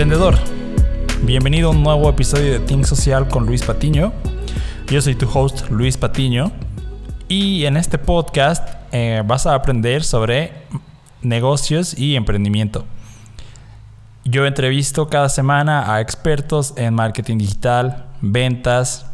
Emprendedor, 0.00 0.38
bienvenido 1.24 1.68
a 1.68 1.72
un 1.72 1.82
nuevo 1.82 2.08
episodio 2.08 2.52
de 2.52 2.60
Think 2.60 2.86
Social 2.86 3.28
con 3.28 3.44
Luis 3.44 3.62
Patiño. 3.62 4.14
Yo 4.86 5.02
soy 5.02 5.14
tu 5.14 5.28
host 5.28 5.68
Luis 5.68 5.98
Patiño 5.98 6.52
y 7.28 7.66
en 7.66 7.76
este 7.76 7.98
podcast 7.98 8.66
eh, 8.92 9.22
vas 9.26 9.46
a 9.46 9.54
aprender 9.54 10.02
sobre 10.02 10.54
negocios 11.20 11.98
y 11.98 12.16
emprendimiento. 12.16 12.86
Yo 14.24 14.46
entrevisto 14.46 15.10
cada 15.10 15.28
semana 15.28 15.92
a 15.92 16.00
expertos 16.00 16.72
en 16.78 16.94
marketing 16.94 17.36
digital, 17.36 18.06
ventas, 18.22 19.04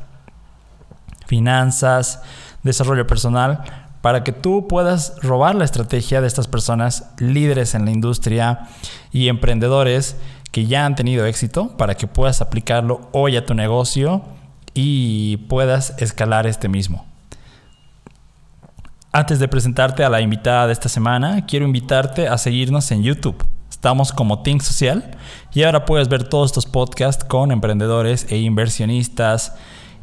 finanzas, 1.27 2.23
desarrollo 2.63 3.09
personal, 3.09 3.65
para 4.03 4.23
que 4.23 4.31
tú 4.31 4.69
puedas 4.69 5.21
robar 5.21 5.57
la 5.57 5.65
estrategia 5.65 6.21
de 6.21 6.29
estas 6.29 6.47
personas 6.47 7.11
líderes 7.19 7.75
en 7.75 7.87
la 7.87 7.91
industria 7.91 8.69
y 9.11 9.27
emprendedores 9.27 10.15
que 10.51 10.67
ya 10.67 10.87
han 10.87 10.95
tenido 10.95 11.27
éxito 11.27 11.77
para 11.77 11.95
que 11.95 12.07
puedas 12.07 12.41
aplicarlo 12.41 13.09
hoy 13.13 13.37
a 13.37 13.45
tu 13.45 13.55
negocio 13.55 14.23
y 14.75 15.39
puedas 15.49 15.95
escalar 15.99 16.47
este 16.47 16.69
mismo. 16.69 17.05
Antes 19.13 19.39
de 19.39 19.49
presentarte 19.49 20.05
a 20.05 20.11
la 20.11 20.21
invitada 20.21 20.67
de 20.67 20.75
esta 20.75 20.91
semana, 20.91 21.47
quiero 21.47 21.65
invitarte 21.65 22.29
a 22.29 22.37
seguirnos 22.37 22.91
en 22.91 23.03
YouTube. 23.03 23.43
Estamos 23.71 24.13
como 24.13 24.43
Think 24.43 24.61
Social 24.61 25.17
y 25.55 25.63
ahora 25.63 25.87
puedes 25.87 26.09
ver 26.09 26.25
todos 26.25 26.51
estos 26.51 26.67
podcasts 26.67 27.25
con 27.25 27.51
emprendedores 27.51 28.27
e 28.31 28.37
inversionistas 28.37 29.55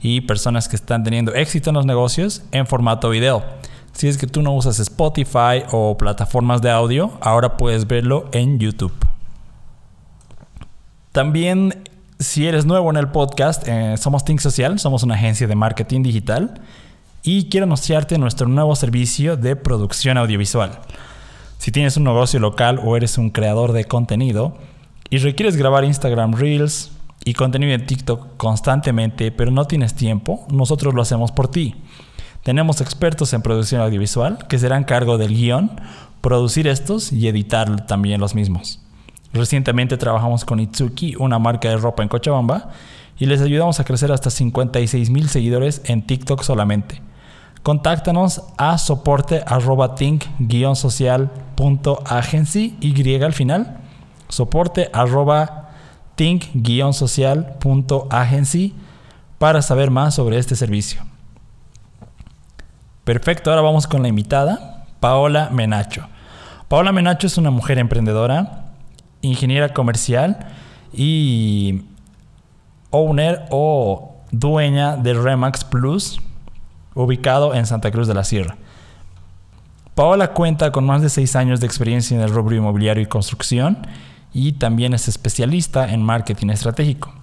y 0.01 0.21
personas 0.21 0.67
que 0.67 0.75
están 0.75 1.03
teniendo 1.03 1.33
éxito 1.33 1.69
en 1.69 1.75
los 1.75 1.85
negocios 1.85 2.43
en 2.51 2.65
formato 2.65 3.09
video. 3.09 3.43
Si 3.93 4.07
es 4.07 4.17
que 4.17 4.25
tú 4.25 4.41
no 4.41 4.53
usas 4.53 4.79
Spotify 4.79 5.63
o 5.71 5.95
plataformas 5.95 6.61
de 6.61 6.71
audio, 6.71 7.11
ahora 7.21 7.55
puedes 7.57 7.85
verlo 7.87 8.29
en 8.31 8.57
YouTube. 8.57 9.12
También, 11.13 11.83
si 12.17 12.47
eres 12.47 12.65
nuevo 12.65 12.89
en 12.89 12.97
el 12.97 13.09
podcast, 13.09 13.67
eh, 13.67 13.97
somos 13.97 14.25
Think 14.25 14.39
Social, 14.39 14.79
somos 14.79 15.03
una 15.03 15.13
agencia 15.13 15.45
de 15.45 15.53
marketing 15.53 16.01
digital 16.01 16.59
y 17.21 17.49
quiero 17.49 17.65
anunciarte 17.65 18.17
nuestro 18.17 18.47
nuevo 18.47 18.75
servicio 18.75 19.37
de 19.37 19.55
producción 19.55 20.17
audiovisual. 20.17 20.79
Si 21.59 21.71
tienes 21.71 21.97
un 21.97 22.05
negocio 22.05 22.39
local 22.39 22.81
o 22.83 22.97
eres 22.97 23.19
un 23.19 23.29
creador 23.29 23.73
de 23.73 23.85
contenido 23.85 24.57
y 25.11 25.19
requieres 25.19 25.55
grabar 25.55 25.85
Instagram 25.85 26.33
Reels 26.33 26.91
y 27.23 27.35
contenido 27.35 27.73
en 27.73 27.85
TikTok 27.85 28.35
constantemente, 28.37 29.31
pero 29.31 29.51
no 29.51 29.65
tienes 29.65 29.93
tiempo, 29.93 30.47
nosotros 30.49 30.95
lo 30.95 31.03
hacemos 31.03 31.31
por 31.31 31.47
ti. 31.47 31.75
Tenemos 32.41 32.81
expertos 32.81 33.33
en 33.33 33.43
producción 33.43 33.81
audiovisual 33.81 34.47
que 34.47 34.57
serán 34.57 34.83
cargo 34.83 35.19
del 35.19 35.35
guion, 35.35 35.79
producir 36.21 36.67
estos 36.67 37.13
y 37.13 37.27
editar 37.27 37.85
también 37.85 38.19
los 38.19 38.33
mismos. 38.33 38.82
Recientemente 39.33 39.97
trabajamos 39.97 40.45
con 40.45 40.59
Itsuki, 40.59 41.15
una 41.17 41.39
marca 41.39 41.69
de 41.69 41.77
ropa 41.77 42.03
en 42.03 42.09
Cochabamba, 42.09 42.69
y 43.17 43.25
les 43.25 43.41
ayudamos 43.41 43.79
a 43.79 43.83
crecer 43.83 44.11
hasta 44.11 44.29
56 44.29 45.09
mil 45.09 45.27
seguidores 45.27 45.81
en 45.85 46.05
TikTok 46.05 46.43
solamente. 46.43 47.01
Contáctanos 47.63 48.43
a 48.57 48.77
soporte 48.77 49.43
arroba 49.47 49.95
think-social.agency 49.95 52.77
y 52.79 53.23
al 53.23 53.33
final, 53.33 53.79
soporte 54.27 54.91
arroba 54.93 55.71
think-social.agency 56.15 58.75
para 59.39 59.61
saber 59.61 59.91
más 59.91 60.15
sobre 60.15 60.37
este 60.37 60.55
servicio. 60.55 61.03
Perfecto, 63.03 63.49
ahora 63.49 63.61
vamos 63.61 63.87
con 63.87 64.01
la 64.01 64.07
invitada, 64.09 64.85
Paola 64.99 65.49
Menacho. 65.51 66.07
Paola 66.67 66.91
Menacho 66.91 67.27
es 67.27 67.37
una 67.37 67.49
mujer 67.49 67.79
emprendedora, 67.79 68.62
ingeniera 69.23 69.69
comercial 69.69 70.37
y 70.93 71.81
owner 72.91 73.45
o 73.49 74.17
dueña 74.31 74.95
de 74.97 75.15
Remax 75.15 75.63
Plus, 75.63 76.21
ubicado 76.93 77.55
en 77.55 77.65
Santa 77.65 77.89
Cruz 77.89 78.07
de 78.07 78.13
la 78.13 78.23
Sierra. 78.23 78.57
Paola 79.95 80.33
cuenta 80.33 80.71
con 80.71 80.85
más 80.85 81.01
de 81.01 81.09
seis 81.09 81.35
años 81.35 81.59
de 81.59 81.65
experiencia 81.67 82.15
en 82.15 82.23
el 82.23 82.29
rubro 82.29 82.55
inmobiliario 82.55 83.03
y 83.03 83.07
construcción 83.07 83.87
y 84.33 84.53
también 84.53 84.93
es 84.93 85.07
especialista 85.07 85.91
en 85.91 86.03
marketing 86.03 86.49
estratégico. 86.49 87.13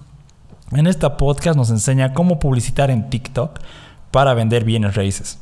En 0.71 0.87
esta 0.87 1.17
podcast 1.17 1.57
nos 1.57 1.69
enseña 1.69 2.13
cómo 2.13 2.39
publicitar 2.39 2.89
en 2.89 3.09
TikTok 3.09 3.59
para 4.09 4.33
vender 4.33 4.63
bienes 4.63 4.95
raíces. 4.95 5.39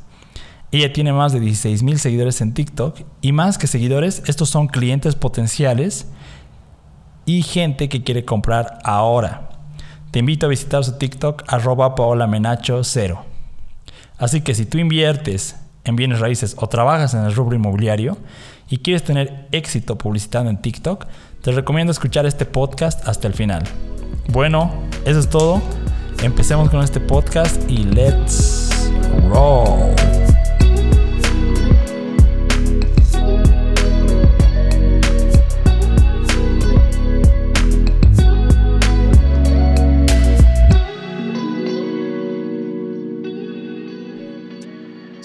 Ella 0.72 0.92
tiene 0.92 1.12
más 1.12 1.32
de 1.32 1.40
16 1.40 1.82
mil 1.82 1.98
seguidores 1.98 2.40
en 2.40 2.52
TikTok 2.54 3.00
y 3.20 3.32
más 3.32 3.58
que 3.58 3.66
seguidores, 3.66 4.22
estos 4.26 4.48
son 4.50 4.66
clientes 4.66 5.14
potenciales 5.14 6.08
y 7.36 7.42
gente 7.42 7.88
que 7.88 8.02
quiere 8.02 8.24
comprar 8.24 8.78
ahora. 8.82 9.50
Te 10.10 10.18
invito 10.18 10.46
a 10.46 10.48
visitar 10.48 10.82
su 10.84 10.98
TikTok 10.98 11.44
arroba 11.46 11.94
paolamenacho0. 11.94 13.20
Así 14.18 14.40
que 14.40 14.54
si 14.54 14.66
tú 14.66 14.78
inviertes 14.78 15.56
en 15.84 15.94
bienes 15.94 16.18
raíces 16.18 16.56
o 16.58 16.68
trabajas 16.68 17.14
en 17.14 17.20
el 17.20 17.34
rubro 17.34 17.54
inmobiliario 17.54 18.18
y 18.68 18.78
quieres 18.78 19.04
tener 19.04 19.46
éxito 19.52 19.96
publicitando 19.96 20.50
en 20.50 20.60
TikTok, 20.60 21.06
te 21.42 21.52
recomiendo 21.52 21.92
escuchar 21.92 22.26
este 22.26 22.46
podcast 22.46 23.06
hasta 23.06 23.28
el 23.28 23.34
final. 23.34 23.62
Bueno, 24.28 24.72
eso 25.04 25.20
es 25.20 25.30
todo. 25.30 25.62
Empecemos 26.24 26.68
con 26.68 26.82
este 26.82 26.98
podcast 26.98 27.62
y 27.70 27.84
let's 27.84 28.90
roll. 29.28 29.94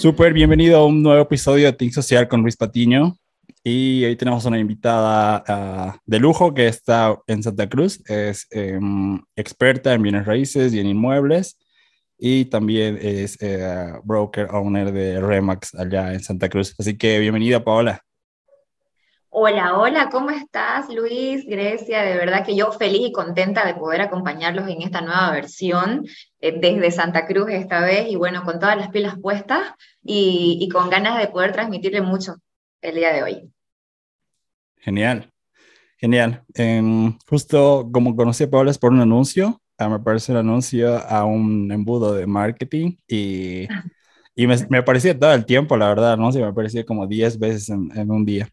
Súper, 0.05 0.33
bienvenido 0.33 0.77
a 0.77 0.85
un 0.85 1.01
nuevo 1.01 1.19
episodio 1.19 1.66
de 1.66 1.73
Think 1.73 1.91
Social 1.91 2.27
con 2.27 2.43
Luis 2.43 2.55
Patiño. 2.55 3.17
Y 3.63 4.05
hoy 4.05 4.16
tenemos 4.16 4.45
una 4.45 4.59
invitada 4.59 5.43
ah, 5.47 5.97
de 6.05 6.19
lujo 6.19 6.53
que 6.53 6.67
está 6.67 7.17
en 7.25 7.41
Santa 7.41 7.67
Cruz. 7.67 8.03
Es 8.07 8.45
em, 8.51 9.19
experta 9.35 9.95
en 9.95 10.03
bienes 10.03 10.27
raíces 10.27 10.75
y 10.75 10.79
en 10.79 10.85
inmuebles. 10.85 11.57
Y 12.19 12.45
también 12.45 12.99
es 13.01 13.41
eh, 13.41 13.93
broker 14.03 14.49
owner 14.51 14.91
de 14.91 15.19
Remax 15.19 15.73
allá 15.73 16.13
en 16.13 16.19
Santa 16.19 16.49
Cruz. 16.49 16.75
Así 16.77 16.95
que 16.99 17.17
bienvenida, 17.17 17.63
Paola. 17.63 18.05
Hola, 19.38 19.78
hola, 19.78 20.09
¿cómo 20.09 20.29
estás, 20.29 20.88
Luis? 20.88 21.46
Grecia, 21.46 22.03
de 22.03 22.16
verdad 22.16 22.46
que 22.46 22.56
yo 22.56 22.72
feliz 22.72 23.09
y 23.09 23.12
contenta 23.12 23.66
de 23.66 23.73
poder 23.73 24.00
acompañarlos 24.00 24.69
en 24.69 24.81
esta 24.81 25.01
nueva 25.01 25.29
versión 25.31 26.06
eh, 26.40 26.57
desde 26.57 26.90
Santa 26.90 27.28
Cruz 27.28 27.50
esta 27.50 27.81
vez 27.81 28.09
y 28.09 28.16
bueno, 28.16 28.46
con 28.46 28.62
todas 28.62 28.78
las 28.78 28.88
pilas 28.91 29.19
puestas 29.22 29.73
y, 30.01 30.69
con 30.72 30.90
ganas 30.90 31.19
de 31.19 31.28
poder 31.28 31.51
transmitirle 31.51 32.00
mucho 32.00 32.35
el 32.79 32.96
día 32.96 33.12
de 33.12 33.23
hoy. 33.23 33.51
Genial, 34.78 35.29
genial. 35.97 36.46
Em, 36.53 37.17
justo 37.28 37.90
como 37.91 38.16
conocí 38.16 38.46
a 38.46 38.50
Paula 38.50 38.72
es 38.72 38.78
por 38.78 38.94
un 38.94 39.02
anuncio, 39.02 39.62
ah, 39.78 39.90
me 39.90 40.00
parece 40.00 40.31
un 40.31 40.38
anuncio 40.38 40.97
a 40.97 41.25
un 41.25 41.69
embudo 41.73 42.13
de 42.13 42.25
marketing 42.25 42.96
y, 43.06 43.67
y 44.34 44.47
me, 44.47 44.56
me 44.69 44.78
aparecía 44.78 45.19
todo 45.19 45.34
el 45.34 45.46
tiempo, 45.46 45.75
la 45.75 45.90
verdad, 45.90 46.16
¿no? 46.16 46.31
me 46.31 46.44
aparecía 46.46 46.85
como 46.85 47.06
10 47.06 47.38
veces 47.38 47.67
en, 47.67 47.91
en 47.97 48.09
un 48.12 48.23
día. 48.23 48.50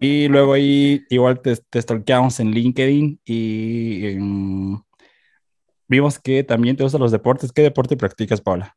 Y 0.00 0.28
luego 0.28 0.54
ahí 0.54 1.04
igual 1.10 1.40
te, 1.40 1.56
te 1.56 1.82
stalkeamos 1.82 2.40
en 2.40 2.52
LinkedIn 2.52 3.20
y 3.22 4.16
vimos 5.86 6.18
que 6.18 6.42
también 6.42 6.76
te 6.76 6.82
gustan 6.82 7.02
los 7.02 7.12
deportes. 7.12 7.52
¿Qué 7.52 7.60
deporte 7.60 7.98
practicas, 7.98 8.40
Paula? 8.40 8.76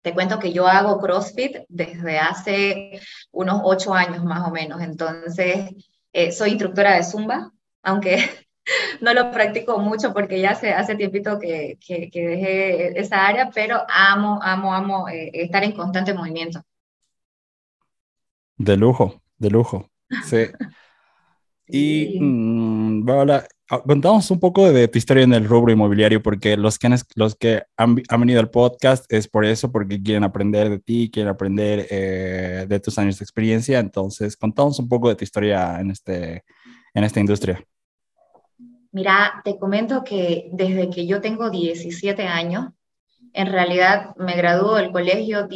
Te 0.00 0.14
cuento 0.14 0.38
que 0.38 0.52
yo 0.52 0.66
hago 0.66 0.98
CrossFit 0.98 1.58
desde 1.68 2.18
hace 2.18 3.00
unos 3.32 3.60
ocho 3.64 3.92
años 3.92 4.24
más 4.24 4.48
o 4.48 4.50
menos. 4.50 4.80
Entonces, 4.80 5.74
eh, 6.14 6.32
soy 6.32 6.50
instructora 6.50 6.94
de 6.94 7.04
Zumba, 7.04 7.52
aunque 7.82 8.16
no 9.02 9.12
lo 9.12 9.30
practico 9.30 9.78
mucho 9.78 10.14
porque 10.14 10.40
ya 10.40 10.52
hace, 10.52 10.72
hace 10.72 10.94
tiempito 10.94 11.38
que, 11.38 11.78
que, 11.86 12.08
dejé 12.14 12.98
esa 12.98 13.26
área, 13.26 13.50
pero 13.52 13.82
amo, 13.88 14.40
amo, 14.42 14.72
amo 14.72 15.08
eh, 15.08 15.30
estar 15.34 15.62
en 15.64 15.72
constante 15.72 16.14
movimiento. 16.14 16.62
De 18.56 18.76
lujo, 18.76 19.20
de 19.36 19.50
lujo. 19.50 19.90
Sí. 20.24 20.46
Y 21.70 22.18
mm, 22.18 23.06
ah, 23.10 23.82
contamos 23.86 24.30
un 24.30 24.40
poco 24.40 24.72
de 24.72 24.88
tu 24.88 24.96
historia 24.96 25.24
en 25.24 25.34
el 25.34 25.46
rubro 25.46 25.70
inmobiliario, 25.70 26.22
porque 26.22 26.56
los 26.56 26.78
que, 26.78 26.86
han, 26.86 26.98
los 27.14 27.34
que 27.36 27.62
han, 27.76 27.94
venido 27.94 28.40
al 28.40 28.50
podcast 28.50 29.04
es 29.12 29.28
por 29.28 29.44
eso, 29.44 29.70
porque 29.70 30.02
quieren 30.02 30.24
aprender 30.24 30.70
de 30.70 30.78
ti, 30.78 31.10
quieren 31.12 31.30
aprender 31.30 31.86
eh, 31.90 32.64
de 32.66 32.80
tus 32.80 32.98
años 32.98 33.18
de 33.18 33.24
experiencia. 33.24 33.78
Entonces, 33.78 34.36
contamos 34.36 34.78
un 34.78 34.88
poco 34.88 35.10
de 35.10 35.16
tu 35.16 35.24
historia 35.24 35.78
en, 35.78 35.90
este, 35.90 36.44
en 36.94 37.04
esta 37.04 37.20
industria. 37.20 37.62
Mira, 38.90 39.42
te 39.44 39.58
comento 39.58 40.02
que 40.02 40.48
desde 40.52 40.88
que 40.88 41.06
yo 41.06 41.20
tengo 41.20 41.50
17 41.50 42.26
años, 42.26 42.70
en 43.32 43.46
realidad 43.52 44.14
me 44.16 44.34
graduó 44.34 44.76
del 44.76 44.92
colegio 44.92 45.48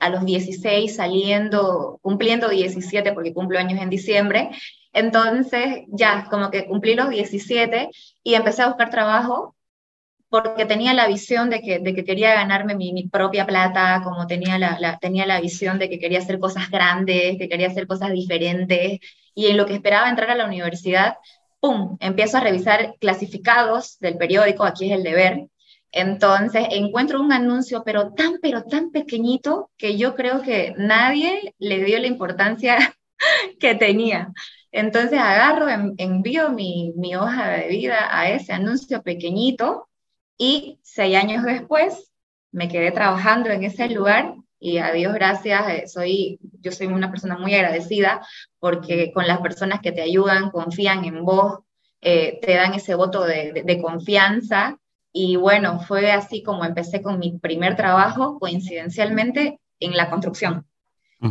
a 0.00 0.08
los 0.10 0.24
16, 0.24 0.94
saliendo, 0.96 1.98
cumpliendo 2.02 2.48
17 2.48 3.12
porque 3.12 3.34
cumplo 3.34 3.58
años 3.58 3.80
en 3.80 3.90
diciembre. 3.90 4.50
Entonces, 4.92 5.84
ya, 5.88 6.26
como 6.30 6.50
que 6.50 6.66
cumplí 6.66 6.94
los 6.94 7.10
17 7.10 7.90
y 8.22 8.34
empecé 8.34 8.62
a 8.62 8.68
buscar 8.68 8.90
trabajo 8.90 9.54
porque 10.34 10.66
tenía 10.66 10.94
la 10.94 11.06
visión 11.06 11.48
de 11.48 11.60
que, 11.60 11.78
de 11.78 11.94
que 11.94 12.04
quería 12.04 12.34
ganarme 12.34 12.74
mi, 12.74 13.08
propia 13.08 13.46
plata, 13.46 14.00
como 14.02 14.26
tenía 14.26 14.58
la, 14.58 14.98
tenía 14.98 15.26
la 15.26 15.40
visión 15.40 15.78
de 15.78 15.88
que 15.88 16.00
quería 16.00 16.18
hacer 16.18 16.40
cosas 16.40 16.70
grandes, 16.70 17.38
que 17.38 17.48
quería 17.48 17.68
hacer 17.68 17.86
cosas 17.86 18.10
diferentes, 18.10 18.98
y 19.34 19.46
en 19.46 19.56
lo 19.56 19.64
que 19.66 19.74
esperaba 19.74 20.08
entrar 20.08 20.30
a 20.30 20.34
la 20.34 20.46
universidad, 20.46 21.18
¡pum!, 21.60 21.96
empiezo 22.00 22.38
a 22.38 22.40
revisar 22.40 22.94
clasificados 22.98 23.96
del 24.00 24.16
periódico, 24.16 24.64
aquí 24.64 24.86
es 24.90 24.96
el 24.96 25.04
deber, 25.04 25.46
entonces 25.94 26.66
encuentro 26.70 27.20
un 27.20 27.32
anuncio, 27.32 27.82
pero 27.84 28.12
tan, 28.12 28.38
pero 28.42 28.64
tan 28.64 28.90
pequeñito 28.90 29.70
que 29.76 29.96
yo 29.96 30.14
creo 30.14 30.42
que 30.42 30.74
nadie 30.76 31.54
le 31.58 31.84
dio 31.84 31.98
la 32.00 32.08
importancia 32.08 32.76
que 33.60 33.74
tenía. 33.74 34.32
Entonces 34.72 35.20
agarro, 35.20 35.68
envío 35.98 36.50
mi, 36.50 36.92
mi 36.96 37.14
hoja 37.14 37.48
de 37.50 37.68
vida 37.68 38.08
a 38.10 38.28
ese 38.28 38.52
anuncio 38.52 39.02
pequeñito 39.02 39.88
y 40.36 40.80
seis 40.82 41.16
años 41.16 41.44
después 41.44 42.12
me 42.50 42.68
quedé 42.68 42.90
trabajando 42.90 43.50
en 43.50 43.62
ese 43.62 43.88
lugar 43.88 44.34
y 44.64 44.78
a 44.78 44.92
Dios 44.92 45.12
gracias, 45.12 45.68
eh, 45.68 45.86
soy, 45.86 46.38
yo 46.60 46.72
soy 46.72 46.86
una 46.86 47.10
persona 47.10 47.36
muy 47.36 47.54
agradecida 47.54 48.26
porque 48.58 49.12
con 49.12 49.26
las 49.26 49.40
personas 49.40 49.80
que 49.80 49.92
te 49.92 50.00
ayudan, 50.00 50.50
confían 50.50 51.04
en 51.04 51.24
vos, 51.24 51.60
eh, 52.00 52.38
te 52.40 52.54
dan 52.54 52.72
ese 52.74 52.94
voto 52.94 53.24
de, 53.24 53.62
de, 53.64 53.82
confianza. 53.82 54.78
Y 55.16 55.36
bueno, 55.36 55.80
fue 55.80 56.10
así 56.10 56.42
como 56.42 56.64
empecé 56.64 57.00
con 57.00 57.18
mi 57.18 57.38
primer 57.38 57.76
trabajo, 57.76 58.38
coincidencialmente, 58.38 59.60
en 59.80 59.96
la 59.96 60.10
construcción. 60.10 60.66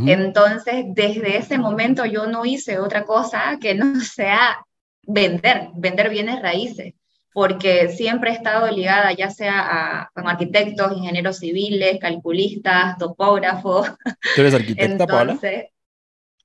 Entonces, 0.07 0.85
desde 0.87 1.37
ese 1.37 1.59
momento 1.59 2.03
yo 2.05 2.25
no 2.25 2.45
hice 2.45 2.79
otra 2.79 3.03
cosa 3.03 3.59
que 3.61 3.75
no 3.75 3.99
sea 4.01 4.65
vender, 5.03 5.67
vender 5.75 6.09
bienes 6.09 6.41
raíces 6.41 6.95
porque 7.33 7.89
siempre 7.89 8.29
he 8.29 8.33
estado 8.33 8.69
ligada 8.71 9.11
ya 9.11 9.29
sea 9.29 9.59
a, 9.59 10.11
arquitectos, 10.15 10.95
ingenieros 10.95 11.39
civiles, 11.39 11.99
calculistas, 11.99 12.97
topógrafos. 12.97 13.91
¿Tú 14.35 14.41
eres 14.41 14.53
arquitecta, 14.53 15.07
Paola? 15.07 15.37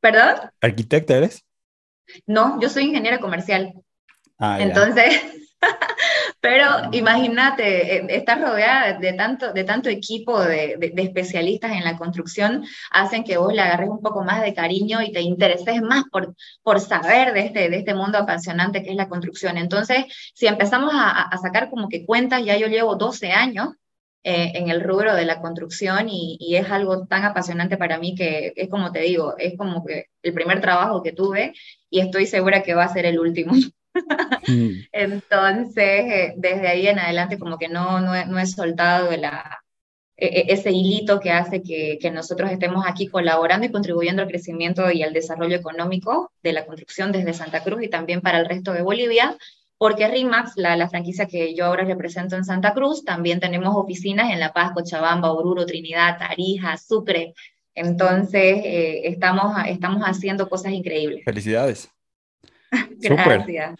¿Perdón? 0.00 0.50
¿Arquitecta 0.60 1.16
eres? 1.16 1.44
No, 2.26 2.58
yo 2.60 2.70
soy 2.70 2.84
ingeniera 2.84 3.20
comercial. 3.20 3.74
Ah, 4.38 4.58
Entonces, 4.60 5.20
pero 6.40 6.64
imagínate, 6.92 7.96
eh, 7.96 8.06
estar 8.10 8.40
rodeada 8.40 8.98
de 8.98 9.12
tanto, 9.14 9.52
de 9.52 9.64
tanto 9.64 9.88
equipo 9.88 10.40
de, 10.40 10.78
especialistas 10.96 11.72
en 11.72 11.84
la 11.84 11.96
construcción 11.96 12.64
hacen 12.90 13.24
que 13.24 13.38
vos 13.38 13.52
le 13.52 13.62
agarres 13.62 13.88
un 13.88 14.00
poco 14.00 14.22
más 14.22 14.42
de 14.42 14.54
cariño 14.54 15.02
y 15.02 15.12
te 15.12 15.20
intereses 15.20 15.82
más 15.82 16.04
por, 16.10 16.34
por 16.62 16.80
saber 16.80 17.32
de 17.32 17.40
este, 17.40 17.70
de 17.70 17.76
este 17.76 17.94
mundo 17.94 18.18
apasionante 18.18 18.82
que 18.82 18.90
es 18.90 18.96
la 18.96 19.08
construcción. 19.08 19.56
Entonces, 19.56 20.04
si 20.34 20.46
empezamos 20.46 20.92
a, 20.94 21.22
a 21.22 21.38
sacar 21.38 21.70
como 21.70 21.88
que 21.88 22.06
cuentas, 22.06 22.44
ya 22.44 22.56
yo 22.56 22.68
llevo 22.68 22.96
12 22.96 23.32
años 23.32 23.70
eh, 24.24 24.52
en 24.54 24.68
el 24.68 24.82
rubro 24.82 25.14
de 25.14 25.24
la 25.24 25.40
construcción 25.40 26.08
y, 26.08 26.36
y, 26.40 26.56
es 26.56 26.70
algo 26.70 27.06
tan 27.06 27.24
apasionante 27.24 27.76
para 27.76 27.98
mí 27.98 28.14
que 28.16 28.52
es 28.56 28.68
como 28.68 28.90
te 28.92 29.00
digo, 29.00 29.36
es 29.38 29.56
como 29.56 29.84
que 29.84 30.06
el 30.22 30.34
primer 30.34 30.60
trabajo 30.60 31.02
que 31.02 31.12
tuve 31.12 31.54
y 31.88 32.00
estoy 32.00 32.26
segura 32.26 32.62
que 32.62 32.74
va 32.74 32.84
a 32.84 32.92
ser 32.92 33.06
el 33.06 33.20
último. 33.20 33.52
Mm. 34.46 34.70
Entonces, 34.92 35.76
eh, 35.76 36.34
desde 36.36 36.68
ahí 36.68 36.88
en 36.88 36.98
adelante 36.98 37.38
como 37.38 37.58
que 37.58 37.68
no, 37.68 38.00
no, 38.00 38.14
he, 38.14 38.26
no 38.26 38.38
he 38.38 38.46
soltado 38.46 39.10
la, 39.16 39.60
e, 40.16 40.26
e, 40.26 40.52
ese 40.52 40.72
hilito 40.72 41.20
que 41.20 41.30
hace 41.30 41.62
que, 41.62 41.98
que, 42.00 42.10
nosotros 42.10 42.50
estemos 42.50 42.84
aquí 42.86 43.06
colaborando 43.06 43.66
y 43.66 43.70
contribuyendo 43.70 44.22
al 44.22 44.28
crecimiento 44.28 44.90
y 44.90 45.02
al 45.02 45.12
desarrollo 45.12 45.56
económico 45.56 46.32
de 46.42 46.52
la 46.52 46.66
construcción 46.66 47.12
desde 47.12 47.34
Santa 47.34 47.62
Cruz 47.62 47.82
y 47.82 47.88
también 47.88 48.20
para 48.20 48.38
el 48.38 48.46
resto 48.46 48.72
de 48.72 48.82
Bolivia, 48.82 49.36
porque 49.78 50.08
RIMAX, 50.08 50.56
la, 50.56 50.76
la 50.76 50.88
franquicia 50.88 51.26
que 51.26 51.54
yo 51.54 51.66
ahora 51.66 51.84
represento 51.84 52.34
en 52.34 52.44
Santa 52.44 52.74
Cruz, 52.74 53.04
también 53.04 53.38
tenemos 53.38 53.76
oficinas 53.76 54.32
en 54.32 54.40
La 54.40 54.52
Paz, 54.52 54.72
Cochabamba, 54.74 55.32
Oruro, 55.32 55.64
Trinidad, 55.64 56.18
Tarija, 56.18 56.76
Sucre. 56.76 57.34
Entonces, 57.76 58.60
eh, 58.64 59.02
estamos, 59.04 59.56
estamos 59.68 60.02
haciendo 60.02 60.48
cosas 60.48 60.72
increíbles. 60.72 61.22
Felicidades. 61.24 61.88
Gracias. 63.00 63.78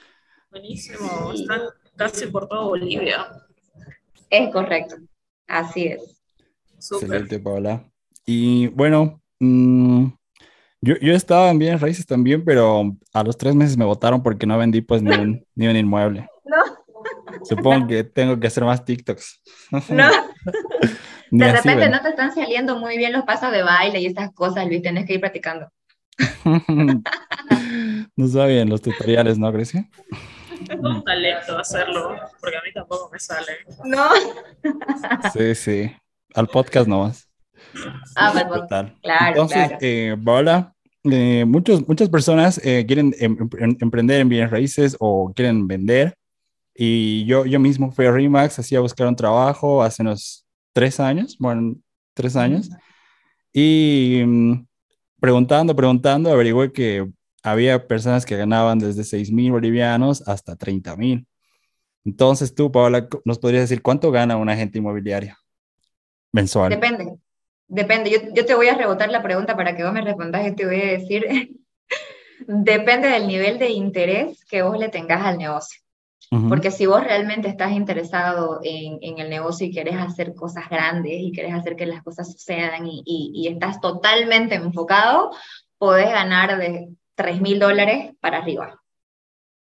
Buenísimo, 0.50 1.32
están 1.32 1.60
casi 1.96 2.26
por 2.26 2.48
toda 2.48 2.64
Bolivia. 2.64 3.26
Es 4.30 4.50
correcto, 4.50 4.96
así 5.46 5.88
es. 5.88 6.22
Excelente, 6.74 7.38
Paola. 7.38 7.84
Y 8.24 8.68
bueno, 8.68 9.20
mm, 9.40 10.06
yo, 10.80 10.94
yo 11.00 11.12
estaba 11.12 11.50
en 11.50 11.58
bienes 11.58 11.80
raíces 11.80 12.06
también, 12.06 12.44
pero 12.44 12.96
a 13.12 13.22
los 13.24 13.36
tres 13.36 13.54
meses 13.54 13.76
me 13.76 13.84
votaron 13.84 14.22
porque 14.22 14.46
no 14.46 14.56
vendí 14.58 14.80
pues 14.80 15.02
ni 15.02 15.14
un, 15.14 15.44
ni 15.54 15.68
un 15.68 15.76
inmueble. 15.76 16.28
No. 16.44 17.44
Supongo 17.44 17.86
que 17.86 18.04
tengo 18.04 18.40
que 18.40 18.46
hacer 18.46 18.64
más 18.64 18.84
TikToks. 18.84 19.42
No. 21.30 21.44
de 21.46 21.52
repente 21.52 21.90
no 21.90 22.00
te 22.00 22.08
están 22.08 22.34
saliendo 22.34 22.78
muy 22.78 22.96
bien 22.96 23.12
los 23.12 23.24
pasos 23.24 23.52
de 23.52 23.62
baile 23.62 24.00
y 24.00 24.06
estas 24.06 24.32
cosas, 24.32 24.66
Luis, 24.66 24.80
tienes 24.80 25.04
que 25.04 25.12
ir 25.12 25.20
practicando. 25.20 25.70
no 28.16 28.28
sabían 28.28 28.68
los 28.68 28.82
tutoriales, 28.82 29.38
¿no, 29.38 29.50
Grecia? 29.52 29.88
Es 30.68 30.80
un 30.80 31.04
talento 31.04 31.56
hacerlo, 31.56 32.16
porque 32.40 32.56
a 32.56 32.62
mí 32.62 32.72
tampoco 32.74 33.08
me 33.12 33.18
sale. 33.18 33.52
No. 33.84 34.08
Sí, 35.32 35.54
sí. 35.54 35.92
Al 36.34 36.48
podcast 36.48 36.88
nomás. 36.88 37.28
Ah, 38.16 38.32
al 38.34 38.48
podcast. 38.48 38.94
Claro, 39.02 39.28
Entonces, 39.28 39.70
Eh, 39.80 40.16
eh, 41.04 41.44
muchos, 41.46 41.86
muchas 41.86 42.08
personas 42.08 42.60
eh, 42.64 42.84
quieren 42.86 43.14
em, 43.18 43.36
em, 43.58 43.76
emprender 43.80 44.20
en 44.20 44.28
bienes 44.28 44.50
raíces 44.50 44.96
o 44.98 45.32
quieren 45.34 45.66
vender. 45.66 46.14
Y 46.74 47.24
yo, 47.24 47.44
yo 47.46 47.58
mismo 47.58 47.90
fui 47.92 48.06
a 48.06 48.12
Remax, 48.12 48.58
así 48.58 48.76
a 48.76 48.80
buscar 48.80 49.06
un 49.08 49.16
trabajo 49.16 49.82
hace 49.82 50.02
unos 50.02 50.46
tres 50.72 51.00
años, 51.00 51.36
bueno, 51.38 51.76
tres 52.14 52.36
años. 52.36 52.68
Y 53.52 54.22
mm, 54.24 54.67
preguntando, 55.20 55.74
preguntando, 55.74 56.30
averigüé 56.30 56.72
que 56.72 57.08
había 57.42 57.86
personas 57.86 58.26
que 58.26 58.36
ganaban 58.36 58.78
desde 58.78 59.04
6 59.04 59.30
mil 59.32 59.52
bolivianos 59.52 60.26
hasta 60.26 60.56
30 60.56 60.96
mil. 60.96 61.26
Entonces 62.04 62.54
tú, 62.54 62.70
Paola, 62.72 63.08
nos 63.24 63.38
podrías 63.38 63.62
decir 63.62 63.82
cuánto 63.82 64.10
gana 64.10 64.36
un 64.36 64.48
agente 64.48 64.78
inmobiliario 64.78 65.36
mensual. 66.32 66.70
Depende, 66.70 67.16
depende. 67.66 68.10
Yo, 68.10 68.18
yo 68.34 68.46
te 68.46 68.54
voy 68.54 68.68
a 68.68 68.76
rebotar 68.76 69.10
la 69.10 69.22
pregunta 69.22 69.56
para 69.56 69.76
que 69.76 69.84
vos 69.84 69.92
me 69.92 70.00
respondas 70.00 70.46
y 70.46 70.54
te 70.54 70.66
voy 70.66 70.80
a 70.80 70.98
decir, 70.98 71.26
depende 72.46 73.08
del 73.08 73.26
nivel 73.26 73.58
de 73.58 73.70
interés 73.70 74.44
que 74.44 74.62
vos 74.62 74.78
le 74.78 74.88
tengas 74.88 75.24
al 75.24 75.38
negocio. 75.38 75.80
Porque 76.48 76.70
si 76.70 76.84
vos 76.84 77.02
realmente 77.02 77.48
estás 77.48 77.72
interesado 77.72 78.60
en, 78.62 78.98
en, 79.00 79.18
el 79.18 79.30
negocio 79.30 79.66
y 79.66 79.70
querés 79.70 79.96
hacer 79.96 80.34
cosas 80.34 80.68
grandes 80.68 81.14
y 81.20 81.32
querés 81.32 81.54
hacer 81.54 81.74
que 81.74 81.86
las 81.86 82.02
cosas 82.02 82.30
sucedan 82.30 82.86
y, 82.86 83.02
y, 83.06 83.32
y 83.34 83.48
estás 83.48 83.80
totalmente 83.80 84.56
enfocado, 84.56 85.30
podés 85.78 86.10
ganar 86.10 86.58
de 86.58 86.90
3 87.14 87.40
mil 87.40 87.58
dólares 87.58 88.12
para 88.20 88.38
arriba 88.38 88.78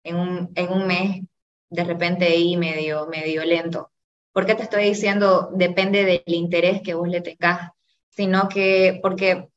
en 0.03 0.15
un, 0.15 0.51
en 0.55 0.71
un 0.71 0.87
mes, 0.87 1.21
de 1.69 1.83
repente 1.83 2.25
ahí 2.25 2.57
medio, 2.57 3.07
medio 3.07 3.43
lento. 3.45 3.91
¿Por 4.31 4.45
qué 4.45 4.55
te 4.55 4.63
estoy 4.63 4.83
diciendo 4.85 5.49
depende 5.53 6.05
del 6.05 6.23
interés 6.25 6.81
que 6.81 6.93
vos 6.93 7.07
le 7.07 7.21
tengas? 7.21 7.71
Sino 8.09 8.49
que, 8.49 8.99
porque, 9.01 9.49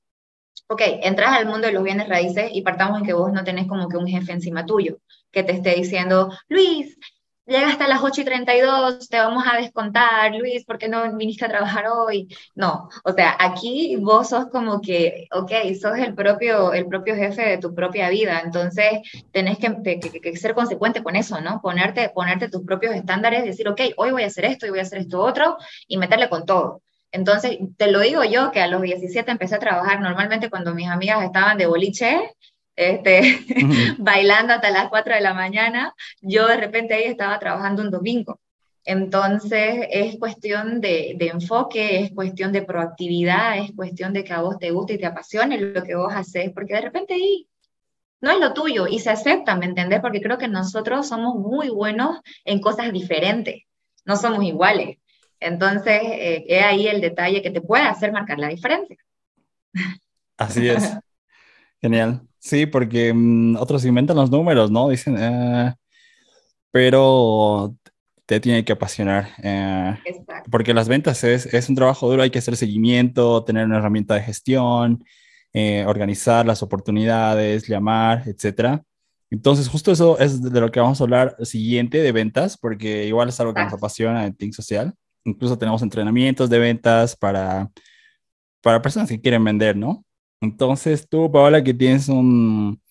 ok, 0.68 0.82
entras 1.02 1.32
al 1.32 1.46
mundo 1.46 1.66
de 1.66 1.72
los 1.72 1.82
bienes 1.82 2.08
raíces 2.08 2.50
y 2.52 2.62
partamos 2.62 2.98
en 2.98 3.06
que 3.06 3.12
vos 3.12 3.32
no 3.32 3.44
tenés 3.44 3.68
como 3.68 3.88
que 3.88 3.96
un 3.96 4.06
jefe 4.06 4.32
encima 4.32 4.66
tuyo 4.66 4.98
que 5.30 5.42
te 5.42 5.52
esté 5.52 5.74
diciendo, 5.74 6.30
Luis, 6.48 6.98
llega 7.46 7.68
hasta 7.68 7.88
las 7.88 8.02
8 8.02 8.20
y 8.20 8.24
32, 8.24 9.08
te 9.08 9.18
vamos 9.18 9.44
a 9.50 9.56
descontar, 9.56 10.34
Luis, 10.34 10.64
¿por 10.64 10.78
qué 10.78 10.88
no 10.88 11.16
viniste 11.16 11.44
a 11.44 11.48
trabajar 11.48 11.86
hoy? 11.88 12.28
No, 12.54 12.88
o 13.04 13.12
sea, 13.12 13.36
aquí 13.38 13.96
vos 13.96 14.28
sos 14.28 14.46
como 14.46 14.80
que, 14.80 15.26
ok, 15.32 15.50
sos 15.80 15.98
el 15.98 16.14
propio, 16.14 16.72
el 16.72 16.86
propio 16.86 17.14
jefe 17.16 17.42
de 17.42 17.58
tu 17.58 17.74
propia 17.74 18.08
vida, 18.10 18.40
entonces 18.44 19.00
tenés 19.32 19.58
que, 19.58 20.00
que, 20.00 20.36
ser 20.36 20.54
consecuente 20.54 21.02
con 21.02 21.16
eso, 21.16 21.40
¿no? 21.40 21.60
Ponerte, 21.60 22.10
ponerte 22.10 22.48
tus 22.48 22.62
propios 22.64 22.94
estándares, 22.94 23.44
decir, 23.44 23.68
ok, 23.68 23.80
hoy 23.96 24.12
voy 24.12 24.22
a 24.22 24.26
hacer 24.26 24.44
esto 24.44 24.66
y 24.66 24.70
voy 24.70 24.78
a 24.80 24.82
hacer 24.82 25.00
esto 25.00 25.20
otro, 25.20 25.56
y 25.88 25.98
meterle 25.98 26.28
con 26.28 26.46
todo. 26.46 26.82
Entonces, 27.12 27.58
te 27.76 27.90
lo 27.90 28.00
digo 28.00 28.24
yo, 28.24 28.50
que 28.50 28.60
a 28.60 28.66
los 28.66 28.82
17 28.82 29.30
empecé 29.30 29.56
a 29.56 29.58
trabajar, 29.58 30.00
normalmente 30.00 30.50
cuando 30.50 30.74
mis 30.74 30.88
amigas 30.88 31.22
estaban 31.22 31.58
de 31.58 31.66
boliche, 31.66 32.34
este, 32.74 33.38
bailando 33.98 34.54
hasta 34.54 34.70
las 34.70 34.88
4 34.88 35.14
de 35.14 35.20
la 35.20 35.34
mañana, 35.34 35.94
yo 36.22 36.48
de 36.48 36.56
repente 36.56 36.94
ahí 36.94 37.04
estaba 37.04 37.38
trabajando 37.38 37.82
un 37.82 37.90
domingo. 37.90 38.40
Entonces 38.84 39.86
es 39.90 40.18
cuestión 40.18 40.80
de, 40.80 41.14
de, 41.16 41.28
enfoque, 41.28 42.00
es 42.00 42.12
cuestión 42.12 42.50
de 42.50 42.62
proactividad, 42.62 43.58
es 43.58 43.72
cuestión 43.76 44.12
de 44.12 44.24
que 44.24 44.32
a 44.32 44.40
vos 44.40 44.58
te 44.58 44.72
guste 44.72 44.94
y 44.94 44.98
te 44.98 45.06
apasione 45.06 45.58
lo 45.60 45.84
que 45.84 45.94
vos 45.94 46.12
haces, 46.12 46.50
porque 46.52 46.74
de 46.74 46.80
repente 46.80 47.14
ahí 47.14 47.46
no 48.20 48.30
es 48.30 48.40
lo 48.40 48.54
tuyo 48.54 48.86
y 48.88 49.00
se 49.00 49.10
acepta, 49.10 49.54
¿me 49.56 49.66
entendés? 49.66 50.00
Porque 50.00 50.20
creo 50.20 50.38
que 50.38 50.48
nosotros 50.48 51.08
somos 51.08 51.34
muy 51.34 51.68
buenos 51.68 52.20
en 52.44 52.60
cosas 52.60 52.92
diferentes, 52.92 53.62
no 54.04 54.16
somos 54.16 54.44
iguales. 54.44 54.98
Entonces, 55.42 56.00
eh, 56.04 56.44
es 56.48 56.62
ahí 56.64 56.86
el 56.86 57.00
detalle 57.00 57.42
que 57.42 57.50
te 57.50 57.60
puede 57.60 57.84
hacer 57.84 58.12
marcar 58.12 58.38
la 58.38 58.48
diferencia. 58.48 58.96
Así 60.36 60.68
es. 60.68 60.96
Genial. 61.82 62.22
Sí, 62.38 62.66
porque 62.66 63.12
mm, 63.14 63.56
otros 63.56 63.84
inventan 63.84 64.16
los 64.16 64.30
números, 64.30 64.70
¿no? 64.70 64.88
Dicen, 64.88 65.16
"Ah", 65.18 65.76
pero 66.70 67.76
te 68.26 68.40
tiene 68.40 68.64
que 68.64 68.72
apasionar. 68.72 69.28
eh, 69.42 69.96
porque 70.50 70.74
las 70.74 70.88
ventas 70.88 71.22
es, 71.24 71.46
es 71.46 71.68
un 71.68 71.76
trabajo 71.76 72.10
duro, 72.10 72.22
hay 72.22 72.30
que 72.30 72.38
hacer 72.40 72.56
seguimiento, 72.56 73.44
tener 73.44 73.66
una 73.66 73.78
herramienta 73.78 74.14
de 74.14 74.22
gestión, 74.22 75.04
eh, 75.52 75.84
organizar 75.86 76.46
las 76.46 76.62
oportunidades, 76.62 77.68
llamar, 77.68 78.24
etcétera. 78.26 78.82
Entonces, 79.30 79.68
justo 79.68 79.92
eso 79.92 80.18
es 80.18 80.42
de 80.42 80.60
lo 80.60 80.70
que 80.72 80.80
vamos 80.80 81.00
a 81.00 81.04
hablar 81.04 81.36
siguiente 81.42 81.98
de 81.98 82.12
ventas, 82.12 82.58
porque 82.58 83.06
igual 83.06 83.28
es 83.28 83.38
algo 83.40 83.54
que 83.54 83.60
nos 83.62 83.72
apasiona 83.72 84.26
en 84.26 84.34
Think 84.34 84.52
Social. 84.54 84.94
Incluso 85.24 85.58
tenemos 85.58 85.82
entrenamientos 85.82 86.50
de 86.50 86.58
ventas 86.58 87.16
para, 87.16 87.70
para 88.60 88.82
personas 88.82 89.08
que 89.08 89.20
quieren 89.20 89.44
vender, 89.44 89.76
¿no? 89.76 90.04
Entonces, 90.40 91.08
tú, 91.08 91.30
Paola, 91.30 91.62
que 91.62 91.72
tienes 91.72 92.08
un, 92.08 92.82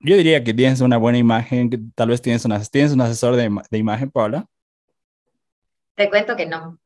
yo 0.00 0.16
diría 0.16 0.42
que 0.42 0.54
tienes 0.54 0.80
una 0.80 0.96
buena 0.96 1.18
imagen, 1.18 1.68
que 1.68 1.78
tal 1.94 2.08
vez 2.08 2.22
tienes, 2.22 2.44
una, 2.46 2.58
tienes 2.64 2.92
un 2.92 3.02
asesor 3.02 3.36
de, 3.36 3.54
de 3.70 3.78
imagen, 3.78 4.10
Paola. 4.10 4.46
Te 5.94 6.08
cuento 6.08 6.36
que 6.36 6.46
no, 6.46 6.78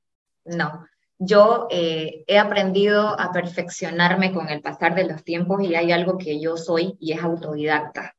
no. 0.44 0.86
Yo 1.20 1.68
eh, 1.70 2.24
he 2.26 2.38
aprendido 2.38 3.18
a 3.18 3.30
perfeccionarme 3.30 4.32
con 4.32 4.48
el 4.48 4.60
pasar 4.60 4.96
de 4.96 5.06
los 5.06 5.22
tiempos 5.22 5.62
y 5.62 5.76
hay 5.76 5.92
algo 5.92 6.18
que 6.18 6.40
yo 6.40 6.56
soy 6.56 6.96
y 6.98 7.12
es 7.12 7.22
autodidacta. 7.22 8.16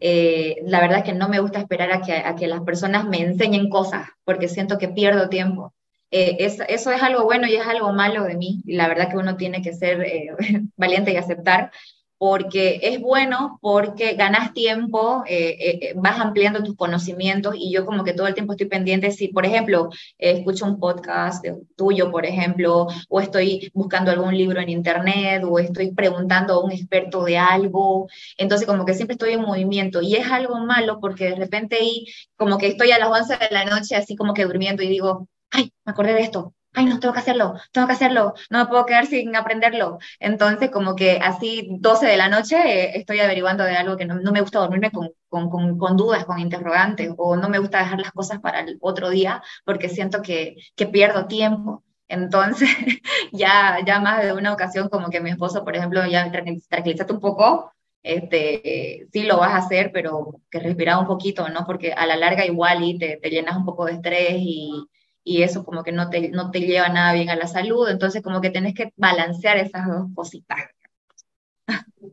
Eh, 0.00 0.56
la 0.66 0.80
verdad 0.80 0.98
es 0.98 1.04
que 1.04 1.12
no 1.14 1.28
me 1.28 1.40
gusta 1.40 1.60
esperar 1.60 1.92
a 1.92 2.02
que, 2.02 2.12
a 2.16 2.34
que 2.36 2.46
las 2.46 2.60
personas 2.62 3.06
me 3.06 3.20
enseñen 3.22 3.68
cosas 3.70 4.08
porque 4.24 4.48
siento 4.48 4.78
que 4.78 4.88
pierdo 4.88 5.28
tiempo. 5.28 5.74
Eh, 6.10 6.36
es- 6.40 6.60
eso 6.68 6.90
es 6.90 7.02
algo 7.02 7.24
bueno 7.24 7.46
y 7.46 7.54
es 7.56 7.66
algo 7.66 7.92
malo 7.92 8.24
de 8.24 8.36
mí. 8.36 8.62
Y 8.66 8.74
la 8.76 8.88
verdad 8.88 9.10
que 9.10 9.16
uno 9.16 9.36
tiene 9.36 9.62
que 9.62 9.72
ser 9.74 10.02
eh, 10.02 10.28
valiente 10.76 11.12
y 11.12 11.16
aceptar 11.16 11.70
porque 12.18 12.80
es 12.82 13.00
bueno, 13.00 13.58
porque 13.60 14.14
ganas 14.14 14.52
tiempo, 14.52 15.24
eh, 15.26 15.56
eh, 15.58 15.78
eh, 15.82 15.92
vas 15.96 16.20
ampliando 16.20 16.62
tus 16.62 16.76
conocimientos 16.76 17.54
y 17.56 17.72
yo 17.72 17.84
como 17.84 18.04
que 18.04 18.12
todo 18.12 18.26
el 18.26 18.34
tiempo 18.34 18.52
estoy 18.52 18.68
pendiente 18.68 19.10
si, 19.10 19.28
por 19.28 19.44
ejemplo, 19.44 19.90
eh, 20.18 20.32
escucho 20.38 20.64
un 20.64 20.78
podcast 20.78 21.44
tuyo, 21.76 22.10
por 22.10 22.24
ejemplo, 22.26 22.86
o 23.08 23.20
estoy 23.20 23.70
buscando 23.74 24.10
algún 24.10 24.36
libro 24.36 24.60
en 24.60 24.68
internet, 24.68 25.42
o 25.44 25.58
estoy 25.58 25.92
preguntando 25.92 26.54
a 26.54 26.64
un 26.64 26.72
experto 26.72 27.24
de 27.24 27.38
algo, 27.38 28.08
entonces 28.38 28.66
como 28.66 28.84
que 28.84 28.94
siempre 28.94 29.14
estoy 29.14 29.32
en 29.32 29.42
movimiento 29.42 30.00
y 30.02 30.14
es 30.16 30.30
algo 30.30 30.58
malo 30.60 31.00
porque 31.00 31.30
de 31.30 31.36
repente 31.36 31.76
ahí 31.76 32.06
como 32.36 32.58
que 32.58 32.68
estoy 32.68 32.90
a 32.92 32.98
las 32.98 33.08
11 33.08 33.36
de 33.36 33.48
la 33.50 33.64
noche 33.64 33.96
así 33.96 34.16
como 34.16 34.34
que 34.34 34.44
durmiendo 34.44 34.82
y 34.82 34.88
digo, 34.88 35.28
ay, 35.50 35.72
me 35.84 35.92
acordé 35.92 36.14
de 36.14 36.22
esto. 36.22 36.54
Ay, 36.76 36.86
no, 36.86 36.98
tengo 36.98 37.14
que 37.14 37.20
hacerlo, 37.20 37.54
tengo 37.70 37.86
que 37.86 37.92
hacerlo, 37.92 38.34
no 38.50 38.58
me 38.58 38.66
puedo 38.66 38.84
quedar 38.84 39.06
sin 39.06 39.34
aprenderlo. 39.36 39.98
Entonces, 40.18 40.70
como 40.72 40.96
que 40.96 41.18
así 41.22 41.68
12 41.78 42.06
de 42.06 42.16
la 42.16 42.28
noche 42.28 42.56
eh, 42.56 42.98
estoy 42.98 43.20
averiguando 43.20 43.62
de 43.64 43.76
algo 43.76 43.96
que 43.96 44.04
no, 44.06 44.16
no 44.16 44.32
me 44.32 44.40
gusta 44.40 44.58
dormirme 44.58 44.90
con, 44.90 45.10
con, 45.28 45.48
con, 45.50 45.78
con 45.78 45.96
dudas, 45.96 46.24
con 46.24 46.40
interrogantes, 46.40 47.12
o 47.16 47.36
no 47.36 47.48
me 47.48 47.58
gusta 47.60 47.78
dejar 47.78 48.00
las 48.00 48.10
cosas 48.10 48.40
para 48.40 48.60
el 48.60 48.76
otro 48.80 49.08
día 49.10 49.40
porque 49.64 49.88
siento 49.88 50.20
que, 50.20 50.56
que 50.74 50.86
pierdo 50.86 51.26
tiempo. 51.28 51.84
Entonces, 52.08 52.68
ya, 53.32 53.78
ya 53.86 54.00
más 54.00 54.22
de 54.24 54.32
una 54.32 54.52
ocasión 54.52 54.88
como 54.88 55.10
que 55.10 55.20
mi 55.20 55.30
esposo, 55.30 55.64
por 55.64 55.76
ejemplo, 55.76 56.04
ya 56.06 56.30
tranquil- 56.32 56.62
tranquilízate 56.68 57.12
un 57.12 57.20
poco, 57.20 57.72
este, 58.02 59.06
sí 59.12 59.22
lo 59.22 59.38
vas 59.38 59.52
a 59.54 59.58
hacer, 59.58 59.90
pero 59.92 60.40
que 60.50 60.58
respirar 60.58 60.98
un 60.98 61.06
poquito, 61.06 61.48
¿no? 61.48 61.64
Porque 61.66 61.92
a 61.92 62.04
la 62.06 62.16
larga 62.16 62.44
igual 62.44 62.82
y 62.82 62.98
te, 62.98 63.18
te 63.22 63.30
llenas 63.30 63.56
un 63.56 63.64
poco 63.64 63.86
de 63.86 63.92
estrés 63.92 64.32
y, 64.38 64.84
y 65.24 65.42
eso 65.42 65.64
como 65.64 65.82
que 65.82 65.92
no 65.92 66.10
te, 66.10 66.28
no 66.30 66.50
te 66.50 66.60
lleva 66.60 66.88
nada 66.90 67.14
bien 67.14 67.30
a 67.30 67.36
la 67.36 67.46
salud, 67.48 67.88
entonces 67.88 68.22
como 68.22 68.40
que 68.40 68.50
tenés 68.50 68.74
que 68.74 68.92
balancear 68.96 69.56
esas 69.56 69.86
dos 69.88 70.08
cositas. 70.14 70.58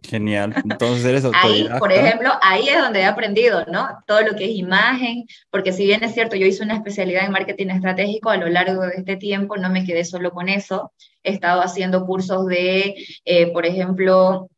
Genial. 0.04 0.58
Entonces 0.64 1.06
eres 1.06 1.26
Ahí, 1.34 1.70
por 1.78 1.92
autodidacta. 1.92 1.94
ejemplo, 1.94 2.32
ahí 2.42 2.70
es 2.70 2.80
donde 2.82 3.02
he 3.02 3.06
aprendido, 3.06 3.66
¿no? 3.68 3.90
Todo 4.08 4.22
lo 4.22 4.36
que 4.36 4.46
es 4.46 4.52
imagen, 4.52 5.26
porque 5.50 5.74
si 5.74 5.86
bien 5.86 6.04
es 6.04 6.14
cierto, 6.14 6.36
yo 6.36 6.46
hice 6.46 6.64
una 6.64 6.76
especialidad 6.76 7.26
en 7.26 7.32
marketing 7.32 7.68
estratégico 7.68 8.30
a 8.30 8.38
lo 8.38 8.48
largo 8.50 8.84
de 8.84 8.96
este 8.98 9.18
tiempo, 9.18 9.58
no 9.58 9.70
me 9.70 9.86
quedé 9.86 10.06
solo 10.06 10.32
con 10.32 10.50
eso, 10.50 10.94
he 11.24 11.32
estado 11.34 11.62
haciendo 11.62 12.06
cursos 12.06 12.48
de, 12.48 12.96
eh, 13.26 13.52
por 13.52 13.66
ejemplo, 13.66 14.50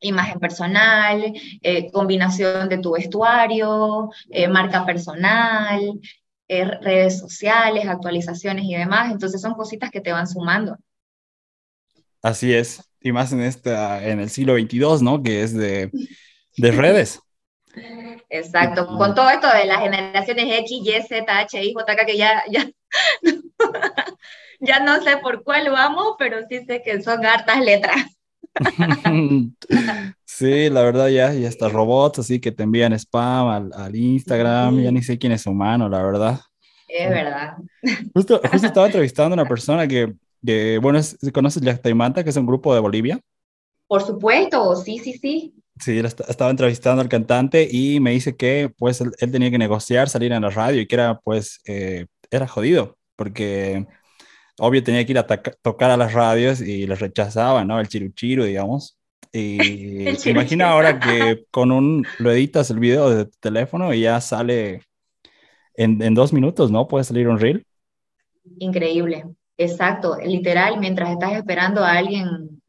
imagen 0.00 0.38
personal, 0.38 1.32
eh, 1.62 1.90
combinación 1.90 2.68
de 2.68 2.78
tu 2.78 2.92
vestuario, 2.92 4.10
eh, 4.30 4.48
marca 4.48 4.86
personal, 4.86 6.00
eh, 6.48 6.64
redes 6.64 7.18
sociales, 7.18 7.86
actualizaciones 7.86 8.64
y 8.64 8.74
demás, 8.74 9.12
entonces 9.12 9.40
son 9.40 9.54
cositas 9.54 9.90
que 9.90 10.00
te 10.00 10.12
van 10.12 10.26
sumando. 10.26 10.76
Así 12.22 12.52
es. 12.54 12.82
Y 13.00 13.12
más 13.12 13.32
en 13.32 13.40
esta, 13.42 14.04
en 14.04 14.20
el 14.20 14.30
siglo 14.30 14.54
XXII, 14.54 15.02
¿no? 15.02 15.22
Que 15.22 15.42
es 15.42 15.54
de, 15.54 15.90
de 16.56 16.70
redes. 16.72 17.20
Exacto, 18.30 18.86
con 18.86 19.14
todo 19.14 19.30
esto 19.30 19.48
de 19.48 19.64
las 19.64 19.80
generaciones 19.80 20.44
X, 20.60 20.70
Y, 20.70 21.02
Z, 21.02 21.38
H, 21.38 21.64
I, 21.64 21.72
J, 21.72 21.96
K, 21.96 22.06
que 22.06 22.16
ya, 22.16 22.42
ya, 22.50 22.68
ya 24.60 24.80
no 24.80 25.02
sé 25.02 25.16
por 25.18 25.42
cuál 25.44 25.70
vamos, 25.70 26.16
pero 26.18 26.38
sí 26.48 26.64
sé 26.66 26.82
que 26.82 27.00
son 27.00 27.24
hartas 27.24 27.60
letras. 27.60 27.96
Sí, 30.38 30.70
la 30.70 30.82
verdad 30.82 31.08
ya, 31.08 31.32
ya 31.34 31.48
está 31.48 31.68
robots, 31.68 32.20
así 32.20 32.38
que 32.40 32.52
te 32.52 32.62
envían 32.62 32.92
spam 32.92 33.48
al, 33.48 33.72
al 33.74 33.96
Instagram, 33.96 34.80
ya 34.80 34.92
ni 34.92 35.02
sé 35.02 35.18
quién 35.18 35.32
es 35.32 35.46
humano, 35.46 35.88
la 35.88 36.00
verdad. 36.02 36.40
Es 36.86 37.10
verdad. 37.10 37.56
Justo, 38.14 38.40
justo 38.44 38.66
estaba 38.68 38.86
entrevistando 38.86 39.32
a 39.34 39.36
una 39.36 39.48
persona 39.48 39.88
que, 39.88 40.14
que 40.44 40.78
bueno, 40.78 40.98
es- 40.98 41.16
¿conoces 41.32 41.62
Llactaimanta, 41.62 42.22
que 42.24 42.30
es 42.30 42.36
un 42.36 42.46
grupo 42.46 42.72
de 42.74 42.80
Bolivia? 42.80 43.20
Por 43.88 44.02
supuesto, 44.02 44.76
sí, 44.76 44.98
sí, 44.98 45.14
sí. 45.14 45.54
Sí, 45.80 45.98
estaba 46.00 46.50
entrevistando 46.50 47.00
al 47.02 47.08
cantante 47.08 47.68
y 47.70 48.00
me 48.00 48.10
dice 48.10 48.36
que 48.36 48.68
pues 48.78 49.00
él, 49.00 49.12
él 49.18 49.30
tenía 49.30 49.50
que 49.50 49.58
negociar 49.58 50.08
salir 50.08 50.32
en 50.32 50.42
la 50.42 50.50
radio 50.50 50.80
y 50.80 50.86
que 50.88 50.96
era 50.96 51.20
pues, 51.20 51.60
eh, 51.66 52.06
era 52.30 52.48
jodido, 52.48 52.98
porque 53.14 53.86
obvio 54.58 54.84
tenía 54.84 55.06
que 55.06 55.12
ir 55.12 55.18
a 55.18 55.26
tocar 55.62 55.90
a 55.92 55.98
las 55.98 56.14
radios 56.14 56.60
y 56.62 56.86
les 56.86 57.00
rechazaban, 57.00 57.68
¿no? 57.68 57.80
El 57.80 57.88
chiruchiru, 57.88 58.44
digamos. 58.44 58.97
Y 59.32 60.16
chiru 60.20 60.42
imagina 60.46 60.70
ahora 60.70 60.98
que 61.00 61.44
con 61.50 61.70
un, 61.72 62.14
lo 62.18 62.32
editas 62.32 62.70
el 62.70 62.78
video 62.80 63.10
de 63.10 63.26
tu 63.26 63.36
teléfono 63.40 63.92
y 63.94 64.02
ya 64.02 64.20
sale 64.20 64.82
en, 65.74 66.02
en 66.02 66.14
dos 66.14 66.32
minutos, 66.32 66.70
¿no? 66.70 66.88
Puede 66.88 67.04
salir 67.04 67.28
un 67.28 67.38
reel. 67.40 67.66
Increíble. 68.58 69.24
Exacto. 69.56 70.16
Literal, 70.22 70.78
mientras 70.78 71.10
estás 71.10 71.32
esperando 71.32 71.82
a 71.84 71.92
alguien, 71.92 72.60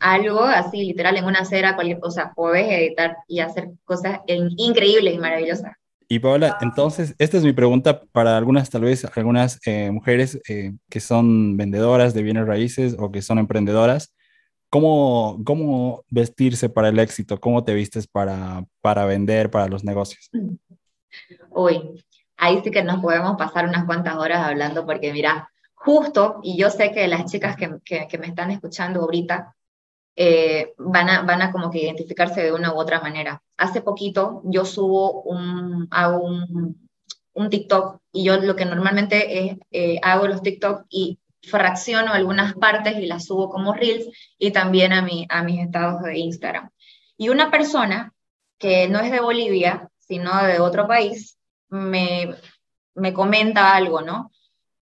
algo 0.00 0.40
así, 0.42 0.84
literal, 0.84 1.16
en 1.16 1.24
una 1.24 1.40
acera, 1.40 1.74
cualquier 1.74 2.00
cosa, 2.00 2.32
podés 2.34 2.70
editar 2.70 3.16
y 3.26 3.40
hacer 3.40 3.70
cosas 3.84 4.20
en- 4.26 4.50
increíbles 4.56 5.14
y 5.14 5.18
maravillosas. 5.18 5.72
Y 6.10 6.20
Paola, 6.20 6.56
entonces, 6.60 7.14
esta 7.18 7.36
es 7.36 7.44
mi 7.44 7.52
pregunta 7.52 8.00
para 8.12 8.36
algunas, 8.38 8.70
tal 8.70 8.82
vez, 8.82 9.04
algunas 9.16 9.60
eh, 9.66 9.90
mujeres 9.90 10.40
eh, 10.48 10.72
que 10.88 11.00
son 11.00 11.56
vendedoras 11.58 12.14
de 12.14 12.22
bienes 12.22 12.46
raíces 12.46 12.96
o 12.98 13.10
que 13.12 13.20
son 13.20 13.38
emprendedoras. 13.38 14.14
¿Cómo, 14.70 15.40
cómo 15.44 16.04
vestirse 16.10 16.68
para 16.68 16.88
el 16.88 16.98
éxito? 16.98 17.40
¿Cómo 17.40 17.64
te 17.64 17.74
vistes 17.74 18.06
para, 18.06 18.64
para 18.80 19.06
vender, 19.06 19.50
para 19.50 19.68
los 19.68 19.82
negocios? 19.82 20.30
Uy, 21.50 22.04
ahí 22.36 22.60
sí 22.62 22.70
que 22.70 22.82
nos 22.82 23.00
podemos 23.00 23.36
pasar 23.36 23.66
unas 23.66 23.84
cuantas 23.84 24.16
horas 24.16 24.46
hablando 24.46 24.84
porque 24.84 25.12
mira, 25.12 25.50
justo, 25.74 26.40
y 26.42 26.58
yo 26.58 26.70
sé 26.70 26.92
que 26.92 27.08
las 27.08 27.30
chicas 27.30 27.56
que, 27.56 27.78
que, 27.84 28.18
me 28.18 28.26
están 28.26 28.50
escuchando 28.50 29.00
ahorita 29.00 29.54
eh, 30.16 30.74
van 30.76 31.08
a, 31.08 31.22
van 31.22 31.42
a 31.42 31.52
como 31.52 31.70
que 31.70 31.82
identificarse 31.82 32.42
de 32.42 32.52
una 32.52 32.74
u 32.74 32.78
otra 32.78 33.00
manera. 33.00 33.42
Hace 33.56 33.80
poquito 33.80 34.42
yo 34.44 34.64
subo 34.64 35.22
un, 35.22 35.88
un 37.38 37.50
TikTok 37.50 38.00
y 38.12 38.24
yo 38.24 38.36
lo 38.36 38.56
que 38.56 38.64
normalmente 38.64 39.46
es, 39.46 39.56
eh, 39.70 39.98
hago 40.02 40.26
los 40.26 40.42
TikTok 40.42 40.86
y 40.90 41.20
fracciono 41.42 42.12
algunas 42.12 42.54
partes 42.54 42.96
y 42.96 43.06
las 43.06 43.26
subo 43.26 43.48
como 43.48 43.74
Reels 43.74 44.08
y 44.38 44.50
también 44.50 44.92
a, 44.92 45.02
mi, 45.02 45.26
a 45.28 45.42
mis 45.42 45.60
estados 45.60 46.02
de 46.02 46.18
Instagram. 46.18 46.70
Y 47.16 47.28
una 47.28 47.50
persona 47.50 48.12
que 48.58 48.88
no 48.88 49.00
es 49.00 49.10
de 49.10 49.20
Bolivia, 49.20 49.88
sino 49.98 50.42
de 50.44 50.60
otro 50.60 50.86
país, 50.86 51.38
me, 51.68 52.34
me 52.94 53.12
comenta 53.12 53.74
algo, 53.74 54.02
¿no? 54.02 54.32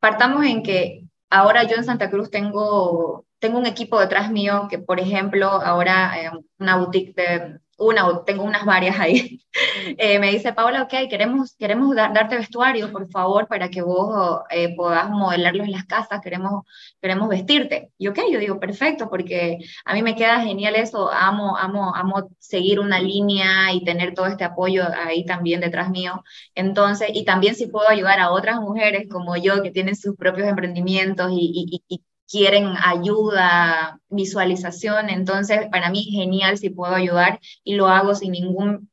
Partamos 0.00 0.44
en 0.44 0.62
que 0.62 1.04
ahora 1.30 1.64
yo 1.64 1.76
en 1.76 1.84
Santa 1.84 2.10
Cruz 2.10 2.30
tengo, 2.30 3.26
tengo 3.38 3.58
un 3.58 3.66
equipo 3.66 3.98
detrás 3.98 4.30
mío 4.30 4.68
que, 4.70 4.78
por 4.78 5.00
ejemplo, 5.00 5.46
ahora 5.48 6.20
eh, 6.20 6.30
una 6.58 6.76
boutique 6.76 7.14
de, 7.14 7.58
una, 7.78 8.24
tengo 8.26 8.42
unas 8.42 8.64
varias 8.64 8.98
ahí, 8.98 9.40
eh, 9.98 10.18
me 10.18 10.30
dice, 10.32 10.52
Paola, 10.52 10.82
ok, 10.82 11.08
queremos, 11.08 11.54
queremos 11.56 11.94
dar, 11.94 12.12
darte 12.12 12.36
vestuario, 12.36 12.92
por 12.92 13.08
favor, 13.10 13.46
para 13.46 13.68
que 13.70 13.82
vos 13.82 14.42
eh, 14.50 14.74
puedas 14.76 15.08
modelarlo 15.10 15.62
en 15.64 15.70
las 15.72 15.84
casas, 15.84 16.20
queremos, 16.20 16.64
queremos 17.00 17.28
vestirte. 17.28 17.92
Y 17.96 18.08
ok, 18.08 18.18
yo 18.32 18.40
digo, 18.40 18.58
perfecto, 18.60 19.08
porque 19.08 19.58
a 19.84 19.94
mí 19.94 20.02
me 20.02 20.16
queda 20.16 20.40
genial 20.42 20.74
eso, 20.74 21.10
amo, 21.12 21.56
amo, 21.56 21.94
amo 21.94 22.28
seguir 22.38 22.80
una 22.80 23.00
línea 23.00 23.72
y 23.72 23.84
tener 23.84 24.14
todo 24.14 24.26
este 24.26 24.44
apoyo 24.44 24.84
ahí 24.94 25.24
también 25.24 25.60
detrás 25.60 25.90
mío. 25.90 26.24
Entonces, 26.54 27.10
y 27.14 27.24
también 27.24 27.54
si 27.54 27.68
puedo 27.68 27.88
ayudar 27.88 28.18
a 28.18 28.32
otras 28.32 28.60
mujeres 28.60 29.08
como 29.10 29.36
yo 29.36 29.62
que 29.62 29.70
tienen 29.70 29.96
sus 29.96 30.16
propios 30.16 30.48
emprendimientos 30.48 31.30
y 31.32 31.80
quieren 32.28 32.74
ayuda, 32.84 34.00
visualización, 34.08 35.08
entonces 35.08 35.66
para 35.70 35.90
mí 35.90 36.02
genial 36.04 36.58
si 36.58 36.70
puedo 36.70 36.94
ayudar 36.94 37.40
y 37.64 37.74
lo 37.74 37.88
hago 37.88 38.14
sin 38.14 38.32
ningún 38.32 38.90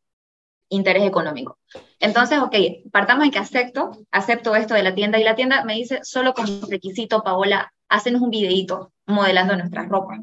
interés 0.69 1.03
económico. 1.03 1.59
Entonces, 1.99 2.39
ok, 2.39 2.55
partamos 2.91 3.25
en 3.25 3.31
que 3.31 3.39
acepto, 3.39 3.91
acepto 4.11 4.55
esto 4.55 4.73
de 4.73 4.83
la 4.83 4.95
tienda 4.95 5.19
y 5.19 5.23
la 5.23 5.35
tienda 5.35 5.63
me 5.63 5.75
dice, 5.75 5.99
solo 6.03 6.33
como 6.33 6.47
requisito, 6.69 7.23
Paola, 7.23 7.73
hacenos 7.89 8.21
un 8.21 8.29
videito 8.29 8.93
modelando 9.05 9.55
nuestras 9.55 9.89
ropas 9.89 10.21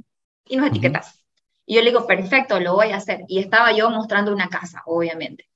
y 0.48 0.56
nos 0.56 0.68
etiquetas. 0.68 1.22
Y 1.66 1.76
yo 1.76 1.82
le 1.82 1.90
digo, 1.90 2.06
perfecto, 2.06 2.58
lo 2.60 2.74
voy 2.74 2.90
a 2.90 2.96
hacer. 2.96 3.20
Y 3.28 3.38
estaba 3.38 3.72
yo 3.72 3.88
mostrando 3.90 4.32
una 4.32 4.48
casa, 4.48 4.82
obviamente. 4.86 5.48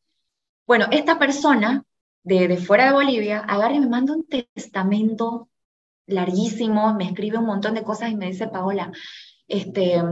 Bueno, 0.66 0.86
esta 0.90 1.18
persona 1.18 1.84
de, 2.22 2.48
de 2.48 2.56
fuera 2.56 2.86
de 2.86 2.92
Bolivia 2.92 3.40
agarra 3.40 3.74
y 3.74 3.80
me 3.80 3.88
manda 3.88 4.14
un 4.14 4.26
testamento 4.26 5.48
larguísimo, 6.06 6.94
me 6.94 7.04
escribe 7.04 7.38
un 7.38 7.46
montón 7.46 7.74
de 7.74 7.82
cosas 7.82 8.10
y 8.10 8.16
me 8.16 8.26
dice, 8.26 8.48
Paola, 8.48 8.92
este, 9.48 10.02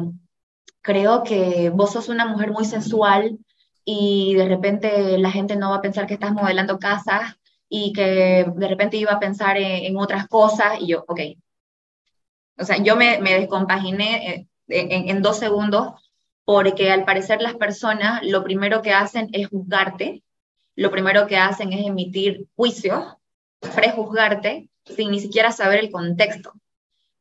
creo 0.82 1.22
que 1.22 1.70
vos 1.70 1.92
sos 1.92 2.08
una 2.08 2.26
mujer 2.26 2.50
muy 2.50 2.64
sensual 2.64 3.38
y 3.84 4.34
de 4.34 4.48
repente 4.48 5.18
la 5.18 5.30
gente 5.30 5.56
no 5.56 5.70
va 5.70 5.76
a 5.76 5.82
pensar 5.82 6.06
que 6.06 6.14
estás 6.14 6.32
modelando 6.32 6.78
casas 6.78 7.36
y 7.68 7.92
que 7.92 8.46
de 8.54 8.68
repente 8.68 8.96
iba 8.96 9.12
a 9.12 9.20
pensar 9.20 9.56
en, 9.56 9.96
otras 9.96 10.28
cosas 10.28 10.80
y 10.80 10.88
yo, 10.88 11.04
ok. 11.08 11.20
O 12.58 12.64
sea, 12.64 12.76
yo 12.78 12.96
me, 12.96 13.18
descompaginé 13.20 14.28
eh, 14.28 14.48
en, 14.68 15.08
en 15.08 15.22
dos 15.22 15.38
segundos 15.38 15.94
porque 16.44 16.90
al 16.92 17.04
parecer 17.04 17.40
las 17.40 17.54
personas 17.54 18.22
lo 18.22 18.44
primero 18.44 18.82
que 18.82 18.92
hacen 18.92 19.28
es 19.32 19.48
juzgarte, 19.48 20.22
lo 20.76 20.90
primero 20.90 21.26
que 21.26 21.36
hacen 21.36 21.72
es 21.72 21.86
emitir 21.86 22.46
juicios, 22.56 23.16
prejuzgarte 23.74 24.68
sin 24.84 25.10
ni 25.10 25.20
siquiera 25.20 25.52
saber 25.52 25.80
el 25.80 25.90
contexto. 25.90 26.52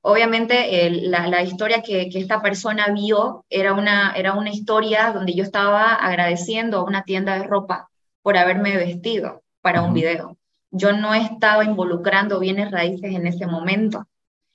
Obviamente 0.05 0.89
la, 0.89 1.43
historia 1.43 1.81
que, 1.81 2.09
esta 2.13 2.41
persona 2.41 2.87
vio 2.89 3.45
era 3.49 3.73
una, 3.73 4.11
era 4.17 4.33
una 4.33 4.49
historia 4.49 5.11
donde 5.13 5.33
yo 5.33 5.43
estaba 5.43 5.93
agradeciendo 5.93 6.79
a 6.79 6.83
una 6.83 7.03
tienda 7.03 7.37
de 7.37 7.47
ropa 7.47 7.89
por 8.21 8.35
haberme 8.35 8.75
vestido 8.75 9.43
para 9.61 9.81
un 9.81 9.93
video. 9.93 10.37
Yo 10.71 10.91
no 10.91 11.13
estaba 11.13 11.63
involucrando 11.63 12.39
bienes 12.39 12.69
raíces 12.69 13.15
en 13.15 13.27
ese 13.27 13.47
momento. 13.47 14.05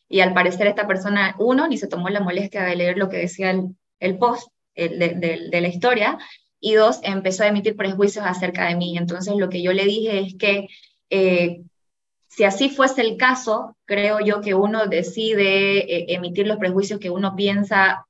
Y 0.06 0.20
al 0.20 0.34
parecer 0.34 0.66
esta 0.66 0.86
persona, 0.86 1.34
uno, 1.38 1.66
ni 1.66 1.78
se 1.78 1.88
tomó 1.88 2.10
la 2.10 2.20
molestia 2.20 2.64
de 2.64 2.76
leer 2.76 2.98
lo 2.98 3.08
que 3.08 3.16
decía 3.16 3.50
el, 4.00 4.18
post 4.18 4.48
de, 4.74 5.48
la 5.50 5.68
historia, 5.68 6.18
y 6.60 6.74
dos, 6.74 7.00
empezó 7.02 7.44
a 7.44 7.48
emitir 7.48 7.74
prejuicios 7.74 8.26
acerca 8.26 8.66
de 8.66 8.76
mí. 8.76 8.98
Entonces 8.98 9.34
lo 9.36 9.48
que 9.48 9.62
yo 9.62 9.72
le 9.72 9.84
dije 9.84 10.20
es 10.20 10.34
que 10.34 10.66
eh, 11.08 11.62
si 12.38 12.44
así 12.44 12.70
fuese 12.70 13.00
el 13.00 13.16
caso, 13.16 13.76
creo 13.84 14.20
yo 14.20 14.40
que 14.40 14.54
uno 14.54 14.86
decide 14.86 15.78
eh, 15.78 16.14
emitir 16.14 16.46
los 16.46 16.58
prejuicios 16.58 17.00
que 17.00 17.10
uno 17.10 17.34
piensa 17.34 18.06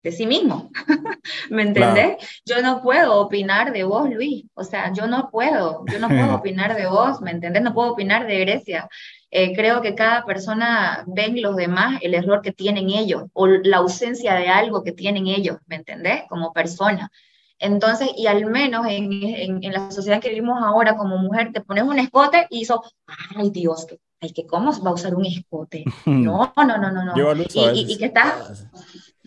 de 0.00 0.12
sí 0.12 0.26
mismo. 0.28 0.70
¿Me 1.50 1.62
entendés? 1.62 2.18
Yo 2.44 2.62
no 2.62 2.82
puedo 2.82 3.18
opinar 3.18 3.72
de 3.72 3.82
vos, 3.82 4.08
Luis. 4.08 4.44
O 4.54 4.62
sea, 4.62 4.92
yo 4.92 5.08
no 5.08 5.28
puedo. 5.28 5.84
Yo 5.90 5.98
no 5.98 6.06
puedo 6.06 6.34
opinar 6.36 6.76
de 6.76 6.86
vos, 6.86 7.20
¿me 7.20 7.32
entendés? 7.32 7.64
No 7.64 7.74
puedo 7.74 7.90
opinar 7.90 8.28
de 8.28 8.38
Grecia. 8.38 8.88
Eh, 9.32 9.56
creo 9.56 9.82
que 9.82 9.96
cada 9.96 10.24
persona 10.24 11.02
ve 11.08 11.24
en 11.24 11.42
los 11.42 11.56
demás 11.56 11.98
el 12.00 12.14
error 12.14 12.42
que 12.42 12.52
tienen 12.52 12.90
ellos 12.90 13.24
o 13.32 13.48
la 13.48 13.78
ausencia 13.78 14.34
de 14.34 14.46
algo 14.46 14.84
que 14.84 14.92
tienen 14.92 15.26
ellos, 15.26 15.56
¿me 15.66 15.74
entendés? 15.74 16.22
Como 16.28 16.52
persona. 16.52 17.10
Entonces, 17.64 18.10
y 18.14 18.26
al 18.26 18.44
menos 18.44 18.86
en, 18.86 19.10
en, 19.62 19.72
la 19.72 19.90
sociedad 19.90 20.20
que 20.20 20.28
vivimos 20.28 20.62
ahora 20.62 20.98
como 20.98 21.16
mujer, 21.16 21.50
te 21.50 21.62
pones 21.62 21.84
un 21.84 21.98
escote 21.98 22.46
y 22.50 22.62
eso, 22.62 22.82
ay 23.34 23.48
Dios, 23.48 23.86
que, 23.86 23.98
ay, 24.20 24.34
que 24.34 24.46
cómo 24.46 24.70
va 24.82 24.90
a 24.90 24.92
usar 24.92 25.14
un 25.14 25.24
escote. 25.24 25.82
No, 26.06 26.52
no, 26.58 26.76
no, 26.76 26.92
no, 26.92 27.04
no. 27.04 27.14
Y, 27.54 27.92
y, 27.92 27.96
que 27.96 28.04
estás, 28.04 28.66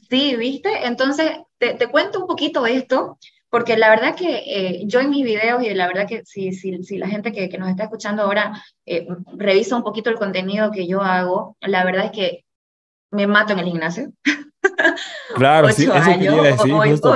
sí, 0.08 0.36
¿viste? 0.36 0.86
Entonces, 0.86 1.32
te, 1.58 1.74
te, 1.74 1.88
cuento 1.88 2.20
un 2.20 2.28
poquito 2.28 2.68
esto, 2.68 3.18
porque 3.50 3.76
la 3.76 3.90
verdad 3.90 4.14
que 4.14 4.44
eh, 4.46 4.84
yo 4.86 5.00
en 5.00 5.10
mis 5.10 5.26
videos 5.26 5.64
y 5.64 5.74
la 5.74 5.88
verdad 5.88 6.08
que 6.08 6.24
si, 6.24 6.52
si, 6.52 6.84
si 6.84 7.00
la 7.00 7.08
gente 7.08 7.32
que, 7.32 7.50
que, 7.50 7.58
nos 7.58 7.70
está 7.70 7.86
escuchando 7.86 8.22
ahora 8.22 8.64
eh, 8.86 9.08
revisa 9.36 9.76
un 9.76 9.84
poquito 9.84 10.12
el 10.12 10.18
contenido 10.18 10.70
que 10.70 10.86
yo 10.86 11.02
hago, 11.02 11.58
la 11.62 11.84
verdad 11.84 12.06
es 12.06 12.12
que 12.12 12.46
me 13.10 13.26
mato 13.26 13.54
en 13.54 13.60
el 13.60 13.66
gimnasio. 13.66 14.12
Claro, 15.36 15.72
sí, 15.72 15.84
eso 15.84 16.20
quería 16.20 16.42
decir, 16.42 16.72
justo, 16.72 17.16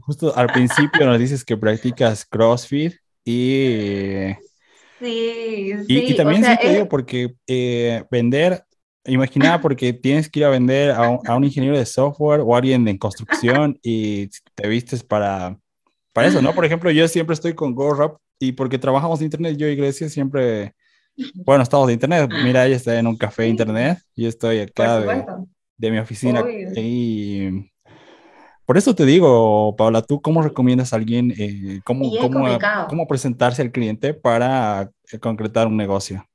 justo 0.00 0.36
al 0.36 0.46
principio 0.48 1.06
nos 1.06 1.18
dices 1.18 1.44
que 1.44 1.56
practicas 1.56 2.24
CrossFit 2.24 2.94
y... 3.24 4.32
Sí, 4.98 5.72
sí. 5.86 6.04
Y, 6.08 6.16
también 6.16 6.42
sí 6.42 6.56
te 6.60 6.72
digo 6.72 6.88
porque 6.88 7.34
eh, 7.46 8.02
vender, 8.10 8.64
imaginaba 9.04 9.60
porque 9.60 9.92
tienes 9.92 10.30
que 10.30 10.40
ir 10.40 10.44
a 10.46 10.50
vender 10.50 10.90
a 10.90 11.36
un, 11.36 11.44
ingeniero 11.44 11.76
de 11.76 11.84
software 11.84 12.40
o 12.40 12.56
alguien 12.56 12.84
de 12.84 12.98
construcción 12.98 13.78
y 13.82 14.28
te 14.54 14.68
vistes 14.68 15.02
para, 15.02 15.58
para 16.12 16.28
eso, 16.28 16.40
¿no? 16.40 16.54
Por 16.54 16.64
ejemplo, 16.64 16.90
yo 16.90 17.06
siempre 17.08 17.34
estoy 17.34 17.54
con 17.54 17.74
GoRap 17.74 18.16
y 18.38 18.52
porque 18.52 18.78
trabajamos 18.78 19.18
de 19.18 19.26
internet, 19.26 19.56
yo 19.56 19.66
y 19.66 19.76
Grecia 19.76 20.08
siempre, 20.08 20.74
bueno, 21.34 21.62
estamos 21.62 21.86
de 21.88 21.94
internet. 21.94 22.30
Mira, 22.42 22.66
ella 22.66 22.76
está 22.76 22.98
en 22.98 23.06
un 23.06 23.16
café 23.16 23.42
de 23.42 23.48
internet 23.48 23.98
y 24.14 24.22
yo 24.22 24.28
estoy 24.28 24.60
acá 24.60 25.00
de, 25.00 25.24
de 25.76 25.90
mi 25.90 25.98
oficina. 25.98 26.44
Y 26.76 27.70
por 28.64 28.76
eso 28.76 28.94
te 28.94 29.04
digo, 29.04 29.76
Paula, 29.76 30.02
¿tú 30.02 30.20
cómo 30.20 30.42
recomiendas 30.42 30.92
a 30.92 30.96
alguien, 30.96 31.32
eh, 31.38 31.80
cómo, 31.84 32.10
cómo, 32.20 32.58
cómo, 32.88 33.06
presentarse 33.06 33.62
al 33.62 33.70
cliente 33.70 34.12
para 34.12 34.90
eh, 35.12 35.18
concretar 35.20 35.68
un 35.68 35.76
negocio? 35.76 36.26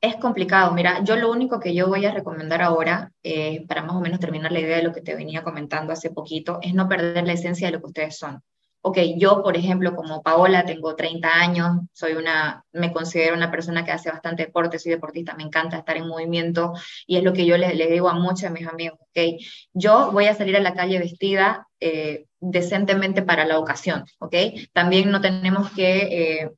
Es 0.00 0.16
complicado. 0.16 0.72
Mira, 0.72 1.02
yo 1.04 1.16
lo 1.16 1.30
único 1.30 1.58
que 1.58 1.74
yo 1.74 1.88
voy 1.88 2.04
a 2.04 2.12
recomendar 2.12 2.62
ahora, 2.62 3.12
eh, 3.22 3.64
para 3.66 3.82
más 3.82 3.96
o 3.96 4.00
menos 4.00 4.20
terminar 4.20 4.52
la 4.52 4.60
idea 4.60 4.76
de 4.76 4.82
lo 4.82 4.92
que 4.92 5.00
te 5.00 5.14
venía 5.14 5.42
comentando 5.42 5.92
hace 5.92 6.10
poquito, 6.10 6.58
es 6.62 6.74
no 6.74 6.88
perder 6.88 7.26
la 7.26 7.32
esencia 7.32 7.68
de 7.68 7.72
lo 7.72 7.80
que 7.80 7.86
ustedes 7.86 8.18
son 8.18 8.42
ok, 8.82 8.98
yo, 9.16 9.42
por 9.42 9.56
ejemplo, 9.56 9.94
como 9.94 10.22
Paola, 10.22 10.64
tengo 10.64 10.96
30 10.96 11.28
años, 11.28 11.80
soy 11.92 12.14
una, 12.14 12.64
me 12.72 12.92
considero 12.92 13.36
una 13.36 13.50
persona 13.50 13.84
que 13.84 13.92
hace 13.92 14.10
bastante 14.10 14.46
deporte, 14.46 14.78
soy 14.78 14.92
deportista, 14.92 15.34
me 15.34 15.42
encanta 15.42 15.78
estar 15.78 15.96
en 15.96 16.08
movimiento 16.08 16.72
y 17.06 17.16
es 17.16 17.24
lo 17.24 17.32
que 17.32 17.46
yo 17.46 17.56
les, 17.58 17.76
digo 17.90 18.08
a 18.08 18.14
muchos 18.14 18.42
de 18.42 18.50
mis 18.50 18.66
amigos, 18.66 18.98
ok, 19.00 19.40
yo 19.74 20.10
voy 20.12 20.26
a 20.26 20.34
salir 20.34 20.56
a 20.56 20.60
la 20.60 20.74
calle 20.74 20.98
vestida 20.98 21.68
eh, 21.80 22.26
decentemente 22.40 23.22
para 23.22 23.44
la 23.44 23.58
ocasión, 23.58 24.04
ok, 24.18 24.34
también 24.72 25.10
no 25.10 25.20
tenemos 25.20 25.70
que 25.72 25.98
eh, 26.42 26.50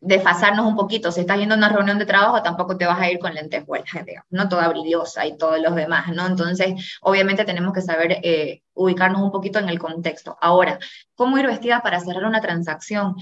desfasarnos 0.00 0.66
un 0.66 0.76
poquito. 0.76 1.10
Si 1.10 1.20
estás 1.20 1.38
yendo 1.38 1.54
a 1.54 1.58
una 1.58 1.68
reunión 1.68 1.98
de 1.98 2.06
trabajo, 2.06 2.42
tampoco 2.42 2.76
te 2.76 2.86
vas 2.86 3.00
a 3.00 3.10
ir 3.10 3.18
con 3.18 3.34
lentejuelas, 3.34 4.04
digamos, 4.04 4.26
¿no? 4.30 4.48
Toda 4.48 4.68
brillosa 4.68 5.26
y 5.26 5.36
todos 5.36 5.60
los 5.60 5.74
demás, 5.74 6.08
¿no? 6.14 6.26
Entonces, 6.26 6.98
obviamente 7.02 7.44
tenemos 7.44 7.72
que 7.72 7.82
saber 7.82 8.18
eh, 8.22 8.62
ubicarnos 8.74 9.22
un 9.22 9.30
poquito 9.30 9.58
en 9.58 9.68
el 9.68 9.78
contexto. 9.78 10.36
Ahora, 10.40 10.78
¿cómo 11.14 11.38
ir 11.38 11.46
vestida 11.46 11.82
para 11.82 12.00
cerrar 12.00 12.24
una 12.24 12.40
transacción? 12.40 13.16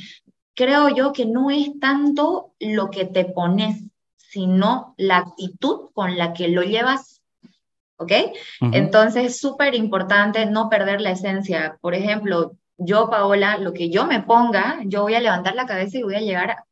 Creo 0.55 0.89
yo 0.89 1.13
que 1.13 1.27
no 1.27 1.51
es 1.51 1.79
tanto 1.81 2.53
lo 2.59 2.91
que 2.91 3.05
te 3.05 3.25
pones, 3.25 3.85
sino 4.17 4.95
la 4.97 5.19
actitud 5.19 5.91
con 5.93 6.17
la 6.17 6.33
que 6.33 6.49
lo 6.49 6.63
llevas 6.63 7.15
¿ok? 7.97 8.13
Entonces, 8.73 9.25
es 9.25 9.39
súper 9.39 9.75
importante 9.75 10.47
no 10.47 10.69
perder 10.69 11.01
la 11.01 11.13
esencia. 11.13 11.79
Por 11.81 11.95
ejemplo, 11.95 12.57
yo, 12.77 13.09
Paola, 13.09 13.57
lo 13.59 13.73
que 13.73 13.91
yo 13.91 14.07
me 14.07 14.21
ponga, 14.21 14.81
yo 14.85 15.03
voy 15.03 15.15
a 15.15 15.21
levantar 15.21 15.55
la 15.55 15.67
cabeza 15.67 15.99
y 15.99 16.03
voy 16.03 16.17
a 16.17 16.21
llegar 16.21 16.64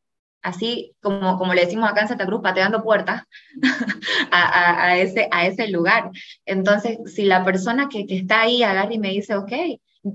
así 0.43 0.93
como, 1.01 1.37
como 1.37 1.53
le 1.53 1.65
decimos 1.65 1.89
acá 1.89 2.01
en 2.01 2.09
Santa 2.09 2.25
Cruz, 2.25 2.41
pateando 2.43 2.83
puertas 2.83 3.23
a, 4.31 4.97
ese, 4.97 5.27
a 5.31 5.47
ese 5.47 5.69
lugar. 5.69 6.11
Entonces, 6.45 6.99
si 7.05 7.25
la 7.25 7.43
persona 7.43 7.89
que, 7.89 8.05
que 8.05 8.17
está 8.17 8.41
ahí 8.41 8.61
agarra 8.61 8.93
y 8.93 8.99
me 8.99 9.09
dice, 9.09 9.35
ok, 9.35 9.51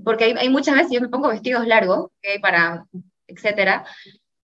porque 0.05 0.35
hay, 0.37 0.49
muchas 0.49 0.75
veces 0.75 0.91
yo 0.91 1.01
me 1.01 1.09
pongo 1.09 1.29
vestidos 1.29 1.65
largos, 1.67 2.11
para, 2.41 2.85
etcétera, 3.27 3.85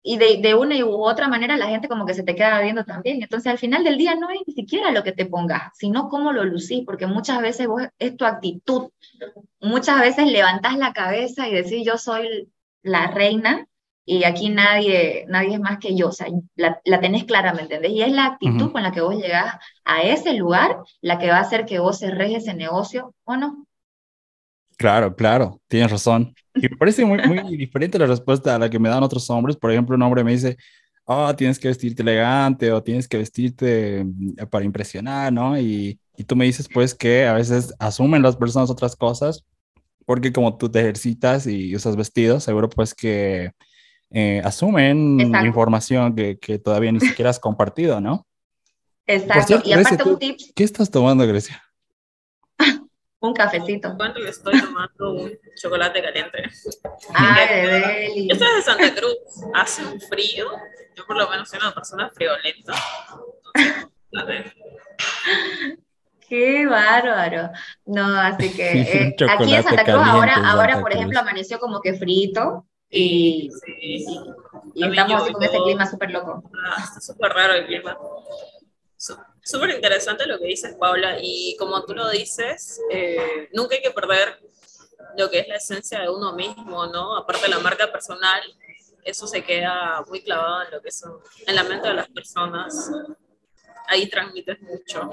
y 0.02 0.16
de, 0.16 0.38
de, 0.40 0.54
una 0.54 0.76
u 0.84 1.02
otra 1.02 1.28
manera 1.28 1.56
la 1.56 1.68
gente 1.68 1.88
como 1.88 2.06
que 2.06 2.14
se 2.14 2.22
te 2.22 2.34
queda 2.34 2.60
viendo 2.60 2.84
también. 2.84 3.22
Entonces 3.22 3.50
al 3.50 3.58
final 3.58 3.84
del 3.84 3.98
día 3.98 4.14
no 4.14 4.30
es 4.30 4.40
ni 4.46 4.54
siquiera 4.54 4.90
lo 4.92 5.02
que 5.02 5.12
te 5.12 5.26
pongas, 5.26 5.72
sino 5.74 6.08
cómo 6.08 6.32
lo 6.32 6.44
lucís, 6.44 6.84
porque 6.86 7.06
muchas 7.06 7.40
veces 7.42 7.68
es 7.98 8.16
tu 8.16 8.24
actitud. 8.24 8.90
Muchas 9.60 10.00
veces 10.00 10.26
levantás 10.26 10.78
la 10.78 10.92
cabeza 10.92 11.48
y 11.48 11.54
decís 11.54 11.84
yo 11.84 11.98
soy 11.98 12.50
la 12.82 13.08
reina 13.08 13.66
y 14.12 14.24
aquí 14.24 14.48
nadie, 14.48 15.24
nadie 15.28 15.54
es 15.54 15.60
más 15.60 15.78
que 15.78 15.94
yo, 15.94 16.08
o 16.08 16.12
sea, 16.12 16.26
la, 16.56 16.80
la 16.84 17.00
tenés 17.00 17.24
clara, 17.24 17.54
¿me 17.54 17.62
entendés? 17.62 17.92
Y 17.92 18.02
es 18.02 18.10
la 18.10 18.26
actitud 18.26 18.72
con 18.72 18.82
la 18.82 18.90
que 18.90 19.00
vos 19.00 19.14
llegás 19.14 19.54
a 19.84 20.02
ese 20.02 20.34
lugar 20.34 20.78
la 21.00 21.18
que 21.20 21.28
va 21.28 21.36
a 21.36 21.42
hacer 21.42 21.64
que 21.64 21.78
vos 21.78 21.98
cerres 21.98 22.34
ese 22.34 22.52
negocio 22.52 23.14
o 23.22 23.36
no. 23.36 23.66
Claro, 24.76 25.14
claro, 25.14 25.60
tienes 25.68 25.92
razón. 25.92 26.34
Y 26.54 26.62
me 26.62 26.76
parece 26.76 27.04
muy, 27.04 27.18
muy 27.18 27.56
diferente 27.56 28.00
la 28.00 28.06
respuesta 28.06 28.56
a 28.56 28.58
la 28.58 28.68
que 28.68 28.80
me 28.80 28.88
dan 28.88 29.04
otros 29.04 29.30
hombres. 29.30 29.56
Por 29.56 29.70
ejemplo, 29.70 29.94
un 29.94 30.02
hombre 30.02 30.24
me 30.24 30.32
dice, 30.32 30.56
oh, 31.04 31.32
tienes 31.36 31.60
que 31.60 31.68
vestirte 31.68 32.02
elegante 32.02 32.72
o 32.72 32.82
tienes 32.82 33.06
que 33.06 33.18
vestirte 33.18 34.02
mm, 34.04 34.46
para 34.50 34.64
impresionar, 34.64 35.32
¿no? 35.32 35.56
Y, 35.56 36.00
y 36.16 36.24
tú 36.24 36.34
me 36.34 36.46
dices, 36.46 36.68
pues, 36.72 36.96
que 36.96 37.26
a 37.26 37.34
veces 37.34 37.72
asumen 37.78 38.22
las 38.22 38.36
personas 38.36 38.70
otras 38.70 38.96
cosas 38.96 39.44
porque 40.04 40.32
como 40.32 40.56
tú 40.56 40.68
te 40.68 40.80
ejercitas 40.80 41.46
y 41.46 41.76
usas 41.76 41.94
vestidos, 41.94 42.42
seguro 42.42 42.68
pues 42.68 42.94
que 42.94 43.52
eh, 44.10 44.42
asumen 44.44 45.20
información 45.44 46.14
que, 46.16 46.38
que, 46.38 46.58
todavía 46.58 46.90
ni 46.90 47.00
siquiera 47.00 47.30
has 47.30 47.38
compartido, 47.38 48.00
¿no? 48.00 48.26
Exacto. 49.06 49.46
cierto, 49.46 49.68
y 49.68 49.72
aparte 49.72 49.96
Grecia, 49.96 50.12
un 50.12 50.18
tip, 50.18 50.38
¿Qué 50.54 50.64
estás 50.64 50.90
tomando, 50.90 51.26
Grecia? 51.26 51.62
un 53.20 53.34
cafecito. 53.34 53.96
cuento 53.96 54.20
que 54.20 54.28
estoy 54.28 54.60
tomando 54.60 55.14
un 55.14 55.32
chocolate 55.60 56.02
caliente. 56.02 56.42
Ay. 57.14 58.28
Yo 58.28 58.34
estoy 58.34 58.56
de 58.56 58.62
Santa 58.62 58.94
Cruz, 58.94 59.16
hace 59.54 59.84
un 59.84 60.00
frío. 60.00 60.46
Yo 60.96 61.06
por 61.06 61.16
lo 61.16 61.28
menos 61.28 61.48
soy 61.48 61.60
una 61.60 61.72
persona 61.72 62.10
friolenta. 62.10 62.74
Entonces, 64.12 64.52
Qué 66.28 66.66
bárbaro. 66.66 67.50
No, 67.86 68.06
así 68.16 68.52
que 68.52 68.70
eh, 68.80 69.16
aquí 69.28 69.54
en 69.54 69.62
Santa 69.62 69.84
Cruz 69.84 69.96
ahora, 69.96 70.34
ahora 70.34 70.74
Santa 70.74 70.80
por 70.80 70.90
Cruz. 70.90 70.96
ejemplo, 70.96 71.20
amaneció 71.20 71.58
como 71.58 71.80
que 71.80 71.94
frito 71.94 72.66
y, 72.90 73.48
y 73.79 74.05
También 74.81 74.92
estamos 74.92 75.22
así 75.22 75.33
con 75.33 75.42
ese 75.42 75.53
llovió. 75.53 75.64
clima 75.64 75.87
súper 75.90 76.11
loco. 76.11 76.42
Ah, 76.64 76.83
está 76.85 77.00
súper 77.00 77.33
raro 77.33 77.55
el 77.55 77.66
clima. 77.66 77.96
Sú- 78.96 79.16
Súper 79.42 79.70
interesante 79.70 80.26
lo 80.26 80.38
que 80.38 80.44
dices, 80.46 80.74
Paula, 80.79 81.16
y 81.20 81.57
como 81.59 81.83
tú 81.87 81.94
lo 81.94 82.11
dices, 82.11 82.79
eh, 82.90 83.48
nunca 83.55 83.74
hay 83.74 83.81
que 83.83 83.90
perder 83.90 84.38
lo 85.16 85.31
que 85.31 85.40
es 85.40 85.48
la 85.48 85.57
esencia 85.57 85.98
de 86.00 86.11
uno 86.11 86.35
mismo, 86.35 86.87
¿no? 86.87 87.16
Aparte 87.16 87.44
de 87.44 87.48
la 87.48 87.59
marca 87.59 87.90
personal, 87.90 88.42
eso 89.03 89.26
se 89.26 89.42
queda 89.42 90.05
muy 90.07 90.22
clavado 90.22 90.64
en 90.64 90.70
lo 90.72 90.83
que 90.83 90.92
son, 90.92 91.18
en 91.46 91.57
la 91.57 91.64
mente 91.64 91.88
de 91.88 91.94
las 91.94 92.09
personas. 92.11 92.90
Ahí 93.88 94.09
transmites 94.11 94.61
mucho. 94.61 95.11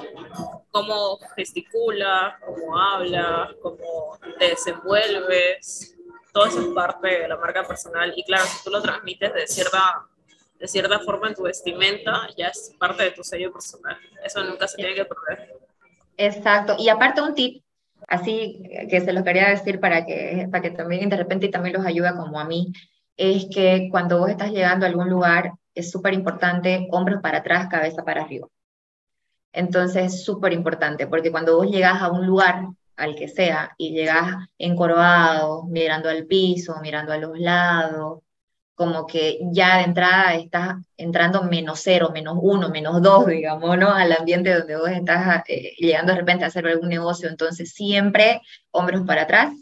Cómo 0.71 1.17
gesticulas, 1.35 2.35
cómo 2.45 2.77
hablas, 2.77 3.51
cómo 3.61 4.19
te 4.37 4.49
desenvuelves, 4.49 5.95
todo 6.37 6.45
eso 6.45 6.61
es 6.61 6.67
parte 6.67 7.07
de 7.21 7.27
la 7.27 7.35
marca 7.35 7.63
personal. 7.63 8.13
Y 8.15 8.23
claro, 8.23 8.45
si 8.45 8.63
tú 8.63 8.69
lo 8.69 8.79
transmites 8.79 9.33
de 9.33 9.47
cierta 9.47 10.05
de 10.59 10.67
cierta 10.67 10.99
forma 10.99 11.29
en 11.29 11.35
tu 11.35 11.43
vestimenta, 11.43 12.27
ya 12.37 12.47
es 12.47 12.75
parte 12.77 13.03
de 13.03 13.11
tu 13.11 13.23
sello 13.23 13.51
personal. 13.51 13.97
Eso 14.23 14.43
nunca 14.43 14.67
se 14.67 14.77
tiene 14.77 14.93
que 14.93 15.05
perder. 15.05 15.55
Exacto. 16.15 16.75
Y 16.77 16.89
aparte 16.89 17.21
un 17.21 17.33
tip, 17.33 17.63
así 18.07 18.61
que 18.87 19.01
se 19.01 19.13
los 19.13 19.23
quería 19.23 19.49
decir 19.49 19.79
para 19.79 20.05
que, 20.05 20.47
para 20.51 20.61
que 20.61 20.71
también 20.71 21.09
de 21.09 21.17
repente 21.17 21.49
también 21.49 21.75
los 21.75 21.85
ayuda 21.85 22.15
como 22.15 22.39
a 22.39 22.45
mí, 22.45 22.71
es 23.15 23.47
que 23.51 23.87
cuando 23.89 24.19
vos 24.19 24.29
estás 24.29 24.51
llegando 24.51 24.85
a 24.85 24.89
algún 24.89 25.09
lugar, 25.09 25.53
es 25.73 25.89
súper 25.89 26.13
importante 26.13 26.87
hombros 26.91 27.21
para 27.21 27.39
atrás, 27.39 27.67
cabeza 27.67 28.03
para 28.03 28.21
arriba. 28.21 28.47
Entonces 29.53 30.13
es 30.13 30.23
súper 30.23 30.53
importante, 30.53 31.07
porque 31.07 31.31
cuando 31.31 31.57
vos 31.57 31.67
llegas 31.67 31.99
a 32.01 32.11
un 32.11 32.27
lugar, 32.27 32.67
al 32.97 33.15
que 33.15 33.27
sea, 33.27 33.73
y 33.77 33.91
llegas 33.91 34.47
encorvado, 34.57 35.63
mirando 35.65 36.09
al 36.09 36.25
piso, 36.25 36.75
mirando 36.81 37.13
a 37.13 37.17
los 37.17 37.39
lados, 37.39 38.19
como 38.77 39.07
que 39.07 39.39
ya 39.51 39.77
de 39.77 39.85
entrada 39.85 40.35
estás 40.35 40.75
entrando 40.97 41.41
menos 41.43 41.79
cero, 41.83 42.11
menos 42.13 42.37
uno, 42.39 42.69
menos 42.69 43.01
dos, 43.01 43.25
digamos, 43.27 43.77
¿no? 43.77 43.91
Al 43.91 44.11
ambiente 44.11 44.53
donde 44.53 44.75
vos 44.75 44.89
estás 44.89 45.43
eh, 45.47 45.73
llegando 45.77 46.13
de 46.13 46.19
repente 46.19 46.43
a 46.43 46.47
hacer 46.47 46.67
algún 46.67 46.89
negocio. 46.89 47.27
Entonces, 47.29 47.71
siempre 47.73 48.41
hombros 48.71 49.01
para 49.05 49.23
atrás, 49.23 49.53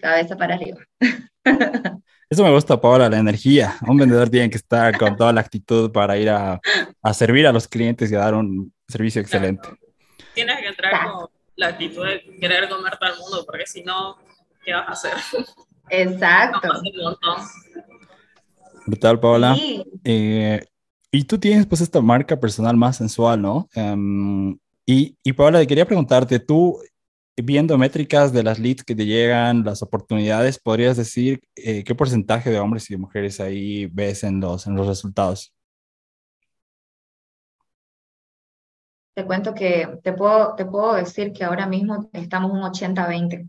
cabeza 0.00 0.36
para 0.36 0.54
arriba. 0.54 0.78
Eso 2.28 2.42
me 2.42 2.50
gusta, 2.50 2.80
Paola, 2.80 3.08
la 3.08 3.18
energía. 3.18 3.76
Un 3.86 3.98
vendedor 3.98 4.28
tiene 4.28 4.50
que 4.50 4.56
estar 4.56 4.98
con 4.98 5.16
toda 5.16 5.32
la 5.32 5.40
actitud 5.40 5.92
para 5.92 6.18
ir 6.18 6.28
a, 6.30 6.60
a 7.00 7.14
servir 7.14 7.46
a 7.46 7.52
los 7.52 7.68
clientes 7.68 8.10
y 8.10 8.16
a 8.16 8.18
dar 8.18 8.34
un 8.34 8.72
servicio 8.88 9.22
excelente. 9.22 9.68
Tienes 10.34 10.58
que 10.58 10.66
entrar 10.66 11.06
con 11.12 11.35
la 11.56 11.68
actitud 11.68 12.04
de 12.04 12.22
querer 12.38 12.68
comer 12.68 12.96
todo 12.98 13.12
el 13.12 13.18
mundo, 13.18 13.44
porque 13.46 13.66
si 13.66 13.82
no, 13.82 14.16
¿qué 14.64 14.72
vas 14.72 14.88
a 14.88 14.92
hacer? 14.92 15.46
Exacto. 15.90 16.68
Brutal, 18.86 19.20
Paola. 19.20 19.54
Sí, 19.54 19.84
Eh, 20.04 20.64
y 21.10 21.24
tú 21.24 21.38
tienes 21.38 21.66
pues 21.66 21.80
esta 21.80 22.00
marca 22.00 22.38
personal 22.38 22.76
más 22.76 22.96
sensual, 22.96 23.40
¿no? 23.40 23.68
Em, 23.74 24.58
y, 24.84 25.16
y 25.22 25.32
Paola, 25.32 25.64
quería 25.64 25.86
preguntarte, 25.86 26.38
tú 26.38 26.78
viendo 27.36 27.76
métricas 27.76 28.32
de 28.32 28.42
las 28.42 28.58
leads 28.58 28.84
que 28.84 28.94
te 28.94 29.06
llegan, 29.06 29.64
las 29.64 29.82
oportunidades, 29.82 30.58
¿podrías 30.58 30.96
decir 30.96 31.40
eh, 31.54 31.84
qué 31.84 31.94
porcentaje 31.94 32.50
de 32.50 32.58
hombres 32.58 32.88
y 32.90 32.94
de 32.94 32.98
mujeres 32.98 33.40
ahí 33.40 33.86
ves 33.86 34.24
en 34.24 34.40
los, 34.40 34.66
en 34.66 34.74
los 34.74 34.86
resultados? 34.86 35.54
Te 39.16 39.24
cuento 39.24 39.54
que 39.54 39.88
te 40.02 40.12
puedo, 40.12 40.54
te 40.56 40.66
puedo 40.66 40.92
decir 40.92 41.32
que 41.32 41.42
ahora 41.42 41.66
mismo 41.66 42.10
estamos 42.12 42.52
un 42.52 42.60
80-20. 42.60 43.48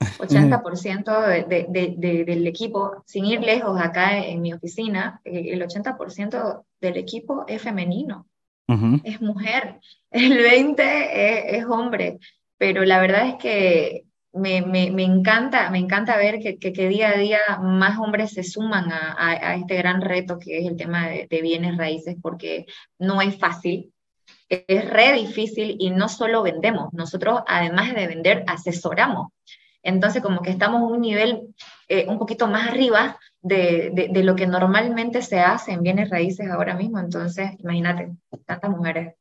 80% 0.00 1.20
de, 1.28 1.44
de, 1.44 1.66
de, 1.68 1.94
de, 1.96 2.24
del 2.24 2.46
equipo, 2.48 3.04
sin 3.06 3.24
ir 3.26 3.40
lejos 3.40 3.80
acá 3.80 4.18
en 4.18 4.42
mi 4.42 4.52
oficina, 4.52 5.20
eh, 5.24 5.50
el 5.52 5.62
80% 5.62 6.64
del 6.80 6.96
equipo 6.96 7.44
es 7.46 7.62
femenino. 7.62 8.26
Ujú. 8.70 9.00
es 9.02 9.22
mujer, 9.22 9.80
el 10.10 10.36
20 10.36 10.82
es, 10.82 11.60
es 11.60 11.64
hombre, 11.64 12.18
pero 12.58 12.84
la 12.84 13.00
verdad 13.00 13.28
es 13.28 13.36
que 13.36 14.04
me, 14.32 14.60
me, 14.60 14.90
me 14.90 15.04
encanta, 15.04 15.70
me 15.70 15.78
encanta 15.78 16.18
ver 16.18 16.38
que, 16.38 16.58
que, 16.58 16.74
que, 16.74 16.88
día 16.88 17.10
a 17.10 17.16
día 17.16 17.38
más 17.62 17.98
hombres 17.98 18.32
se 18.32 18.42
suman 18.42 18.92
a, 18.92 19.12
a, 19.12 19.30
a 19.30 19.54
este 19.54 19.76
gran 19.76 20.02
reto 20.02 20.38
que 20.38 20.58
es 20.58 20.66
el 20.66 20.76
tema 20.76 21.08
de, 21.08 21.40
bienes 21.40 21.78
raíces, 21.78 22.16
porque 22.20 22.66
no 22.98 23.22
es 23.22 23.38
fácil, 23.38 23.90
es 24.48 24.88
re 24.88 25.12
difícil 25.12 25.76
y 25.78 25.90
no 25.90 26.08
solo 26.08 26.42
vendemos, 26.42 26.92
nosotros 26.92 27.40
además 27.46 27.94
de 27.94 28.06
vender, 28.06 28.44
asesoramos. 28.46 29.28
Entonces, 29.82 30.22
como 30.22 30.42
que 30.42 30.50
estamos 30.50 30.80
a 30.80 30.84
un 30.84 31.00
nivel 31.00 31.54
eh, 31.88 32.06
un 32.08 32.18
poquito 32.18 32.48
más 32.48 32.68
arriba 32.68 33.18
de, 33.40 33.90
de, 33.94 34.08
de, 34.10 34.22
lo 34.24 34.34
que 34.34 34.46
normalmente 34.46 35.22
se 35.22 35.38
hace 35.40 35.72
en 35.72 35.82
bienes 35.82 36.10
raíces 36.10 36.50
ahora 36.50 36.74
mismo. 36.74 36.98
Entonces, 36.98 37.52
imagínate, 37.58 38.10
tantas 38.44 38.70
mujeres. 38.70 39.14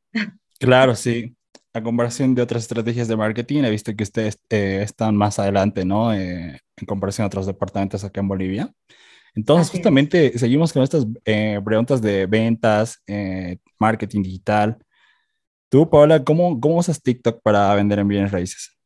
Claro, 0.60 0.96
sí. 0.96 1.36
A 1.74 1.84
comparación 1.84 2.34
de 2.34 2.42
otras 2.42 2.64
estrategias 2.64 3.08
de 3.08 3.16
marketing, 3.16 3.64
he 3.64 3.70
visto 3.70 3.96
que 3.96 4.04
ustedes 4.04 4.40
eh, 4.50 4.80
están 4.82 5.16
más 5.16 5.38
adelante, 5.38 5.86
¿no? 5.86 6.12
Eh, 6.12 6.60
en 6.76 6.86
comparación 6.88 7.24
a 7.24 7.28
otros 7.28 7.46
departamentos 7.46 8.04
acá 8.04 8.22
en 8.22 8.28
Bolivia. 8.28 8.74
Entonces, 9.36 9.68
Así 9.68 9.78
justamente 9.78 10.34
es. 10.34 10.42
seguimos 10.42 10.74
con 10.74 10.82
estas 10.82 11.06
eh, 11.24 11.62
preguntas 11.64 12.02
de 12.02 12.26
ventas, 12.26 13.04
eh, 13.06 13.60
marketing 13.78 14.24
digital. 14.24 14.80
Tú, 15.70 15.90
Paola, 15.90 16.24
¿cómo, 16.24 16.60
¿cómo 16.62 16.78
usas 16.78 17.02
TikTok 17.02 17.42
para 17.42 17.74
vender 17.76 18.00
en 18.00 18.08
bienes 18.08 18.32
raíces? 18.32 18.78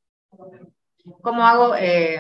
¿Cómo 1.22 1.46
hago? 1.46 1.76
Eh, 1.76 2.20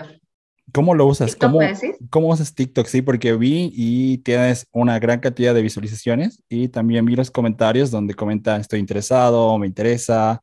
¿Cómo 0.71 0.93
lo 0.93 1.07
usas? 1.07 1.31
TikTok, 1.31 1.51
¿Cómo. 1.51 1.67
¿Cómo 2.11 2.27
usas 2.27 2.53
TikTok? 2.53 2.85
Sí, 2.85 3.01
porque 3.01 3.33
vi 3.33 3.71
y 3.73 4.19
tienes 4.19 4.67
una 4.71 4.99
gran 4.99 5.19
cantidad 5.19 5.55
de 5.55 5.63
visualizaciones 5.63 6.43
y 6.47 6.67
también 6.67 7.05
vi 7.05 7.15
los 7.15 7.31
comentarios 7.31 7.89
donde 7.89 8.13
comentan 8.13 8.61
estoy 8.61 8.79
interesado, 8.79 9.57
me 9.57 9.65
interesa. 9.65 10.41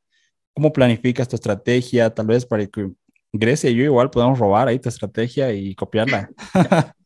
¿Cómo 0.52 0.72
planificas 0.72 1.28
tu 1.28 1.37
estrategia? 1.37 2.12
Tal 2.12 2.26
vez 2.26 2.44
para 2.44 2.66
que 2.66 2.90
Grecia 3.33 3.70
y 3.70 3.76
yo 3.76 3.85
igual 3.85 4.11
podamos 4.11 4.38
robar 4.38 4.66
ahí 4.66 4.81
tu 4.81 4.88
estrategia 4.88 5.52
y 5.52 5.76
copiarla. 5.76 6.28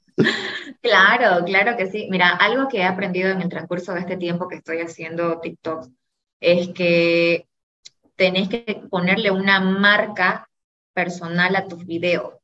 claro, 0.80 1.44
claro 1.44 1.76
que 1.76 1.88
sí. 1.88 2.08
Mira, 2.10 2.30
algo 2.30 2.68
que 2.68 2.78
he 2.78 2.84
aprendido 2.84 3.28
en 3.28 3.42
el 3.42 3.50
transcurso 3.50 3.92
de 3.92 4.00
este 4.00 4.16
tiempo 4.16 4.48
que 4.48 4.56
estoy 4.56 4.78
haciendo 4.78 5.40
TikTok 5.40 5.88
es 6.42 6.68
que 6.70 7.46
tenés 8.16 8.48
que 8.48 8.82
ponerle 8.90 9.30
una 9.30 9.60
marca 9.60 10.48
personal 10.92 11.56
a 11.56 11.66
tus 11.66 11.86
videos. 11.86 12.34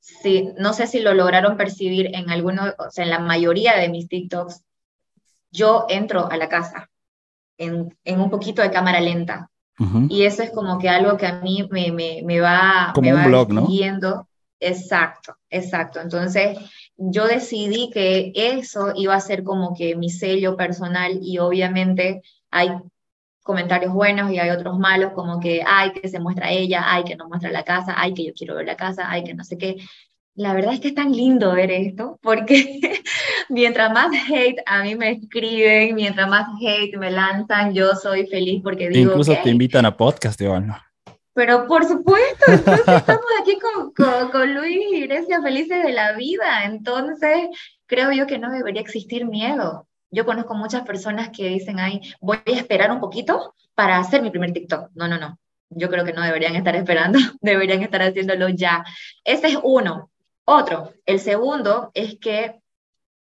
Sí, 0.00 0.50
no 0.58 0.72
sé 0.72 0.86
si 0.86 1.00
lo 1.00 1.14
lograron 1.14 1.56
percibir 1.56 2.10
en 2.14 2.30
algunos, 2.30 2.74
o 2.78 2.90
sea, 2.90 3.04
en 3.04 3.10
la 3.10 3.18
mayoría 3.18 3.76
de 3.76 3.88
mis 3.88 4.08
TikToks, 4.08 4.62
yo 5.50 5.86
entro 5.88 6.30
a 6.30 6.36
la 6.36 6.48
casa 6.48 6.90
en, 7.56 7.96
en 8.04 8.20
un 8.20 8.30
poquito 8.30 8.62
de 8.62 8.70
cámara 8.70 9.00
lenta. 9.00 9.50
Uh 9.78 9.84
-huh. 9.84 10.06
Y 10.10 10.24
eso 10.24 10.42
es 10.42 10.50
como 10.50 10.78
que 10.78 10.88
algo 10.88 11.16
que 11.16 11.26
a 11.26 11.40
mí 11.40 11.66
me, 11.70 11.92
me, 11.92 12.22
me 12.24 12.40
va, 12.40 12.92
como 12.94 13.06
me 13.08 13.14
un 13.14 13.20
va 13.20 13.26
blog, 13.26 13.52
¿no? 13.52 13.66
siguiendo. 13.66 14.26
Exacto, 14.58 15.36
exacto. 15.48 16.00
Entonces, 16.00 16.58
yo 16.96 17.26
decidí 17.26 17.90
que 17.90 18.32
eso 18.34 18.92
iba 18.94 19.14
a 19.14 19.20
ser 19.20 19.42
como 19.42 19.74
que 19.74 19.96
mi 19.96 20.10
sello 20.10 20.56
personal 20.56 21.18
y 21.22 21.38
obviamente 21.38 22.22
hay 22.50 22.70
comentarios 23.50 23.92
buenos 23.92 24.30
y 24.30 24.38
hay 24.38 24.50
otros 24.50 24.78
malos, 24.78 25.12
como 25.12 25.40
que, 25.40 25.60
ay, 25.66 25.90
que 25.90 26.08
se 26.08 26.20
muestra 26.20 26.52
ella, 26.52 26.84
ay, 26.86 27.02
que 27.02 27.16
no 27.16 27.26
muestra 27.26 27.50
la 27.50 27.64
casa, 27.64 27.94
ay, 27.96 28.14
que 28.14 28.24
yo 28.24 28.32
quiero 28.32 28.54
ver 28.54 28.64
la 28.64 28.76
casa, 28.76 29.10
ay, 29.10 29.24
que 29.24 29.34
no 29.34 29.42
sé 29.42 29.58
qué. 29.58 29.76
La 30.36 30.54
verdad 30.54 30.74
es 30.74 30.80
que 30.80 30.88
es 30.88 30.94
tan 30.94 31.10
lindo 31.10 31.52
ver 31.52 31.72
esto, 31.72 32.16
porque 32.22 32.80
mientras 33.48 33.92
más 33.92 34.12
hate 34.30 34.60
a 34.66 34.84
mí 34.84 34.94
me 34.94 35.10
escriben, 35.10 35.96
mientras 35.96 36.28
más 36.28 36.46
hate 36.62 36.96
me 36.96 37.10
lanzan, 37.10 37.74
yo 37.74 37.96
soy 37.96 38.28
feliz 38.28 38.60
porque 38.62 38.88
digo. 38.88 39.10
Incluso 39.10 39.36
te 39.42 39.50
invitan 39.50 39.84
a 39.84 39.96
podcast, 39.96 40.40
Iván. 40.40 40.72
Pero 41.34 41.66
por 41.66 41.84
supuesto, 41.84 42.44
entonces 42.46 42.86
estamos 42.86 43.26
aquí 43.42 43.58
con, 43.58 43.92
con, 43.92 44.30
con 44.30 44.54
Luis 44.54 44.78
y 44.92 45.00
Grecia 45.08 45.42
felices 45.42 45.82
de 45.82 45.92
la 45.92 46.12
vida. 46.12 46.66
Entonces, 46.66 47.48
creo 47.86 48.12
yo 48.12 48.28
que 48.28 48.38
no 48.38 48.52
debería 48.52 48.80
existir 48.80 49.26
miedo. 49.26 49.88
Yo 50.10 50.24
conozco 50.24 50.54
muchas 50.54 50.82
personas 50.82 51.30
que 51.30 51.48
dicen, 51.48 51.78
ay, 51.78 52.00
voy 52.20 52.38
a 52.46 52.50
esperar 52.50 52.90
un 52.90 53.00
poquito 53.00 53.54
para 53.74 53.98
hacer 53.98 54.22
mi 54.22 54.30
primer 54.30 54.52
TikTok. 54.52 54.90
No, 54.94 55.08
no, 55.08 55.18
no. 55.18 55.38
Yo 55.70 55.88
creo 55.88 56.04
que 56.04 56.12
no 56.12 56.22
deberían 56.22 56.56
estar 56.56 56.74
esperando, 56.74 57.18
deberían 57.40 57.82
estar 57.82 58.02
haciéndolo 58.02 58.48
ya. 58.48 58.84
Ese 59.24 59.48
es 59.48 59.58
uno. 59.62 60.10
Otro, 60.44 60.92
el 61.06 61.20
segundo 61.20 61.90
es 61.94 62.18
que 62.18 62.60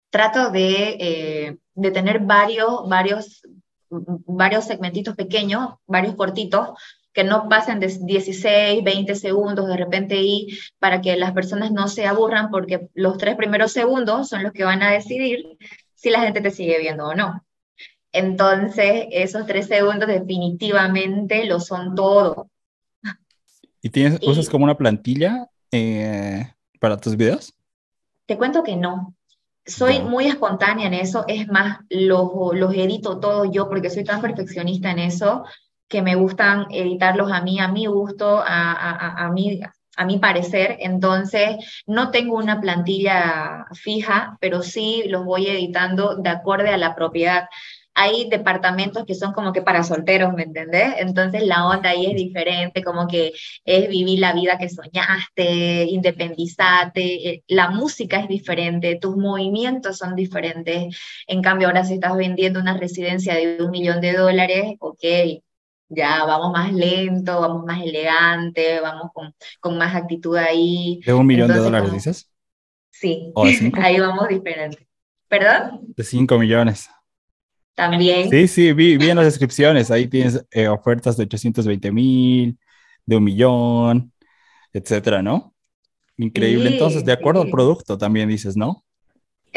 trato 0.09 0.49
de, 0.49 0.97
eh, 0.99 1.57
de 1.73 1.91
tener 1.91 2.19
varios, 2.19 2.87
varios 2.87 3.41
varios 3.89 4.65
segmentitos 4.65 5.15
pequeños, 5.15 5.75
varios 5.85 6.15
cortitos, 6.15 6.69
que 7.13 7.23
no 7.23 7.49
pasen 7.49 7.79
de 7.79 7.87
16, 7.87 8.83
20 8.83 9.15
segundos 9.15 9.67
de 9.67 9.77
repente 9.77 10.17
y 10.21 10.59
para 10.77 11.01
que 11.01 11.15
las 11.15 11.31
personas 11.31 11.71
no 11.71 11.87
se 11.87 12.05
aburran 12.05 12.51
porque 12.51 12.89
los 12.93 13.17
tres 13.17 13.35
primeros 13.35 13.71
segundos 13.71 14.29
son 14.29 14.43
los 14.43 14.53
que 14.53 14.63
van 14.63 14.83
a 14.83 14.91
decidir 14.91 15.57
si 15.97 16.09
la 16.11 16.21
gente 16.21 16.41
te 16.41 16.51
sigue 16.51 16.79
viendo 16.79 17.07
o 17.07 17.15
no. 17.15 17.43
Entonces, 18.13 19.07
esos 19.11 19.45
tres 19.45 19.67
segundos 19.67 20.07
definitivamente 20.07 21.45
lo 21.45 21.59
son 21.59 21.95
todo. 21.95 22.49
¿Y 23.81 23.89
tienes, 23.89 24.19
usas 24.21 24.49
como 24.49 24.63
una 24.63 24.77
plantilla 24.77 25.49
eh, 25.71 26.53
para 26.79 26.97
tus 26.97 27.17
videos? 27.17 27.53
Te 28.25 28.37
cuento 28.37 28.63
que 28.63 28.75
no. 28.75 29.15
Soy 29.65 30.01
muy 30.01 30.27
espontánea 30.27 30.87
en 30.87 30.93
eso, 30.93 31.25
es 31.27 31.47
más, 31.47 31.79
los, 31.89 32.31
los 32.53 32.73
edito 32.73 33.19
todos 33.19 33.49
yo 33.51 33.67
porque 33.67 33.89
soy 33.89 34.05
tan 34.05 34.21
perfeccionista 34.21 34.91
en 34.91 34.99
eso 34.99 35.43
que 35.89 36.01
me 36.01 36.15
gustan 36.15 36.67
editarlos 36.69 37.31
a 37.31 37.41
mí, 37.41 37.59
a 37.59 37.67
mi 37.67 37.85
gusto, 37.85 38.39
a, 38.39 38.71
a, 38.71 39.25
a, 39.25 39.31
mí, 39.31 39.59
a 39.97 40.05
mi 40.05 40.19
parecer. 40.19 40.77
Entonces, 40.79 41.57
no 41.85 42.11
tengo 42.11 42.37
una 42.37 42.61
plantilla 42.61 43.65
fija, 43.73 44.37
pero 44.39 44.61
sí 44.61 45.03
los 45.07 45.25
voy 45.25 45.47
editando 45.47 46.15
de 46.15 46.29
acuerdo 46.29 46.71
a 46.71 46.77
la 46.77 46.95
propiedad. 46.95 47.49
Hay 47.99 48.29
departamentos 48.29 49.05
que 49.05 49.15
son 49.15 49.33
como 49.33 49.51
que 49.53 49.63
para 49.63 49.83
solteros, 49.83 50.31
¿me 50.33 50.43
entendés? 50.43 50.93
Entonces 50.99 51.43
la 51.43 51.65
onda 51.67 51.89
ahí 51.89 52.05
es 52.05 52.15
diferente, 52.15 52.83
como 52.83 53.07
que 53.07 53.33
es 53.65 53.89
vivir 53.89 54.19
la 54.19 54.33
vida 54.33 54.59
que 54.59 54.69
soñaste, 54.69 55.85
independizate, 55.85 57.29
eh, 57.29 57.43
la 57.47 57.71
música 57.71 58.19
es 58.19 58.27
diferente, 58.27 58.99
tus 59.01 59.17
movimientos 59.17 59.97
son 59.97 60.15
diferentes. 60.15 60.95
En 61.25 61.41
cambio, 61.41 61.67
ahora 61.69 61.83
si 61.85 61.95
estás 61.95 62.15
vendiendo 62.15 62.59
una 62.59 62.77
residencia 62.77 63.33
de 63.33 63.63
un 63.63 63.71
millón 63.71 63.99
de 63.99 64.13
dólares, 64.13 64.75
ok, 64.79 65.03
ya 65.89 66.25
vamos 66.25 66.51
más 66.51 66.73
lento, 66.73 67.41
vamos 67.41 67.65
más 67.65 67.81
elegante, 67.81 68.79
vamos 68.81 69.11
con, 69.13 69.33
con 69.59 69.77
más 69.77 69.95
actitud 69.95 70.35
ahí. 70.35 71.01
¿De 71.05 71.13
un 71.13 71.25
millón 71.25 71.47
de 71.47 71.57
dólares 71.57 71.91
dices? 71.91 72.31
Sí, 72.91 73.33
ahí 73.75 73.99
vamos 73.99 74.27
diferente. 74.27 74.87
¿Perdón? 75.27 75.81
De 75.95 76.03
cinco 76.03 76.37
millones. 76.37 76.89
También. 77.75 78.29
Sí, 78.29 78.47
sí, 78.47 78.73
vi, 78.73 78.97
vi 78.97 79.09
en 79.09 79.17
las 79.17 79.25
descripciones, 79.25 79.91
ahí 79.91 80.07
tienes 80.07 80.43
eh, 80.51 80.67
ofertas 80.67 81.15
de 81.15 81.23
820 81.23 81.91
mil, 81.91 82.57
de 83.05 83.15
un 83.17 83.23
millón, 83.23 84.11
etcétera, 84.73 85.21
¿no? 85.21 85.53
Increíble. 86.17 86.69
Entonces, 86.71 87.05
de 87.05 87.11
acuerdo 87.13 87.43
al 87.43 87.51
producto 87.51 87.97
también 87.97 88.29
dices, 88.29 88.57
¿no? 88.57 88.83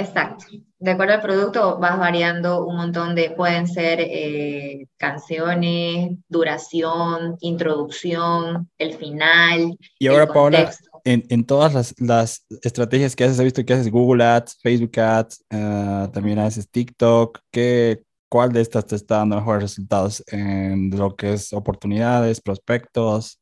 Exacto. 0.00 0.46
De 0.78 0.92
acuerdo 0.92 1.14
al 1.14 1.20
producto 1.20 1.78
vas 1.78 1.98
variando 1.98 2.64
un 2.64 2.76
montón 2.76 3.14
de, 3.14 3.30
pueden 3.30 3.66
ser 3.66 4.00
eh, 4.00 4.86
canciones, 4.96 6.16
duración, 6.26 7.36
introducción, 7.40 8.70
el 8.78 8.94
final. 8.94 9.76
Y 9.98 10.06
ahora, 10.06 10.26
Paola, 10.26 10.72
en, 11.04 11.24
en, 11.28 11.44
todas 11.44 11.74
las, 11.74 11.94
las, 12.00 12.46
estrategias 12.62 13.14
que 13.14 13.24
haces, 13.24 13.38
he 13.38 13.44
visto 13.44 13.64
que 13.64 13.74
haces 13.74 13.90
Google 13.90 14.24
Ads, 14.24 14.58
Facebook 14.62 14.98
Ads, 14.98 15.44
uh, 15.52 16.10
también 16.10 16.38
haces 16.38 16.70
TikTok. 16.70 17.40
¿Qué, 17.50 18.02
¿Cuál 18.30 18.52
de 18.52 18.62
estas 18.62 18.86
te 18.86 18.96
está 18.96 19.18
dando 19.18 19.36
mejores 19.36 19.62
resultados 19.62 20.24
en 20.28 20.90
lo 20.96 21.14
que 21.14 21.34
es 21.34 21.52
oportunidades, 21.52 22.40
prospectos, 22.40 23.38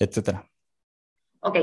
etcétera? 0.00 0.48
Ok, 1.40 1.58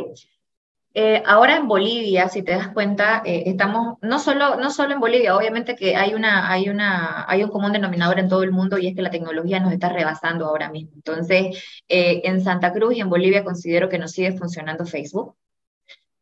eh, 0.99 1.21
ahora 1.27 1.57
en 1.57 1.67
Bolivia, 1.67 2.27
si 2.27 2.41
te 2.41 2.53
das 2.53 2.69
cuenta, 2.69 3.21
eh, 3.23 3.43
estamos 3.45 3.99
no 4.01 4.17
solo, 4.17 4.55
no 4.55 4.71
solo 4.71 4.95
en 4.95 4.99
Bolivia, 4.99 5.35
obviamente 5.35 5.75
que 5.75 5.95
hay, 5.95 6.15
una, 6.15 6.51
hay, 6.51 6.69
una, 6.69 7.23
hay 7.29 7.43
un 7.43 7.51
común 7.51 7.71
denominador 7.71 8.17
en 8.17 8.27
todo 8.27 8.41
el 8.41 8.51
mundo 8.51 8.79
y 8.79 8.87
es 8.87 8.95
que 8.95 9.03
la 9.03 9.11
tecnología 9.11 9.59
nos 9.59 9.73
está 9.73 9.89
rebasando 9.89 10.47
ahora 10.47 10.71
mismo. 10.71 10.93
Entonces, 10.95 11.55
eh, 11.87 12.21
en 12.23 12.41
Santa 12.41 12.73
Cruz 12.73 12.95
y 12.95 13.01
en 13.01 13.09
Bolivia 13.11 13.43
considero 13.43 13.89
que 13.89 13.99
nos 13.99 14.11
sigue 14.11 14.31
funcionando 14.39 14.87
Facebook 14.87 15.35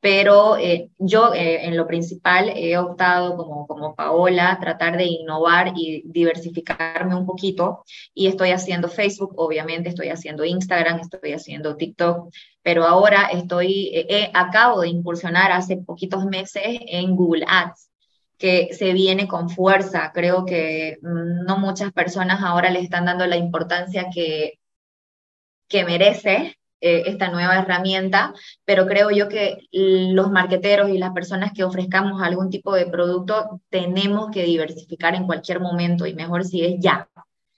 pero 0.05 0.55
eh, 0.57 0.91
yo 0.99 1.33
eh, 1.33 1.65
en 1.65 1.75
lo 1.75 1.87
principal 1.87 2.53
he 2.55 2.77
optado 2.77 3.35
como, 3.35 3.65
como 3.65 3.95
Paola, 3.95 4.59
tratar 4.61 4.97
de 4.97 5.05
innovar 5.05 5.73
y 5.75 6.03
diversificarme 6.05 7.15
un 7.15 7.25
poquito. 7.25 7.83
Y 8.13 8.27
estoy 8.27 8.51
haciendo 8.51 8.87
Facebook, 8.87 9.33
obviamente 9.35 9.89
estoy 9.89 10.09
haciendo 10.09 10.45
Instagram, 10.45 10.99
estoy 10.99 11.33
haciendo 11.33 11.75
TikTok, 11.75 12.31
pero 12.61 12.83
ahora 12.83 13.29
estoy, 13.33 13.89
eh, 13.95 14.29
acabo 14.35 14.81
de 14.81 14.89
incursionar 14.89 15.51
hace 15.51 15.77
poquitos 15.77 16.23
meses 16.25 16.63
en 16.85 17.15
Google 17.15 17.43
Ads 17.47 17.89
que 18.37 18.75
se 18.75 18.93
viene 18.93 19.27
con 19.27 19.49
fuerza. 19.49 20.11
Creo 20.13 20.45
que 20.45 20.99
mm, 21.01 21.45
no 21.47 21.57
muchas 21.57 21.91
personas 21.91 22.43
ahora 22.43 22.69
le 22.69 22.81
están 22.81 23.05
dando 23.05 23.25
la 23.25 23.37
importancia 23.37 24.05
que, 24.13 24.59
que 25.67 25.83
merece 25.83 26.59
eh, 26.87 27.01
esta 27.07 27.29
nueva 27.29 27.57
herramienta, 27.57 28.31
pero 28.63 28.85
creo 28.85 29.09
yo 29.09 29.27
que 29.27 29.67
los 29.71 30.29
marqueteros 30.29 30.89
y 30.89 30.99
las 30.99 31.13
personas 31.13 31.51
que 31.51 31.63
ofrezcamos 31.63 32.21
algún 32.21 32.51
tipo 32.51 32.75
de 32.75 32.85
producto 32.85 33.59
tenemos 33.71 34.29
que 34.29 34.43
diversificar 34.43 35.15
en 35.15 35.25
cualquier 35.25 35.59
momento 35.59 36.05
y 36.05 36.13
mejor 36.13 36.43
si 36.43 36.63
es 36.63 36.75
ya. 36.79 37.09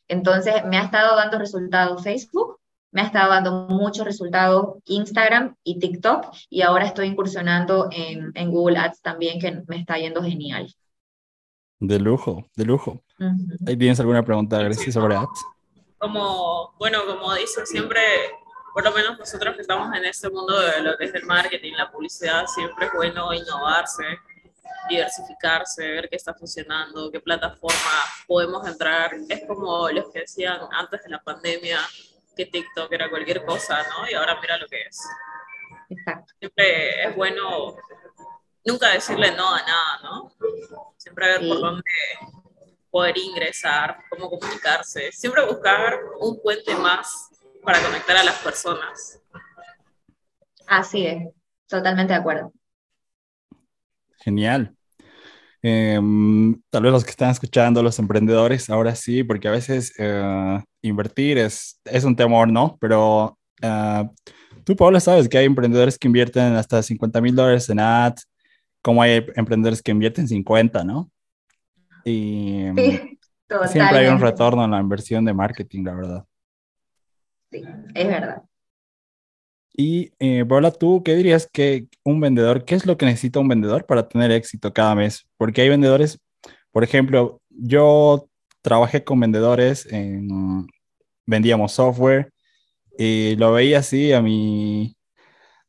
Entonces, 0.07 0.63
me 0.63 0.77
ha 0.77 0.83
estado 0.83 1.17
dando 1.17 1.39
resultados 1.39 2.01
Facebook, 2.01 2.57
me 2.91 3.01
ha 3.01 3.03
estado 3.03 3.31
dando 3.31 3.67
muchos 3.67 4.05
resultados 4.05 4.77
Instagram 4.85 5.55
y 5.61 5.77
TikTok 5.77 6.27
y 6.49 6.61
ahora 6.61 6.85
estoy 6.85 7.07
incursionando 7.07 7.89
en, 7.91 8.31
en 8.33 8.49
Google 8.49 8.77
Ads 8.77 9.01
también, 9.01 9.41
que 9.41 9.61
me 9.67 9.75
está 9.75 9.97
yendo 9.97 10.23
genial. 10.23 10.73
De 11.81 11.99
lujo, 11.99 12.45
de 12.55 12.63
lujo. 12.63 13.03
¿Tienes 13.65 13.99
alguna 13.99 14.23
pregunta, 14.23 14.57
Grecia, 14.63 14.89
sobre 14.89 15.17
ads? 15.17 15.45
Como, 15.97 16.73
bueno, 16.79 16.99
como 17.05 17.33
dice 17.33 17.65
siempre, 17.65 17.99
por 18.77 18.83
lo 18.83 18.91
menos 18.91 19.17
nosotros 19.17 19.55
que 19.55 19.63
estamos 19.63 19.91
en 19.97 20.05
este 20.05 20.29
mundo 20.29 20.55
de 20.61 20.81
lo 20.81 20.95
que 20.99 21.05
es 21.05 21.13
el 21.15 21.23
marketing, 21.25 21.73
la 21.73 21.89
publicidad, 21.89 22.45
siempre 22.45 22.85
es 22.85 22.93
bueno 22.93 23.33
innovarse, 23.33 24.03
diversificarse, 24.87 25.81
ver 25.93 26.07
qué 26.07 26.15
está 26.15 26.35
funcionando, 26.35 27.09
qué 27.09 27.19
plataforma 27.19 28.03
podemos 28.27 28.67
entrar. 28.67 29.15
Es 29.29 29.47
como 29.47 29.89
los 29.89 30.11
que 30.11 30.19
decían 30.19 30.59
antes 30.71 31.01
de 31.01 31.09
la 31.09 31.23
pandemia 31.23 31.79
que 32.35 32.45
TikTok 32.45 32.93
era 32.93 33.09
cualquier 33.09 33.43
cosa, 33.45 33.81
¿no? 33.89 34.07
Y 34.11 34.13
ahora 34.13 34.39
mira 34.39 34.59
lo 34.59 34.67
que 34.67 34.79
es. 34.79 35.01
Exacto. 35.89 36.35
Siempre 36.37 37.03
es 37.03 37.15
bueno 37.15 37.77
nunca 38.63 38.89
decirle 38.89 39.31
no 39.31 39.55
a 39.55 39.59
nada, 39.63 39.99
¿no? 40.03 40.31
Siempre 40.97 41.29
ver 41.29 41.47
por 41.47 41.59
dónde 41.59 41.81
poder 42.91 43.17
ingresar, 43.17 43.97
cómo 44.07 44.29
comunicarse, 44.29 45.11
siempre 45.11 45.43
buscar 45.47 45.99
un 46.19 46.39
puente 46.43 46.75
más 46.75 47.31
para 47.67 47.83
conectar 47.83 48.15
a 48.15 48.23
las 48.23 48.37
personas. 48.37 49.21
Así 50.65 51.05
es, 51.05 51.27
totalmente 51.67 52.13
de 52.13 52.19
acuerdo. 52.19 52.53
Genial. 54.19 54.73
Em, 55.61 56.61
tal 56.69 56.83
vez 56.83 56.93
los 56.93 57.03
que 57.03 57.09
están 57.09 57.29
escuchando, 57.29 57.83
los 57.83 57.99
emprendedores, 57.99 58.69
ahora 58.69 58.95
sí, 58.95 59.21
porque 59.21 59.49
a 59.49 59.51
veces 59.51 59.93
eh, 59.97 60.63
invertir 60.81 61.37
es, 61.39 61.81
es 61.83 62.05
un 62.05 62.15
temor, 62.15 62.47
¿no? 62.47 62.77
Pero 62.79 63.37
uh, 63.61 64.09
tú, 64.63 64.77
Paula, 64.77 65.01
sabes 65.01 65.27
que 65.27 65.37
hay 65.37 65.45
emprendedores 65.45 65.99
que 65.99 66.07
invierten 66.07 66.55
hasta 66.55 66.81
50 66.81 67.19
mil 67.19 67.35
dólares 67.35 67.69
en 67.69 67.81
ads, 67.81 68.29
como 68.81 69.01
hay 69.01 69.25
emprendedores 69.35 69.81
que 69.81 69.91
invierten 69.91 70.25
50, 70.25 70.85
¿no? 70.85 71.11
Y 72.05 72.63
sí, 72.77 73.19
siempre 73.67 73.97
hay 73.97 74.07
un 74.07 74.21
retorno 74.21 74.63
en 74.63 74.71
la 74.71 74.79
inversión 74.79 75.25
de 75.25 75.33
marketing, 75.33 75.83
la 75.83 75.93
verdad. 75.93 76.25
Sí, 77.51 77.63
es 77.95 78.07
verdad. 78.07 78.43
Y, 79.73 80.11
eh, 80.19 80.43
Paula, 80.45 80.71
¿tú 80.71 81.03
qué 81.03 81.15
dirías 81.15 81.47
que 81.51 81.87
un 82.03 82.19
vendedor, 82.19 82.65
qué 82.65 82.75
es 82.75 82.85
lo 82.87 82.97
que 82.97 83.05
necesita 83.05 83.39
un 83.39 83.47
vendedor 83.47 83.85
para 83.85 84.07
tener 84.09 84.31
éxito 84.31 84.73
cada 84.73 84.95
mes? 84.95 85.27
Porque 85.37 85.61
hay 85.61 85.69
vendedores, 85.69 86.19
por 86.71 86.83
ejemplo, 86.83 87.41
yo 87.49 88.27
trabajé 88.61 89.03
con 89.03 89.19
vendedores, 89.19 89.85
en, 89.91 90.67
vendíamos 91.27 91.73
software 91.73 92.31
y 92.97 93.35
lo 93.37 93.53
veía 93.53 93.79
así 93.79 94.13
a 94.13 94.21
mi, 94.21 94.97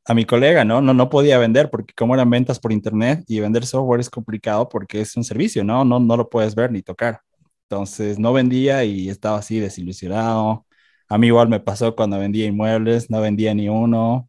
a 0.07 0.15
mi 0.15 0.25
colega, 0.25 0.65
¿no? 0.65 0.81
¿no? 0.81 0.95
No 0.95 1.11
podía 1.11 1.39
vender 1.39 1.71
porque 1.71 1.95
como 1.95 2.15
eran 2.15 2.31
ventas 2.31 2.59
por 2.61 2.73
internet 2.73 3.25
y 3.29 3.41
vender 3.41 3.67
software 3.67 4.01
es 4.01 4.11
complicado 4.11 4.69
porque 4.69 5.03
es 5.03 5.17
un 5.17 5.25
servicio, 5.25 5.65
¿no? 5.65 5.85
No, 5.85 6.01
no 6.01 6.17
lo 6.17 6.31
puedes 6.31 6.55
ver 6.55 6.73
ni 6.73 6.83
tocar. 6.83 7.21
Entonces 7.65 8.19
no 8.19 8.33
vendía 8.33 8.85
y 8.85 9.11
estaba 9.11 9.39
así 9.39 9.61
desilusionado 9.61 10.67
a 11.09 11.19
mí 11.19 11.29
igual 11.29 11.49
me 11.49 11.61
pasó 11.61 11.97
cuando 11.97 12.19
vendía 12.19 12.47
inmuebles, 12.47 13.11
no 13.11 13.21
vendía 13.21 13.55
ni 13.55 13.69
uno, 13.69 14.29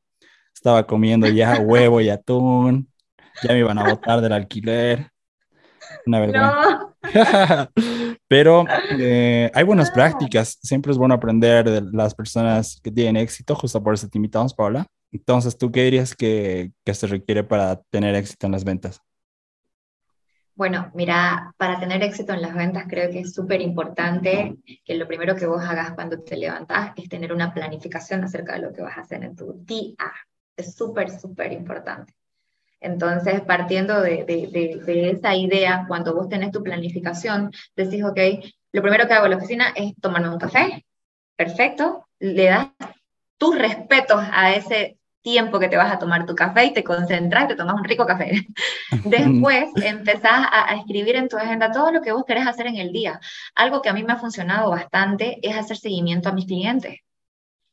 estaba 0.54 0.86
comiendo 0.88 1.28
ya 1.28 1.60
huevo 1.62 2.02
y 2.02 2.10
atún, 2.10 2.90
ya 3.44 3.54
me 3.54 3.60
iban 3.60 3.78
a 3.78 3.90
botar 3.90 4.22
del 4.22 4.34
alquiler. 4.34 5.10
Una 6.06 6.20
vergüenza. 6.20 6.90
Pero 8.28 8.66
eh, 8.92 9.50
hay 9.54 9.64
buenas 9.64 9.92
prácticas, 9.92 10.60
siempre 10.62 10.92
es 10.92 10.98
bueno 10.98 11.16
aprender 11.16 11.70
de 11.70 11.82
las 11.92 12.14
personas 12.14 12.80
que 12.84 12.92
tienen 12.92 13.18
éxito, 13.18 13.56
justo 13.56 13.82
por 13.82 13.94
eso 13.94 14.08
te 14.08 14.18
invitamos, 14.18 14.54
Paula. 14.54 14.86
Entonces, 15.12 15.58
¿tú 15.58 15.72
qué 15.72 15.84
dirías 15.86 16.16
que, 16.16 16.72
que 16.86 16.94
se 16.94 17.08
requiere 17.08 17.44
para 17.44 17.82
tener 17.90 18.14
éxito 18.16 18.46
en 18.46 18.52
las 18.52 18.64
ventas? 18.64 19.02
Bueno, 20.60 20.92
mira, 20.94 21.54
para 21.56 21.80
tener 21.80 22.04
éxito 22.04 22.34
en 22.34 22.42
las 22.42 22.54
ventas 22.54 22.84
creo 22.90 23.10
que 23.10 23.22
es 23.22 23.34
súper 23.34 23.62
importante 23.62 24.58
que 24.84 24.96
lo 24.96 25.08
primero 25.08 25.34
que 25.34 25.46
vos 25.46 25.64
hagas 25.64 25.94
cuando 25.94 26.22
te 26.22 26.36
levantás 26.36 26.92
es 26.98 27.08
tener 27.08 27.32
una 27.32 27.54
planificación 27.54 28.26
acerca 28.26 28.56
de 28.56 28.64
lo 28.64 28.74
que 28.74 28.82
vas 28.82 28.98
a 28.98 29.02
hacer 29.02 29.24
en 29.24 29.38
tu 29.38 29.54
día. 29.64 29.96
Es 30.58 30.76
súper, 30.76 31.18
súper 31.18 31.54
importante. 31.54 32.14
Entonces, 32.82 33.40
partiendo 33.40 34.02
de, 34.02 34.26
de, 34.26 34.82
de, 34.86 35.12
esa 35.12 35.34
idea, 35.34 35.86
cuando 35.88 36.14
vos 36.14 36.28
tenés 36.28 36.52
tu 36.52 36.62
planificación, 36.62 37.52
decís, 37.74 38.04
ok, 38.04 38.20
lo 38.74 38.82
primero 38.82 39.08
que 39.08 39.14
hago 39.14 39.28
en 39.28 39.32
la 39.32 39.38
oficina 39.38 39.70
es 39.74 39.96
tomarme 40.02 40.28
un 40.28 40.40
café, 40.40 40.86
perfecto, 41.38 42.10
le 42.20 42.44
das 42.48 42.68
tus 43.38 43.58
respetos 43.58 44.22
a 44.30 44.54
ese 44.54 44.99
tiempo 45.22 45.60
que 45.60 45.68
te 45.68 45.78
vas 45.78 45.92
a 45.92 46.00
tomar 46.00 46.26
tu 46.26 46.36
café 46.36 46.66
y 46.66 46.74
te 46.74 46.84
concentras 46.84 47.46
y 47.46 47.48
te 47.50 47.56
tomas 47.56 47.76
un 47.76 47.84
rico 47.84 48.06
café. 48.06 48.48
Después 49.06 49.70
empezás 49.76 50.48
a, 50.50 50.72
a, 50.72 50.76
escribir 50.76 51.16
en 51.16 51.30
tu 51.30 51.38
agenda 51.38 51.72
todo 51.72 51.92
lo 51.92 52.02
que 52.02 52.12
vos 52.12 52.24
querés 52.26 52.48
hacer 52.48 52.68
en 52.68 52.78
el 52.78 52.92
día. 52.92 53.20
Algo 53.56 53.82
que 53.82 53.90
a 53.90 53.94
mí 53.94 54.04
me 54.04 54.14
ha 54.14 54.18
funcionado 54.18 54.70
bastante 54.70 55.40
es 55.42 55.56
hacer 55.56 55.78
seguimiento 55.78 56.30
a 56.30 56.34
mis 56.34 56.46
clientes. 56.46 57.00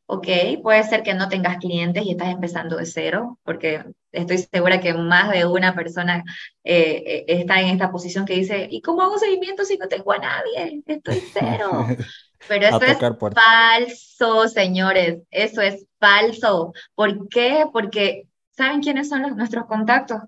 Ok, 0.08 0.28
puede 0.62 0.84
ser 0.84 1.02
que 1.02 1.14
no 1.14 1.28
tengas 1.28 1.58
clientes 1.58 2.04
y 2.04 2.12
estás 2.12 2.28
empezando 2.28 2.76
de 2.76 2.86
cero, 2.86 3.40
porque 3.42 3.84
estoy 4.12 4.38
segura 4.38 4.80
que 4.80 4.94
más 4.94 5.32
de 5.32 5.44
una 5.46 5.74
persona 5.74 6.22
eh, 6.62 7.02
eh, 7.04 7.24
está 7.26 7.60
en 7.60 7.68
esta 7.68 7.90
posición 7.90 8.24
que 8.24 8.34
dice, 8.34 8.68
¿y 8.70 8.80
cómo 8.82 9.02
hago 9.02 9.18
seguimiento 9.18 9.64
si 9.64 9.76
no 9.76 9.88
tengo 9.88 10.12
a 10.12 10.18
nadie? 10.18 10.82
Estoy 10.86 11.20
cero. 11.32 11.86
Pero 12.48 12.66
eso 12.66 12.82
es 12.82 12.98
falso, 13.34 14.48
señores, 14.48 15.22
eso 15.30 15.60
es 15.60 15.86
falso. 15.98 16.72
¿Por 16.94 17.28
qué? 17.28 17.66
Porque 17.72 18.28
¿saben 18.50 18.80
quiénes 18.80 19.08
son 19.08 19.22
los, 19.22 19.36
nuestros 19.36 19.66
contactos? 19.66 20.20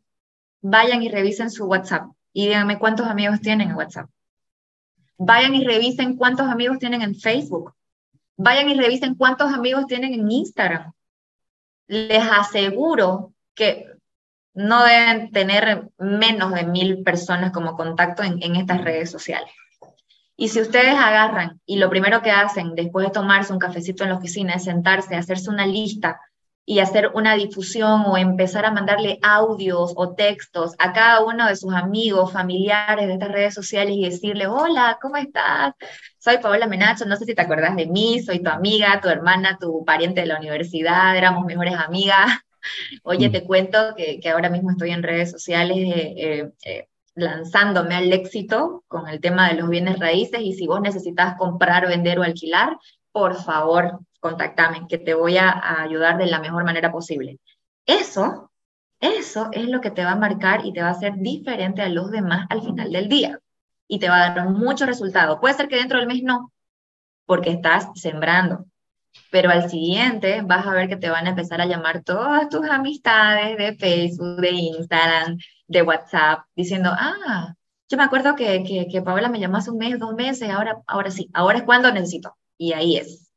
Vayan 0.60 1.02
y 1.02 1.08
revisen 1.08 1.50
su 1.50 1.66
WhatsApp 1.66 2.10
y 2.32 2.46
díganme 2.46 2.78
cuántos 2.78 3.06
amigos 3.06 3.40
tienen 3.40 3.70
en 3.70 3.76
WhatsApp. 3.76 4.08
Vayan 5.16 5.54
y 5.54 5.64
revisen 5.64 6.16
cuántos 6.16 6.48
amigos 6.48 6.78
tienen 6.78 7.02
en 7.02 7.14
Facebook 7.14 7.74
Vayan 8.40 8.70
y 8.70 8.74
revisen 8.74 9.16
cuántos 9.16 9.52
amigos 9.52 9.86
tienen 9.88 10.14
en 10.14 10.30
Instagram. 10.30 10.92
Les 11.88 12.22
aseguro 12.22 13.32
que 13.52 13.86
no 14.54 14.84
deben 14.84 15.32
tener 15.32 15.88
menos 15.98 16.54
de 16.54 16.62
mil 16.64 17.02
personas 17.02 17.50
como 17.50 17.76
contacto 17.76 18.22
en, 18.22 18.40
en 18.40 18.54
estas 18.54 18.84
redes 18.84 19.10
sociales. 19.10 19.50
Y 20.40 20.50
si 20.50 20.60
ustedes 20.60 20.94
agarran 20.94 21.60
y 21.66 21.78
lo 21.78 21.90
primero 21.90 22.22
que 22.22 22.30
hacen 22.30 22.76
después 22.76 23.04
de 23.04 23.12
tomarse 23.12 23.52
un 23.52 23.58
cafecito 23.58 24.04
en 24.04 24.10
la 24.10 24.18
oficina 24.18 24.54
es 24.54 24.64
sentarse, 24.64 25.16
hacerse 25.16 25.50
una 25.50 25.66
lista 25.66 26.20
y 26.64 26.78
hacer 26.78 27.10
una 27.12 27.34
difusión 27.34 28.04
o 28.06 28.16
empezar 28.16 28.64
a 28.64 28.70
mandarle 28.70 29.18
audios 29.20 29.92
o 29.96 30.14
textos 30.14 30.76
a 30.78 30.92
cada 30.92 31.24
uno 31.24 31.48
de 31.48 31.56
sus 31.56 31.74
amigos, 31.74 32.32
familiares 32.32 33.08
de 33.08 33.14
estas 33.14 33.32
redes 33.32 33.54
sociales 33.54 33.96
y 33.96 34.04
decirle, 34.04 34.46
hola, 34.46 34.96
¿cómo 35.02 35.16
estás? 35.16 35.74
Soy 36.18 36.38
Paola 36.38 36.68
Menacho, 36.68 37.04
no 37.04 37.16
sé 37.16 37.24
si 37.24 37.34
te 37.34 37.42
acuerdas 37.42 37.74
de 37.74 37.86
mí, 37.86 38.22
soy 38.22 38.40
tu 38.40 38.50
amiga, 38.50 39.00
tu 39.00 39.08
hermana, 39.08 39.58
tu 39.60 39.84
pariente 39.84 40.20
de 40.20 40.28
la 40.28 40.38
universidad, 40.38 41.16
éramos 41.16 41.46
mejores 41.46 41.74
amigas. 41.74 42.30
Oye, 43.02 43.28
mm. 43.28 43.32
te 43.32 43.42
cuento 43.42 43.94
que, 43.96 44.20
que 44.20 44.30
ahora 44.30 44.50
mismo 44.50 44.70
estoy 44.70 44.90
en 44.92 45.02
redes 45.02 45.32
sociales 45.32 45.78
eh, 45.78 46.14
eh, 46.16 46.50
eh, 46.64 46.88
lanzándome 47.18 47.94
al 47.94 48.12
éxito 48.12 48.84
con 48.88 49.08
el 49.08 49.20
tema 49.20 49.48
de 49.48 49.54
los 49.54 49.68
bienes 49.68 49.98
raíces 49.98 50.40
y 50.40 50.52
si 50.52 50.66
vos 50.66 50.80
necesitas 50.80 51.36
comprar, 51.36 51.86
vender 51.86 52.18
o 52.18 52.22
alquilar, 52.22 52.78
por 53.12 53.34
favor, 53.42 54.00
contáctame, 54.20 54.86
que 54.88 54.98
te 54.98 55.14
voy 55.14 55.36
a, 55.38 55.82
ayudar 55.82 56.18
de 56.18 56.26
la 56.26 56.40
mejor 56.40 56.64
manera 56.64 56.92
posible. 56.92 57.38
Eso, 57.86 58.50
eso 59.00 59.48
es 59.52 59.68
lo 59.68 59.80
que 59.80 59.90
te 59.90 60.04
va 60.04 60.12
a 60.12 60.16
marcar 60.16 60.64
y 60.64 60.72
te 60.72 60.82
va 60.82 60.88
a 60.88 60.92
hacer 60.92 61.14
diferente 61.16 61.82
a 61.82 61.88
los 61.88 62.10
demás 62.10 62.46
al 62.50 62.62
final 62.62 62.92
del 62.92 63.08
día. 63.08 63.38
Y 63.86 63.98
te 63.98 64.08
va 64.08 64.16
a 64.16 64.34
dar 64.34 64.50
mucho 64.50 64.86
resultado. 64.86 65.40
Puede 65.40 65.54
ser 65.54 65.68
que 65.68 65.76
dentro 65.76 65.98
del 65.98 66.08
mes 66.08 66.22
no, 66.22 66.52
porque 67.26 67.50
estás 67.50 67.88
sembrando. 67.94 68.66
Pero 69.30 69.50
al 69.50 69.68
siguiente 69.70 70.42
vas 70.42 70.66
a 70.66 70.72
ver 70.72 70.88
que 70.88 70.96
te 70.96 71.10
van 71.10 71.26
a 71.26 71.30
empezar 71.30 71.60
a 71.60 71.66
llamar 71.66 72.02
todas 72.02 72.48
tus 72.48 72.68
amistades 72.68 73.56
de 73.56 73.76
Facebook, 73.76 74.40
de 74.40 74.50
Instagram, 74.50 75.38
de 75.68 75.82
WhatsApp, 75.82 76.40
diciendo, 76.56 76.90
ah, 76.92 77.54
yo 77.88 77.96
me 77.96 78.04
acuerdo 78.04 78.34
que, 78.34 78.64
que, 78.64 78.88
que 78.90 79.02
Paola 79.02 79.28
me 79.28 79.40
llamó 79.40 79.58
hace 79.58 79.70
un 79.70 79.78
mes, 79.78 79.98
dos 79.98 80.14
meses, 80.14 80.50
ahora, 80.50 80.82
ahora 80.86 81.10
sí, 81.10 81.30
ahora 81.32 81.58
es 81.58 81.64
cuando 81.64 81.92
necesito. 81.92 82.36
Y 82.56 82.72
ahí 82.72 82.96
es. 82.96 83.30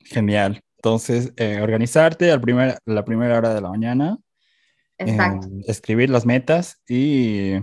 Genial. 0.00 0.62
Entonces, 0.76 1.32
eh, 1.36 1.60
organizarte 1.60 2.32
al 2.32 2.40
primer, 2.40 2.78
la 2.86 3.04
primera 3.04 3.38
hora 3.38 3.54
de 3.54 3.60
la 3.60 3.68
mañana. 3.68 4.18
Eh, 4.98 5.18
escribir 5.66 6.10
las 6.10 6.26
metas 6.26 6.80
y 6.88 7.54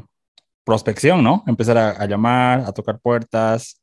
prospección, 0.64 1.24
¿no? 1.24 1.44
Empezar 1.48 1.78
a, 1.78 2.06
llamar, 2.06 2.62
a 2.62 2.72
tocar 2.72 3.00
puertas. 3.00 3.82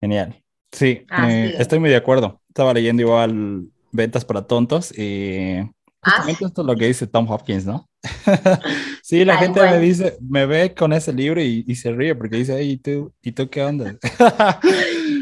Genial. 0.00 0.42
Sí, 0.72 1.06
eh, 1.28 1.54
estoy 1.58 1.78
muy 1.78 1.90
de 1.90 1.96
acuerdo. 1.96 2.40
Estaba 2.48 2.74
leyendo 2.74 3.02
igual 3.02 3.68
Ventas 3.92 4.24
para 4.24 4.46
Tontos 4.46 4.96
y 4.96 5.60
ah, 6.04 6.24
esto 6.28 6.46
es 6.46 6.66
lo 6.66 6.76
que 6.76 6.86
dice 6.86 7.06
Tom 7.06 7.30
Hopkins, 7.30 7.66
¿no? 7.66 7.88
sí, 9.02 9.24
la 9.24 9.36
gente 9.38 9.60
me 9.60 9.78
dice, 9.78 10.16
me 10.20 10.46
ve 10.46 10.74
con 10.74 10.92
ese 10.92 11.12
libro 11.12 11.40
y, 11.40 11.64
y 11.66 11.74
se 11.74 11.92
ríe 11.92 12.14
porque 12.14 12.36
dice, 12.36 12.62
¿y 12.62 12.76
tú, 12.76 13.12
¿y 13.22 13.32
tú 13.32 13.48
qué 13.48 13.62
onda? 13.62 13.96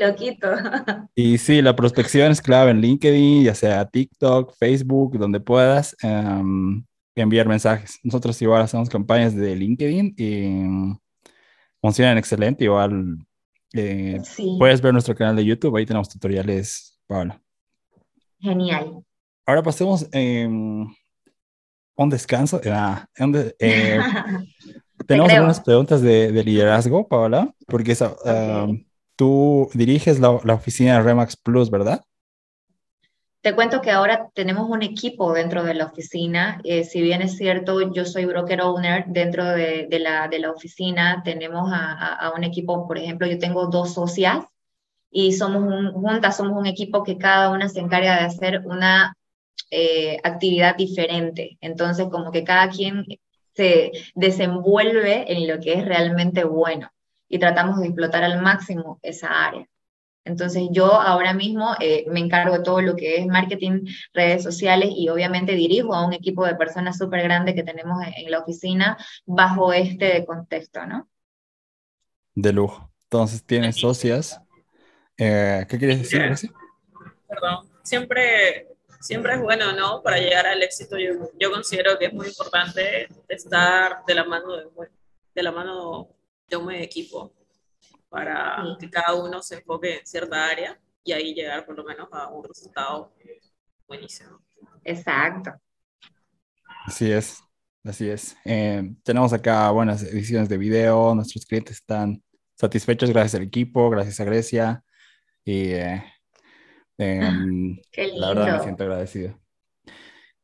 Loquito. 0.00 0.48
Y 1.14 1.38
sí, 1.38 1.62
la 1.62 1.76
prospección 1.76 2.32
es 2.32 2.40
clave 2.40 2.70
en 2.70 2.80
LinkedIn, 2.80 3.44
ya 3.44 3.54
sea 3.54 3.84
TikTok, 3.84 4.54
Facebook, 4.56 5.18
donde 5.18 5.40
puedas 5.40 5.96
em, 6.02 6.84
enviar 7.14 7.46
mensajes. 7.46 7.98
Nosotros 8.02 8.40
igual 8.42 8.62
hacemos 8.62 8.88
campañas 8.88 9.34
de 9.34 9.54
LinkedIn 9.54 10.14
y 10.16 10.98
funcionan 11.80 12.18
excelente. 12.18 12.64
Igual 12.64 13.18
eh, 13.74 14.20
puedes 14.58 14.80
ver 14.80 14.92
nuestro 14.92 15.14
canal 15.14 15.36
de 15.36 15.44
YouTube, 15.44 15.76
ahí 15.76 15.86
tenemos 15.86 16.08
tutoriales, 16.08 16.98
Paula. 17.06 17.40
Genial. 18.40 19.04
Ahora 19.52 19.62
pasemos 19.62 20.08
un 20.14 20.96
descanso. 22.08 22.58
Ah, 22.64 23.06
eh, 23.58 24.00
tenemos 25.06 25.30
algunas 25.30 25.60
preguntas 25.60 26.00
de, 26.00 26.42
liderazgo, 26.42 27.06
Paola, 27.06 27.52
porque 27.66 27.92
esa, 27.92 28.16
tú 29.14 29.68
diriges 29.74 30.20
la, 30.20 30.30
oficina 30.30 30.94
de 30.94 31.02
Remax 31.02 31.36
Plus, 31.36 31.70
¿verdad? 31.70 32.02
Te 33.42 33.54
cuento 33.54 33.82
que 33.82 33.90
ahora 33.90 34.30
tenemos 34.32 34.70
un 34.70 34.82
equipo 34.82 35.34
dentro 35.34 35.64
de 35.64 35.74
la 35.74 35.84
oficina. 35.84 36.58
Eh, 36.64 36.84
si 36.84 37.02
bien 37.02 37.20
es 37.20 37.36
cierto, 37.36 37.92
yo 37.92 38.06
soy 38.06 38.24
broker 38.24 38.62
owner 38.62 39.04
dentro 39.08 39.44
de, 39.44 39.86
la, 40.00 40.28
de 40.28 40.38
la, 40.38 40.50
oficina, 40.50 41.20
tenemos 41.22 41.70
a, 41.70 42.32
un 42.34 42.44
equipo, 42.44 42.86
por 42.88 42.96
ejemplo, 42.96 43.26
yo 43.26 43.38
tengo 43.38 43.66
dos 43.66 43.92
socias 43.92 44.46
y 45.10 45.32
somos 45.32 45.92
juntas, 45.92 46.38
somos 46.38 46.58
un 46.58 46.64
equipo 46.64 47.02
que 47.02 47.18
cada 47.18 47.50
una 47.50 47.68
se 47.68 47.80
encarga 47.80 48.16
de 48.16 48.24
hacer 48.24 48.62
una 48.64 49.14
eh, 49.70 50.18
actividad 50.22 50.76
diferente. 50.76 51.58
Entonces, 51.60 52.08
como 52.10 52.30
que 52.30 52.44
cada 52.44 52.68
quien 52.68 53.06
se 53.54 53.92
desenvuelve 54.14 55.32
en 55.32 55.48
lo 55.48 55.60
que 55.60 55.74
es 55.74 55.84
realmente 55.84 56.44
bueno 56.44 56.90
y 57.28 57.38
tratamos 57.38 57.80
de 57.80 57.86
explotar 57.86 58.24
al 58.24 58.42
máximo 58.42 58.98
esa 59.02 59.46
área. 59.46 59.66
Entonces 60.24 60.68
yo 60.70 60.92
ahora 60.92 61.34
mismo 61.34 61.74
eh, 61.80 62.04
me 62.08 62.20
encargo 62.20 62.56
de 62.56 62.62
todo 62.62 62.80
lo 62.80 62.94
que 62.94 63.16
es 63.16 63.26
marketing, 63.26 63.86
redes 64.12 64.42
sociales 64.42 64.90
y 64.94 65.08
obviamente 65.08 65.52
dirijo 65.54 65.94
a 65.94 66.06
un 66.06 66.12
equipo 66.12 66.46
de 66.46 66.54
personas 66.54 66.96
súper 66.96 67.22
grande 67.22 67.54
que 67.54 67.64
tenemos 67.64 67.98
en, 68.16 68.30
la 68.30 68.38
oficina 68.38 68.96
bajo 69.26 69.72
este 69.72 70.24
contexto, 70.24 70.86
¿no? 70.86 71.08
De 72.34 72.52
lujo. 72.52 72.90
Entonces 73.04 73.44
tienes 73.44 73.76
socias. 73.76 74.40
Eh, 75.18 75.66
¿Qué 75.68 75.78
quieres 75.78 75.98
decir? 75.98 76.52
Perdón. 77.28 77.68
Siempre, 77.82 78.68
siempre 79.02 79.34
es 79.34 79.40
bueno, 79.40 79.72
¿no? 79.72 80.02
Para 80.02 80.18
llegar 80.18 80.46
al 80.46 80.62
éxito 80.62 80.96
yo, 80.96 81.30
yo 81.38 81.50
considero 81.50 81.98
que 81.98 82.06
es 82.06 82.12
muy 82.14 82.28
importante 82.28 83.08
estar 83.28 84.04
de 84.06 84.14
la 84.14 84.24
mano 84.24 84.56
de, 84.56 84.64
de 85.34 85.42
la 85.42 85.52
mano 85.52 86.08
de 86.48 86.56
un 86.56 86.70
equipo 86.72 87.34
para 88.08 88.62
que 88.78 88.88
cada 88.88 89.14
uno 89.14 89.42
se 89.42 89.56
enfoque 89.56 89.98
en 89.98 90.06
cierta 90.06 90.46
área 90.46 90.78
y 91.04 91.12
ahí 91.12 91.34
llegar 91.34 91.66
por 91.66 91.76
lo 91.76 91.84
menos 91.84 92.08
a 92.12 92.28
un 92.28 92.44
resultado 92.44 93.12
buenísimo. 93.88 94.38
Exacto. 94.84 95.52
Así 96.86 97.10
es, 97.10 97.42
así 97.84 98.08
es. 98.08 98.36
Eh, 98.44 98.94
tenemos 99.02 99.32
acá 99.32 99.70
buenas 99.70 100.02
ediciones 100.02 100.48
de 100.48 100.58
video, 100.58 101.14
nuestros 101.14 101.46
clientes 101.46 101.76
están 101.76 102.22
satisfechos 102.54 103.10
gracias 103.10 103.34
al 103.34 103.46
equipo, 103.46 103.90
gracias 103.90 104.20
a 104.20 104.24
Grecia 104.24 104.84
y 105.44 105.72
eh, 105.72 106.04
em, 106.98 107.78
la 108.16 108.28
verdad 108.28 108.58
me 108.58 108.62
siento 108.62 108.84
agradecido. 108.84 109.38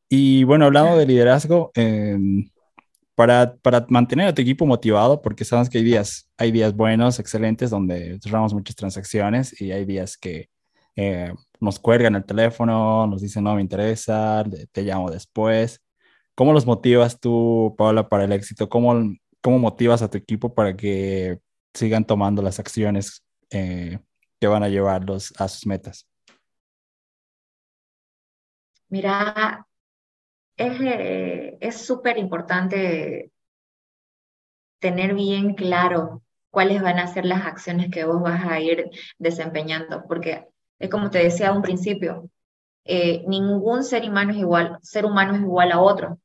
Y 0.09 0.43
bueno, 0.43 0.65
hablando 0.65 0.97
de 0.97 1.05
liderazgo, 1.05 1.71
eh, 1.75 2.17
para, 3.15 3.55
para, 3.57 3.85
mantener 3.89 4.27
a 4.27 4.33
tu 4.33 4.41
equipo 4.41 4.65
motivado, 4.65 5.21
porque 5.21 5.45
sabes 5.45 5.69
que 5.69 5.77
hay 5.79 5.83
días, 5.83 6.29
hay 6.37 6.51
días 6.51 6.73
buenos, 6.73 7.19
excelentes, 7.19 7.69
donde 7.69 8.19
cerramos 8.23 8.53
muchas 8.53 8.75
transacciones 8.75 9.59
y 9.61 9.71
hay 9.71 9.85
días 9.85 10.17
que 10.17 10.49
eh, 10.95 11.33
nos 11.61 11.79
cuelgan 11.79 12.15
el 12.15 12.25
teléfono, 12.25 13.07
nos 13.07 13.21
dicen 13.21 13.43
no 13.45 13.55
me 13.55 13.61
interesa, 13.61 14.43
te 14.71 14.81
llamo 14.83 15.09
después. 15.11 15.81
¿Cómo 16.35 16.53
los 16.53 16.65
motivas 16.65 17.19
tú, 17.19 17.75
Paola, 17.77 18.09
para 18.09 18.25
el 18.25 18.31
éxito? 18.33 18.67
¿Cómo, 18.67 19.15
cómo 19.41 19.59
motivas 19.59 20.01
a 20.01 20.09
tu 20.09 20.17
equipo 20.17 20.53
para 20.53 20.75
que 20.75 21.39
sigan 21.73 22.05
tomando 22.05 22.41
las 22.41 22.59
acciones 22.59 23.23
eh, 23.49 23.99
que 24.39 24.47
van 24.47 24.63
a 24.63 24.69
llevarlos 24.69 25.33
a 25.37 25.47
sus 25.47 25.65
metas? 25.65 26.08
Mira, 28.89 29.65
es 30.57 31.77
súper 31.85 32.17
importante 32.17 33.31
tener 34.79 35.13
bien 35.13 35.53
claro 35.53 36.21
cuáles 36.49 36.81
van 36.81 36.99
a 36.99 37.07
ser 37.07 37.25
las 37.25 37.45
acciones 37.45 37.91
que 37.91 38.05
vos 38.05 38.21
vas 38.21 38.45
a 38.45 38.59
ir 38.59 38.89
desempeñando, 39.17 40.03
porque 40.07 40.47
es 40.79 40.89
como 40.89 41.09
te 41.09 41.19
decía 41.19 41.49
a 41.49 41.53
un 41.53 41.61
principio, 41.61 42.29
eh, 42.85 43.23
ningún 43.27 43.83
ser 43.83 44.09
humano 44.09 44.31
es 44.31 44.37
igual, 44.39 44.79
ser 44.81 45.05
humano 45.05 45.35
es 45.35 45.41
igual 45.41 45.71
a 45.71 45.81
otro. 45.81 46.19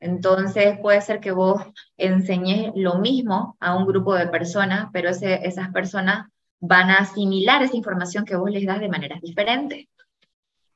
Entonces 0.00 0.78
puede 0.80 1.00
ser 1.02 1.20
que 1.20 1.32
vos 1.32 1.62
enseñes 1.98 2.72
lo 2.74 2.98
mismo 2.98 3.56
a 3.60 3.76
un 3.76 3.86
grupo 3.86 4.14
de 4.14 4.28
personas, 4.28 4.88
pero 4.92 5.10
esas 5.10 5.70
personas 5.72 6.28
van 6.58 6.90
a 6.90 6.98
asimilar 6.98 7.62
esa 7.62 7.76
información 7.76 8.24
que 8.24 8.36
vos 8.36 8.50
les 8.50 8.66
das 8.66 8.80
de 8.80 8.88
maneras 8.88 9.20
diferentes. 9.20 9.86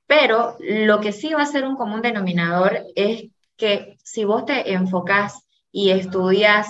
Pero 0.06 0.56
lo 0.60 1.00
que 1.00 1.12
sí 1.12 1.32
va 1.32 1.42
a 1.42 1.46
ser 1.46 1.64
un 1.64 1.76
común 1.76 2.02
denominador 2.02 2.84
es 2.94 3.30
que 3.56 3.96
si 4.02 4.24
vos 4.24 4.44
te 4.44 4.72
enfocás 4.72 5.46
y 5.72 5.90
estudias 5.90 6.68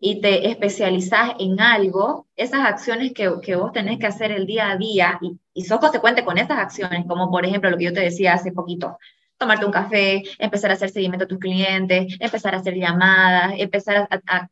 y 0.00 0.20
te 0.20 0.48
especializás 0.50 1.32
en 1.38 1.60
algo, 1.60 2.26
esas 2.34 2.66
acciones 2.66 3.12
que, 3.12 3.28
vos 3.28 3.72
tenés 3.72 3.98
que 3.98 4.06
hacer 4.06 4.32
el 4.32 4.46
día 4.46 4.70
a 4.70 4.76
día 4.76 5.18
y, 5.22 5.38
y 5.54 5.64
sos 5.64 5.78
consecuente 5.78 6.24
con 6.24 6.38
esas 6.38 6.58
acciones, 6.58 7.06
como 7.06 7.30
por 7.30 7.46
ejemplo 7.46 7.70
lo 7.70 7.78
que 7.78 7.84
yo 7.84 7.92
te 7.92 8.00
decía 8.00 8.34
hace 8.34 8.50
poquito, 8.50 8.98
tomarte 9.42 9.66
un 9.66 9.72
café, 9.72 10.22
empezar 10.38 10.70
a 10.70 10.74
hacer 10.74 10.90
seguimiento 10.90 11.24
a 11.24 11.28
tus 11.28 11.38
clientes, 11.38 12.16
empezar 12.18 12.54
a 12.54 12.58
hacer 12.58 12.74
llamadas, 12.74 13.54
empezar 13.58 14.08
a, 14.10 14.48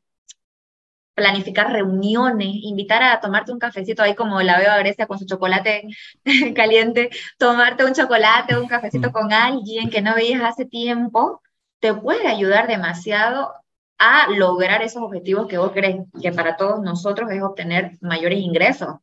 planificar 1.15 1.73
reuniones, 1.73 2.49
invitar 2.63 3.03
a 3.03 3.21
tomarte 3.21 3.53
un 3.53 3.59
cafecito 3.59 4.03
ahí 4.03 4.15
como 4.15 4.41
la 4.43 4.59
veo 4.59 4.71
a 4.71 4.79
Grecia 4.79 5.07
con 5.07 5.19
su 5.19 5.27
chocolate 5.27 5.89
caliente, 6.55 7.11
tomarte 7.39 7.85
un 7.85 7.95
chocolate 7.95 8.55
o 8.55 8.63
un 8.63 8.69
cafecito 8.69 9.13
con 9.13 9.33
alguien 9.33 9.91
que 9.91 10.03
no 10.03 10.15
veías 10.15 10.43
hace 10.43 10.65
tiempo, 10.65 11.43
te 11.81 11.95
puede 11.95 12.27
ayudar 12.27 12.67
demasiado 12.69 13.53
a 13.99 14.31
lograr 14.31 14.83
esos 14.83 15.03
objetivos 15.03 15.47
que 15.47 15.59
vos 15.59 15.73
crees 15.73 15.97
que 16.23 16.33
para 16.33 16.57
todos 16.57 16.81
nosotros 16.81 17.31
es 17.31 17.43
obtener 17.43 17.99
mayores 18.01 18.39
ingresos, 18.39 18.97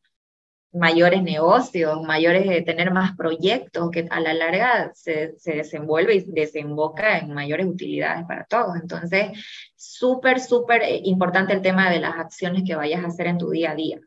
mayores 0.72 1.22
negocios, 1.22 2.02
mayores, 2.02 2.46
de 2.46 2.62
tener 2.62 2.92
más 2.92 3.16
proyectos, 3.16 3.90
que 3.90 4.06
a 4.10 4.20
la 4.20 4.34
larga 4.34 4.92
se, 4.94 5.38
se 5.38 5.52
desenvuelve 5.52 6.16
y 6.16 6.20
desemboca 6.20 7.18
en 7.18 7.32
mayores 7.32 7.66
utilidades 7.66 8.26
para 8.26 8.44
todos. 8.44 8.76
Entonces, 8.80 9.30
súper, 9.76 10.40
súper 10.40 10.82
eh, 10.82 11.00
importante 11.04 11.52
el 11.52 11.62
tema 11.62 11.90
de 11.90 12.00
las 12.00 12.16
acciones 12.18 12.64
que 12.66 12.74
vayas 12.74 13.02
a 13.02 13.08
hacer 13.08 13.26
en 13.28 13.38
tu 13.38 13.50
día 13.50 13.72
a 13.72 13.74
día. 13.74 14.00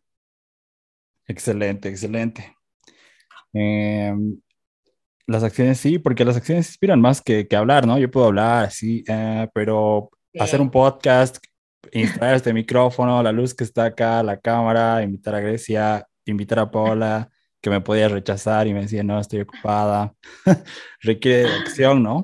Excelente, 1.27 1.89
excelente. 1.89 2.55
Em, 3.53 4.39
las 5.27 5.43
acciones 5.43 5.79
sí, 5.79 5.97
porque 5.97 6.25
las 6.25 6.37
acciones 6.37 6.67
inspiran 6.67 7.01
más 7.01 7.21
que, 7.21 7.47
que 7.47 7.55
hablar, 7.55 7.87
¿no? 7.87 7.97
Yo 7.97 8.11
puedo 8.11 8.27
hablar, 8.27 8.71
sí, 8.71 9.03
eh, 9.07 9.47
pero 9.53 10.09
hacer 10.39 10.61
un 10.61 10.69
podcast, 10.69 11.37
instalar 11.91 12.35
este 12.35 12.53
micrófono, 12.53 13.23
la 13.23 13.31
luz 13.31 13.53
que 13.53 13.63
está 13.63 13.85
acá, 13.85 14.21
la 14.23 14.37
cámara, 14.37 15.03
invitar 15.03 15.35
a 15.35 15.39
Grecia, 15.39 16.07
invitar 16.25 16.59
a 16.59 16.71
Paola, 16.71 17.29
que 17.61 17.69
me 17.69 17.81
podía 17.81 18.07
rechazar 18.07 18.67
y 18.67 18.73
me 18.73 18.81
decía, 18.81 19.03
no, 19.03 19.19
estoy 19.19 19.41
ocupada. 19.41 20.13
Requiere 21.01 21.49
de 21.49 21.55
acción, 21.55 22.01
¿no? 22.03 22.21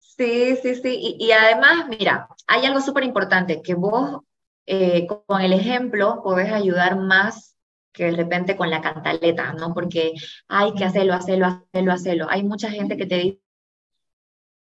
Sí, 0.00 0.56
sí, 0.62 0.74
sí. 0.76 1.16
Y, 1.18 1.32
además, 1.32 1.86
mira, 1.88 2.28
hay 2.46 2.66
algo 2.66 2.80
súper 2.80 3.04
importante, 3.04 3.62
que 3.62 3.74
vos 3.74 4.20
eh, 4.66 5.06
con 5.06 5.40
el 5.40 5.52
ejemplo 5.52 6.20
podés 6.22 6.52
ayudar 6.52 6.96
más 6.96 7.56
que 7.92 8.04
de 8.04 8.12
repente 8.12 8.56
con 8.56 8.70
la 8.70 8.82
cantaleta, 8.82 9.52
¿no? 9.52 9.72
Porque 9.72 10.12
hay 10.48 10.74
que 10.74 10.84
hacerlo, 10.84 11.14
hacerlo, 11.14 11.46
hacerlo, 11.46 11.92
hacerlo. 11.92 12.26
Hay 12.28 12.42
mucha 12.42 12.70
gente 12.70 12.96
que 12.96 13.06
te 13.06 13.38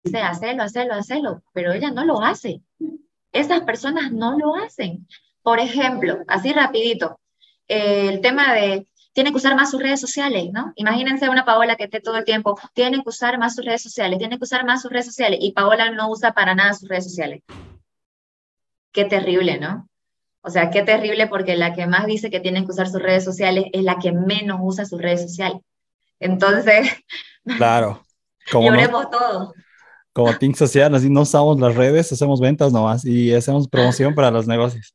dice, 0.05 0.18
hacerlo, 0.20 0.62
hacerlo, 0.62 0.95
hacerlo, 0.95 1.43
pero 1.53 1.72
ella 1.72 1.91
no 1.91 2.05
lo 2.05 2.22
hace. 2.22 2.62
Esas 3.33 3.61
personas 3.62 4.11
no 4.11 4.39
lo 4.39 4.57
hacen. 4.57 5.07
Por 5.43 5.59
ejemplo, 5.61 6.18
así 6.28 6.53
rapidito, 6.53 7.20
el 7.71 8.21
tema 8.21 8.55
de 8.55 8.87
tienen 9.12 9.33
que 9.33 9.39
usar 9.39 9.57
más 9.57 9.71
sus 9.71 9.83
redes 9.83 10.01
sociales, 10.01 10.51
¿no? 10.53 10.73
Imagínense 10.77 11.29
una 11.29 11.45
Paola 11.45 11.77
que 11.77 11.85
esté 11.85 12.01
todo 12.01 12.16
el 12.16 12.25
tiempo, 12.25 12.59
tienen 12.75 13.03
que 13.03 13.09
usar 13.09 13.39
más 13.39 13.55
sus 13.55 13.64
redes 13.64 13.83
sociales, 13.83 14.18
tienen 14.18 14.39
que 14.39 14.45
usar 14.45 14.64
más 14.64 14.83
sus 14.83 14.91
redes 14.91 15.07
sociales, 15.07 15.41
y 15.43 15.53
Paola 15.53 15.91
no 15.91 16.11
usa 16.11 16.33
para 16.33 16.55
nada 16.55 16.75
sus 16.75 16.89
redes 16.89 17.05
sociales. 17.05 17.43
Qué 18.93 19.05
terrible, 19.05 19.59
¿no? 19.59 19.89
O 20.43 20.51
sea, 20.51 20.71
qué 20.71 20.83
terrible 20.83 21.27
porque 21.27 21.57
la 21.57 21.75
que 21.75 21.87
más 21.87 22.07
dice 22.07 22.31
que 22.31 22.41
tienen 22.41 22.64
que 22.64 22.73
usar 22.73 22.89
sus 22.89 23.03
redes 23.03 23.25
sociales 23.25 23.66
es 23.73 23.83
la 23.83 23.99
que 23.99 24.12
menos 24.12 24.59
usa 24.62 24.85
sus 24.85 25.01
redes 25.01 25.23
sociales. 25.23 25.61
Entonces, 26.18 26.89
claro. 27.57 28.05
Lloremos 28.53 29.11
todos 29.11 29.53
como 30.13 30.33
Team 30.39 30.55
Social, 30.55 30.95
así 30.95 31.09
no 31.09 31.23
usamos 31.23 31.61
las 31.61 31.75
redes, 31.75 32.13
hacemos 32.13 32.41
ventas 32.41 32.73
nomás 32.73 33.05
y 33.05 33.33
hacemos 33.35 33.69
promoción 33.69 34.15
para 34.15 34.31
los 34.31 34.47
negocios. 34.47 34.95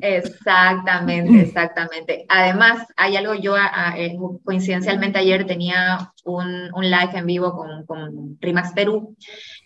Exactamente, 0.00 1.40
exactamente. 1.40 2.26
Además, 2.28 2.86
hay 2.96 3.16
algo, 3.16 3.34
yo 3.34 3.56
eh, 3.56 4.16
coincidencialmente 4.44 5.18
ayer 5.18 5.46
tenía 5.46 6.12
un, 6.24 6.70
un, 6.74 6.84
live 6.84 7.10
en 7.14 7.26
vivo 7.26 7.52
con, 7.52 7.84
con 7.86 8.38
Rimax 8.40 8.72
Perú 8.72 9.16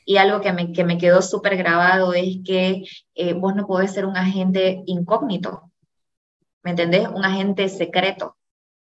y 0.05 0.17
algo 0.17 0.41
que 0.41 0.53
me, 0.53 0.73
que 0.73 0.85
me 0.85 0.99
quedó 0.99 1.23
súper 1.23 1.57
grabado 1.57 2.15
es 2.15 2.39
que 2.45 2.85
eh, 3.15 3.35
vos 3.35 3.55
no 3.55 3.67
podés 3.67 3.93
ser 3.93 4.07
un 4.07 4.17
agente 4.17 4.83
incógnito, 4.87 5.71
¿me 6.63 6.71
entendés? 6.71 7.09
Un 7.09 7.25
agente 7.25 7.69
secreto. 7.69 8.38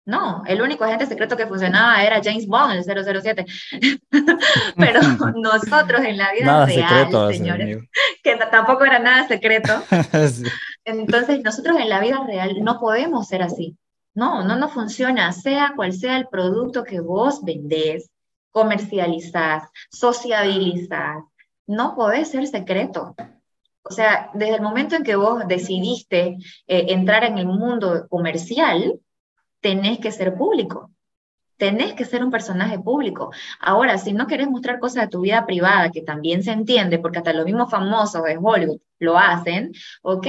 No, 0.06 0.44
el 0.46 0.62
único 0.62 0.84
agente 0.84 1.06
secreto 1.06 1.38
que 1.38 1.48
funcionaba 1.48 2.04
era 2.04 2.22
James 2.22 2.46
Bond, 2.46 2.74
el 2.74 2.84
007. 2.84 3.46
Pero 4.78 5.00
nosotros 5.36 6.02
en 6.04 6.18
la 6.18 6.34
vida 6.34 6.66
real, 6.66 7.34
señores, 7.34 7.78
que 8.22 8.36
tampoco 8.52 8.84
era 8.84 9.00
nada 9.00 9.28
secreto. 9.28 9.82
Entonces, 10.86 11.42
nosotros 11.42 11.78
en 11.80 11.88
la 11.88 12.02
vida 12.02 12.22
real 12.28 12.62
no 12.62 12.80
podemos 12.80 13.28
ser 13.28 13.44
así. 13.44 13.78
No, 14.14 14.44
no 14.44 14.58
nos 14.58 14.74
funciona, 14.74 15.32
sea 15.32 15.74
cual 15.76 15.94
sea 15.94 16.18
el 16.18 16.28
producto 16.28 16.84
que 16.84 17.00
vos 17.00 17.44
vendés, 17.44 18.12
comercializás, 18.52 19.64
sociabilizás, 19.90 21.24
no 21.66 21.96
podés 21.96 22.30
ser 22.30 22.46
secreto. 22.48 23.16
O 23.84 23.92
sea, 23.92 24.30
desde 24.34 24.56
el 24.56 24.62
momento 24.62 24.96
en 24.96 25.04
que 25.04 25.16
vos 25.16 25.48
decidiste 25.48 26.38
eh, 26.68 26.86
entrar 26.90 27.24
en 27.24 27.38
el 27.38 27.48
mundo 27.48 28.08
comercial, 28.10 29.00
tenés 29.64 29.98
que 30.00 30.12
ser 30.12 30.36
público. 30.36 30.92
Tenés 31.58 31.94
que 31.94 32.06
ser 32.06 32.24
un 32.24 32.30
personaje 32.30 32.78
público. 32.78 33.32
Ahora, 33.60 33.98
si 33.98 34.12
no 34.12 34.28
querés 34.28 34.50
mostrar 34.50 34.80
cosas 34.80 35.06
de 35.06 35.10
tu 35.10 35.22
vida 35.22 35.46
privada, 35.46 35.90
que 35.90 36.02
también 36.02 36.44
se 36.44 36.52
entiende, 36.52 37.00
porque 37.00 37.20
hasta 37.20 37.34
los 37.34 37.46
mismos 37.46 37.72
famosos 37.72 38.24
de 38.24 38.38
Hollywood 38.38 38.82
lo 39.00 39.18
hacen, 39.18 39.72
ok, 40.02 40.28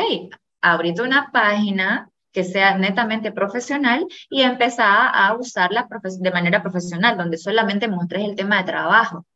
abrite 0.61 1.03
una 1.03 1.31
página 1.33 2.09
que 2.31 2.45
sea 2.45 2.79
netamente 2.79 3.33
profesional 3.33 4.07
y 4.31 4.43
empezar 4.43 5.11
a 5.13 5.35
usarla 5.35 5.89
de 6.21 6.31
manera 6.31 6.63
profesional, 6.63 7.17
donde 7.17 7.37
solamente 7.37 7.89
muestres 7.89 8.25
el 8.25 8.37
tema 8.37 8.59
de 8.59 8.65
trabajo, 8.65 9.27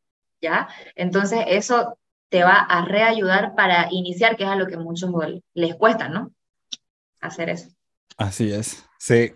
¿ya? 0.41 0.69
Entonces, 0.95 1.45
eso 1.49 1.99
te 2.29 2.45
va 2.45 2.59
a 2.59 2.85
reayudar 2.85 3.55
para 3.57 3.89
iniciar, 3.91 4.37
que 4.37 4.45
es 4.45 4.51
a 4.51 4.57
lo 4.57 4.67
que 4.67 4.77
muchos 4.77 5.11
les 5.55 5.75
cuesta, 5.75 6.09
¿no? 6.09 6.31
Hacer 7.21 7.49
eso. 7.49 7.69
Así 8.17 8.53
es, 8.53 8.85
sí 8.99 9.33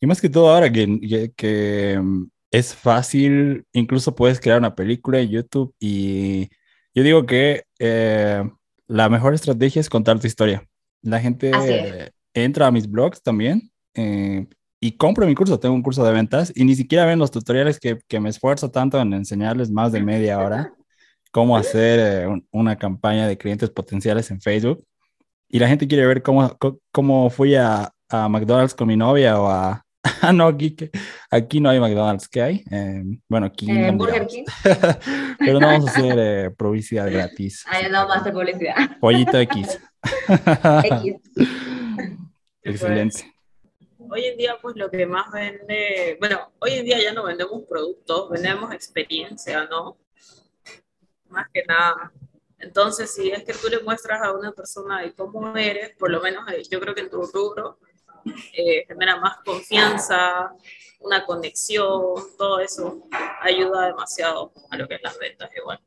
y 0.00 0.06
más 0.06 0.20
que 0.20 0.28
todo 0.28 0.50
ahora 0.50 0.70
que, 0.70 1.32
que, 1.36 1.98
mm, 2.00 2.26
es 2.50 2.74
fácil, 2.74 3.64
incluso 3.72 4.14
puedes 4.14 4.40
crear 4.40 4.58
una 4.58 4.74
película 4.74 5.20
en 5.20 5.30
YouTube 5.30 5.74
y 5.80 6.50
yo 6.94 7.02
digo 7.02 7.24
que 7.24 7.64
eh, 7.78 8.44
la 8.86 9.08
mejor 9.08 9.32
estrategia 9.34 9.80
es 9.80 9.88
contar 9.88 10.20
tu 10.20 10.26
historia. 10.26 10.66
La 11.00 11.18
gente 11.20 11.50
entra 12.34 12.66
a 12.66 12.70
mis 12.70 12.90
blogs 12.90 13.22
también 13.22 13.70
eh, 13.94 14.46
y 14.80 14.92
compra 14.92 15.26
mi 15.26 15.34
curso. 15.34 15.58
Tengo 15.58 15.74
un 15.74 15.82
curso 15.82 16.04
de 16.04 16.12
ventas 16.12 16.52
y 16.54 16.64
ni 16.64 16.74
siquiera 16.74 17.06
ven 17.06 17.18
los 17.18 17.30
tutoriales 17.30 17.80
que, 17.80 17.98
que 18.06 18.20
me 18.20 18.28
esfuerzo 18.28 18.70
tanto 18.70 19.00
en 19.00 19.14
enseñarles 19.14 19.70
más 19.70 19.92
de 19.92 20.02
media 20.02 20.38
hora 20.38 20.74
cómo 21.32 21.56
hacer 21.56 22.28
eh, 22.28 22.42
una 22.52 22.76
campaña 22.76 23.26
de 23.26 23.38
clientes 23.38 23.70
potenciales 23.70 24.30
en 24.30 24.40
Facebook. 24.40 24.84
Y 25.48 25.58
la 25.58 25.68
gente 25.68 25.88
quiere 25.88 26.06
ver 26.06 26.22
cómo, 26.22 26.56
cómo 26.92 27.30
fui 27.30 27.56
a, 27.56 27.92
a 28.12 28.28
McDonald's 28.28 28.74
con 28.74 28.88
mi 28.88 28.96
novia 28.96 29.40
o 29.40 29.48
a... 29.48 29.84
Ah, 30.20 30.32
no, 30.32 30.48
aquí, 30.48 30.76
aquí 31.30 31.60
no 31.60 31.70
hay 31.70 31.80
McDonald's. 31.80 32.28
¿Qué 32.28 32.42
hay? 32.42 32.64
Eh, 32.70 33.02
bueno, 33.28 33.46
aquí... 33.46 33.70
Eh, 33.70 33.90
Burger 33.92 34.26
King. 34.26 34.44
Pero 35.38 35.60
no 35.60 35.66
vamos 35.66 35.88
a 35.88 35.90
hacer 35.90 36.14
eh, 36.18 36.50
publicidad 36.56 37.10
gratis. 37.10 37.64
Ahí 37.68 37.84
no 37.84 37.98
vamos 37.98 38.16
a 38.16 38.20
hacer 38.20 38.32
publicidad. 38.32 38.74
Pollito 39.00 39.38
X. 39.38 39.80
X. 40.84 41.14
Excelente. 42.62 43.32
Hoy 43.98 44.26
en 44.26 44.36
día, 44.36 44.56
pues 44.60 44.76
lo 44.76 44.90
que 44.90 45.06
más 45.06 45.30
vende, 45.32 46.16
bueno, 46.20 46.52
hoy 46.58 46.72
en 46.72 46.84
día 46.84 47.00
ya 47.02 47.12
no 47.12 47.24
vendemos 47.24 47.62
productos, 47.68 48.28
vendemos 48.30 48.72
experiencia, 48.72 49.66
¿no? 49.70 49.96
más 51.32 51.48
que 51.52 51.64
nada. 51.66 52.12
Entonces, 52.58 53.12
si 53.12 53.30
es 53.30 53.42
que 53.42 53.54
tú 53.54 53.68
le 53.68 53.80
muestras 53.80 54.22
a 54.22 54.32
una 54.32 54.52
persona 54.52 55.00
de 55.00 55.12
cómo 55.14 55.56
eres, 55.56 55.96
por 55.96 56.10
lo 56.10 56.20
menos 56.20 56.48
eh, 56.52 56.62
yo 56.70 56.78
creo 56.78 56.94
que 56.94 57.00
en 57.00 57.10
tu 57.10 57.22
rubro 57.22 57.78
eh, 58.52 58.84
genera 58.86 59.16
más 59.16 59.38
confianza, 59.44 60.52
una 61.00 61.24
conexión, 61.24 62.14
todo 62.38 62.60
eso 62.60 63.08
ayuda 63.40 63.86
demasiado 63.86 64.52
a 64.70 64.76
lo 64.76 64.88
que 64.88 64.96
es 64.96 65.02
las 65.02 65.18
ventas 65.18 65.50
igual. 65.56 65.80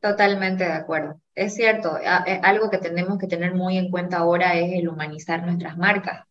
Totalmente 0.00 0.64
de 0.64 0.72
acuerdo. 0.72 1.20
Es 1.34 1.54
cierto, 1.54 1.98
eh, 1.98 2.40
algo 2.42 2.70
que 2.70 2.78
tenemos 2.78 3.18
que 3.18 3.26
tener 3.26 3.54
muy 3.54 3.76
en 3.78 3.90
cuenta 3.90 4.18
ahora 4.18 4.54
es 4.54 4.72
el 4.72 4.88
humanizar 4.88 5.44
nuestras 5.44 5.76
marcas. 5.76 6.26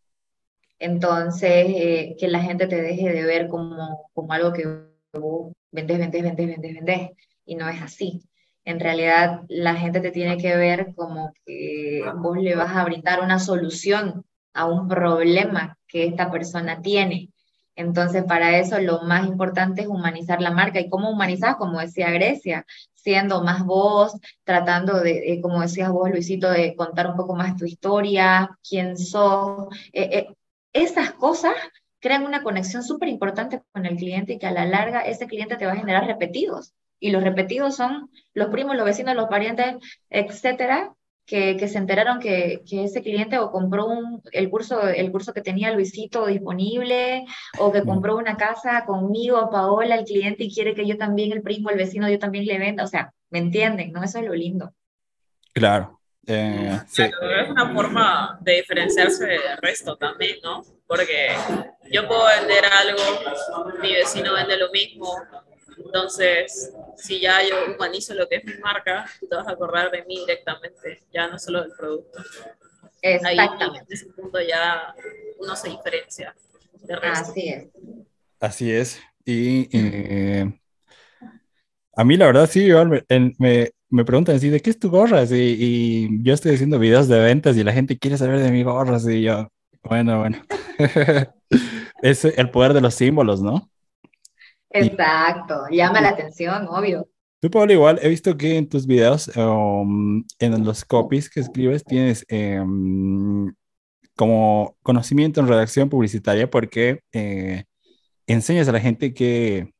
Entonces, 0.78 1.66
eh, 1.68 2.16
que 2.18 2.28
la 2.28 2.40
gente 2.40 2.66
te 2.66 2.80
deje 2.80 3.10
de 3.10 3.24
ver 3.24 3.48
como, 3.48 4.10
como 4.12 4.32
algo 4.32 4.52
que 4.52 4.66
vos 5.12 5.52
vendes, 5.70 5.98
vendes, 5.98 6.22
vendes, 6.22 6.46
vendes, 6.46 6.74
vendes, 6.74 7.10
y 7.44 7.54
no 7.54 7.68
es 7.68 7.82
así. 7.82 8.22
En 8.64 8.80
realidad, 8.80 9.42
la 9.48 9.74
gente 9.74 10.00
te 10.00 10.10
tiene 10.10 10.36
que 10.38 10.56
ver 10.56 10.94
como 10.94 11.32
que 11.44 12.04
vos 12.16 12.36
le 12.36 12.56
vas 12.56 12.74
a 12.76 12.84
brindar 12.84 13.20
una 13.20 13.38
solución 13.38 14.24
a 14.56 14.66
un 14.66 14.88
problema 14.88 15.78
que 15.86 16.06
esta 16.06 16.30
persona 16.30 16.82
tiene. 16.82 17.30
Entonces, 17.76 18.24
para 18.24 18.58
eso 18.58 18.80
lo 18.80 19.02
más 19.02 19.26
importante 19.26 19.82
es 19.82 19.88
humanizar 19.88 20.40
la 20.40 20.50
marca. 20.50 20.80
¿Y 20.80 20.88
cómo 20.88 21.10
humanizar? 21.10 21.56
Como 21.58 21.78
decía 21.78 22.10
Grecia, 22.10 22.66
siendo 22.94 23.42
más 23.44 23.64
vos, 23.64 24.18
tratando 24.44 24.98
de, 25.00 25.32
eh, 25.32 25.40
como 25.42 25.60
decías 25.60 25.90
vos, 25.90 26.10
Luisito, 26.10 26.50
de 26.50 26.74
contar 26.74 27.06
un 27.06 27.16
poco 27.16 27.36
más 27.36 27.56
tu 27.56 27.66
historia, 27.66 28.58
quién 28.68 28.96
sos. 28.96 29.68
Eh, 29.92 30.08
eh, 30.12 30.34
esas 30.72 31.12
cosas 31.12 31.54
crean 32.00 32.24
una 32.24 32.42
conexión 32.42 32.82
súper 32.82 33.08
importante 33.08 33.62
con 33.72 33.86
el 33.86 33.96
cliente 33.96 34.34
y 34.34 34.38
que 34.38 34.46
a 34.46 34.52
la 34.52 34.64
larga 34.64 35.02
ese 35.02 35.26
cliente 35.26 35.56
te 35.56 35.66
va 35.66 35.72
a 35.72 35.76
generar 35.76 36.06
repetidos. 36.06 36.72
Y 36.98 37.10
los 37.10 37.22
repetidos 37.22 37.76
son 37.76 38.10
los 38.32 38.48
primos, 38.48 38.74
los 38.76 38.86
vecinos, 38.86 39.14
los 39.14 39.28
parientes, 39.28 39.76
etcétera, 40.08 40.94
que, 41.26 41.56
que 41.56 41.68
se 41.68 41.78
enteraron 41.78 42.20
que, 42.20 42.62
que, 42.68 42.84
ese 42.84 43.02
cliente 43.02 43.38
o 43.38 43.50
compró 43.50 43.86
un, 43.86 44.22
el, 44.32 44.48
curso, 44.48 44.80
el 44.86 45.10
curso 45.10 45.34
que 45.34 45.42
tenía 45.42 45.72
Luisito 45.72 46.26
disponible, 46.26 47.24
o 47.58 47.72
que 47.72 47.82
compró 47.82 48.16
una 48.16 48.36
casa 48.36 48.84
conmigo, 48.86 49.50
Paola, 49.50 49.96
el 49.96 50.04
cliente, 50.04 50.44
y 50.44 50.54
quiere 50.54 50.74
que 50.74 50.86
yo 50.86 50.96
también, 50.96 51.32
el 51.32 51.42
primo, 51.42 51.70
el 51.70 51.76
vecino, 51.76 52.08
yo 52.08 52.18
también 52.18 52.46
le 52.46 52.58
venda. 52.58 52.84
O 52.84 52.86
sea, 52.86 53.12
¿me 53.30 53.40
entienden? 53.40 53.92
¿No? 53.92 54.04
Eso 54.04 54.20
es 54.20 54.24
lo 54.24 54.34
lindo. 54.34 54.72
Claro. 55.52 56.00
Eh, 56.28 56.80
sí. 56.88 57.02
Es 57.02 57.50
una 57.50 57.72
forma 57.72 58.38
de 58.40 58.56
diferenciarse 58.56 59.26
del 59.26 59.58
resto 59.60 59.96
también, 59.96 60.38
¿no? 60.42 60.62
Porque 60.86 61.28
yo 61.90 62.06
puedo 62.06 62.22
vender 62.40 62.64
algo, 62.64 63.72
mi 63.80 63.92
vecino 63.92 64.32
vende 64.34 64.56
lo 64.56 64.70
mismo, 64.70 65.12
entonces, 65.84 66.72
si 66.96 67.20
ya 67.20 67.42
yo 67.42 67.74
humanizo 67.74 68.14
lo 68.14 68.28
que 68.28 68.36
es 68.36 68.44
mi 68.44 68.54
marca, 68.58 69.06
tú 69.20 69.28
te 69.28 69.36
vas 69.36 69.46
a 69.46 69.52
acordar 69.52 69.90
de 69.90 70.04
mí 70.04 70.20
directamente, 70.20 71.02
ya 71.12 71.28
no 71.28 71.38
solo 71.38 71.62
del 71.62 71.72
producto. 71.72 72.22
Exactamente. 73.02 73.64
Ahí, 73.64 73.70
en 73.78 73.92
ese 73.92 74.06
punto 74.06 74.38
ya 74.40 74.94
uno 75.38 75.54
se 75.56 75.68
diferencia. 75.70 76.34
Así 77.02 77.48
es. 77.48 77.68
Así 78.40 78.72
es. 78.72 79.00
Y 79.24 79.68
eh, 79.76 80.52
a 81.96 82.04
mí 82.04 82.16
la 82.16 82.26
verdad 82.26 82.48
sí, 82.48 82.68
me, 82.70 83.04
me, 83.38 83.70
me 83.88 84.04
preguntan 84.04 84.36
así, 84.36 84.48
¿de 84.48 84.60
qué 84.60 84.70
es 84.70 84.78
tu 84.78 84.90
gorra? 84.90 85.24
Y, 85.24 85.34
y, 85.34 86.22
yo 86.22 86.34
estoy 86.34 86.54
haciendo 86.54 86.78
videos 86.78 87.08
de 87.08 87.18
ventas 87.18 87.56
y 87.56 87.64
la 87.64 87.72
gente 87.72 87.98
quiere 87.98 88.18
saber 88.18 88.40
de 88.40 88.52
mi 88.52 88.62
gorra. 88.62 88.98
Y 89.10 89.22
yo, 89.22 89.48
bueno, 89.82 90.20
bueno. 90.20 90.42
es 92.02 92.24
el 92.24 92.50
poder 92.50 92.72
de 92.72 92.80
los 92.80 92.94
símbolos, 92.94 93.40
¿no? 93.40 93.70
Exacto, 94.78 95.64
llama 95.70 96.00
la 96.00 96.10
atención, 96.10 96.66
obvio. 96.68 97.08
Tú, 97.40 97.50
Pablo, 97.50 97.72
igual 97.72 97.98
he 98.02 98.08
visto 98.08 98.36
que 98.36 98.56
en 98.56 98.68
tus 98.68 98.86
videos, 98.86 99.30
um, 99.36 100.24
en 100.38 100.64
los 100.64 100.84
copies 100.84 101.28
que 101.28 101.40
escribes, 101.40 101.84
tienes 101.84 102.24
um, 102.30 103.52
como 104.16 104.76
conocimiento 104.82 105.40
en 105.40 105.48
redacción 105.48 105.88
publicitaria 105.88 106.50
porque 106.50 107.00
eh, 107.12 107.64
enseñas 108.26 108.68
a 108.68 108.72
la 108.72 108.80
gente 108.80 109.14
que 109.14 109.70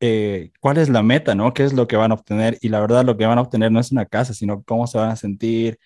eh, 0.00 0.52
cuál 0.60 0.78
es 0.78 0.88
la 0.90 1.02
meta, 1.02 1.34
¿no? 1.34 1.54
¿Qué 1.54 1.64
es 1.64 1.72
lo 1.72 1.88
que 1.88 1.96
van 1.96 2.12
a 2.12 2.14
obtener? 2.14 2.58
Y 2.60 2.68
la 2.68 2.80
verdad 2.80 3.04
lo 3.04 3.16
que 3.16 3.26
van 3.26 3.38
a 3.38 3.42
obtener 3.42 3.72
no 3.72 3.80
es 3.80 3.92
una 3.92 4.06
casa, 4.06 4.34
sino 4.34 4.62
cómo 4.62 4.86
se 4.86 4.98
van 4.98 5.10
a 5.10 5.16
sentir. 5.16 5.78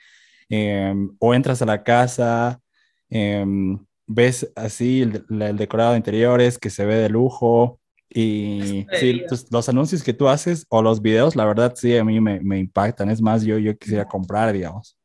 Em, 0.49 1.17
o 1.21 1.35
entras 1.35 1.63
a 1.63 1.67
la 1.67 1.85
casa, 1.85 2.61
em, 3.09 3.79
ves 4.07 4.51
así 4.57 5.03
el, 5.03 5.25
el, 5.43 5.57
decorado 5.57 5.93
de 5.93 5.99
interiores 5.99 6.59
que 6.59 6.71
se 6.71 6.85
ve 6.85 6.97
de 6.97 7.09
lujo. 7.09 7.80
Y 8.13 8.87
sí, 8.99 9.23
los 9.51 9.69
anuncios 9.69 10.03
que 10.03 10.13
tú 10.13 10.29
haces 10.29 10.67
o 10.69 10.83
los 10.83 11.01
videos, 11.01 11.37
la 11.37 11.45
verdad 11.45 11.75
sí, 11.77 11.97
a 11.97 12.05
mí 12.05 12.21
me, 12.21 12.41
me 12.41 12.59
impactan. 12.59 13.09
Es 13.09 13.23
más, 13.23 13.45
yo, 13.45 13.57
yo 13.59 13.77
quisiera 13.79 14.05
comprar, 14.07 14.53
digamos. 14.53 14.97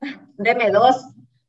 Deme 0.38 0.70
dos 0.70 1.04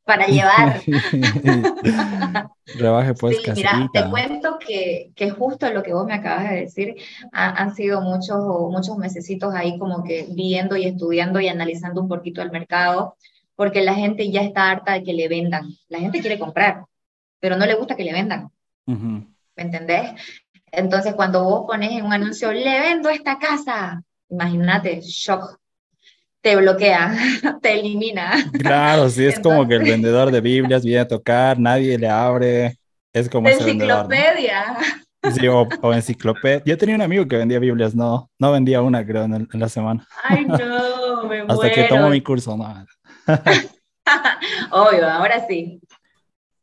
para 0.06 0.26
llevar. 0.28 0.80
Rebaje 2.78 3.14
pues 3.14 3.38
sí, 3.42 3.50
mira, 3.54 3.90
te 3.92 4.08
cuento 4.08 4.56
que, 4.58 5.10
que, 5.16 5.30
justo 5.30 5.68
lo 5.70 5.82
que 5.82 5.92
vos 5.92 6.06
me 6.06 6.14
acabas 6.14 6.48
de 6.48 6.60
decir, 6.60 6.94
ha, 7.32 7.50
han 7.60 7.74
sido 7.74 8.00
muchos, 8.00 8.38
muchos 8.70 8.96
mesecitos 8.98 9.52
ahí 9.52 9.78
como 9.78 10.04
que 10.04 10.28
viendo 10.30 10.76
y 10.76 10.86
estudiando 10.86 11.40
y 11.40 11.48
analizando 11.48 12.00
un 12.00 12.08
poquito 12.08 12.40
el 12.40 12.52
mercado, 12.52 13.16
porque 13.56 13.82
la 13.82 13.94
gente 13.94 14.30
ya 14.30 14.42
está 14.42 14.70
harta 14.70 14.92
de 14.92 15.02
que 15.02 15.12
le 15.12 15.28
vendan. 15.28 15.70
La 15.88 15.98
gente 15.98 16.20
quiere 16.20 16.38
comprar, 16.38 16.84
pero 17.40 17.56
no 17.56 17.66
le 17.66 17.74
gusta 17.74 17.96
que 17.96 18.04
le 18.04 18.12
vendan. 18.12 18.48
¿Me 18.86 19.62
entendés? 19.62 20.12
Entonces, 20.72 21.14
cuando 21.14 21.44
vos 21.44 21.64
pones 21.66 21.92
en 21.92 22.04
un 22.04 22.12
anuncio, 22.12 22.52
le 22.52 22.80
vendo 22.80 23.08
esta 23.08 23.38
casa, 23.38 24.02
imagínate, 24.28 25.00
shock 25.00 25.58
te 26.46 26.54
bloquea, 26.54 27.12
te 27.62 27.80
elimina. 27.80 28.32
Claro, 28.52 29.08
sí, 29.08 29.24
es 29.24 29.40
como 29.40 29.66
que 29.66 29.74
el 29.74 29.82
vendedor 29.82 30.30
de 30.30 30.40
Biblias 30.40 30.84
viene 30.84 31.00
a 31.00 31.08
tocar, 31.08 31.58
nadie 31.58 31.98
le 31.98 32.08
abre, 32.08 32.78
es 33.12 33.28
como 33.28 33.48
enciclopedia. 33.48 34.76
Sí, 35.32 35.48
o, 35.48 35.66
enciclopedia. 35.92 36.62
Yo 36.64 36.78
tenía 36.78 36.94
un 36.94 37.02
amigo 37.02 37.26
que 37.26 37.36
vendía 37.36 37.58
Biblias, 37.58 37.96
no, 37.96 38.30
no 38.38 38.52
vendía 38.52 38.80
una, 38.80 39.04
creo, 39.04 39.24
en, 39.24 39.48
la 39.52 39.68
semana. 39.68 40.06
Ay, 40.22 40.44
no, 40.44 41.24
me 41.28 41.40
Hasta 41.48 41.72
que 41.72 41.84
tomó 41.84 42.10
mi 42.10 42.20
curso, 42.20 42.56
no. 42.56 42.86
Obvio, 44.70 45.08
ahora 45.10 45.44
sí. 45.48 45.80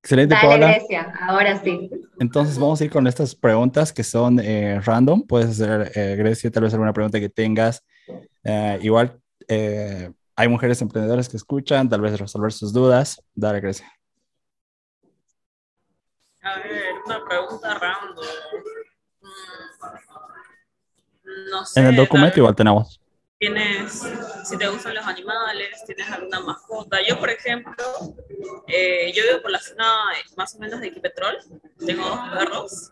Excelente, 0.03 0.35
Dale, 0.35 0.47
Paola. 0.47 0.67
Grecia, 0.67 1.13
ahora 1.21 1.63
sí. 1.63 1.89
Entonces 2.19 2.59
vamos 2.59 2.81
a 2.81 2.83
ir 2.83 2.91
con 2.91 3.07
estas 3.07 3.33
preguntas 3.35 3.93
que 3.93 4.03
son 4.03 4.37
eh, 4.37 4.81
random. 4.81 5.25
Puedes 5.25 5.51
hacer, 5.51 5.93
eh, 5.95 6.17
Grecia, 6.17 6.51
tal 6.51 6.63
vez 6.63 6.73
alguna 6.73 6.91
pregunta 6.91 7.21
que 7.21 7.29
tengas. 7.29 7.85
Eh, 8.43 8.79
igual 8.81 9.17
eh, 9.47 10.11
hay 10.35 10.47
mujeres 10.49 10.81
emprendedoras 10.81 11.29
que 11.29 11.37
escuchan, 11.37 11.87
tal 11.87 12.01
vez 12.01 12.19
resolver 12.19 12.51
sus 12.51 12.73
dudas. 12.73 13.23
Dale, 13.33 13.61
Grecia. 13.61 13.89
A 16.41 16.57
ver, 16.57 16.95
una 17.05 17.23
pregunta 17.23 17.73
random. 17.79 18.25
Mm, 21.23 21.49
no 21.49 21.65
sé. 21.65 21.79
En 21.79 21.85
el 21.85 21.95
documento 21.95 22.39
igual 22.39 22.55
tenemos. 22.55 22.99
Tienes, 23.43 24.01
si 24.45 24.57
te 24.57 24.69
gustan 24.69 24.95
los 24.95 25.05
animales, 25.05 25.83
tienes 25.85 26.09
alguna 26.09 26.39
mascota. 26.39 26.99
Yo, 27.05 27.19
por 27.19 27.29
ejemplo, 27.29 27.75
eh, 28.69 29.11
yo 29.13 29.21
vivo 29.21 29.41
por 29.41 29.51
la 29.51 29.59
zona 29.59 30.13
más 30.37 30.55
o 30.55 30.59
menos 30.59 30.79
de 30.79 30.87
Equipetrol. 30.87 31.39
Tengo 31.85 32.07
dos 32.07 32.19
perros. 32.29 32.91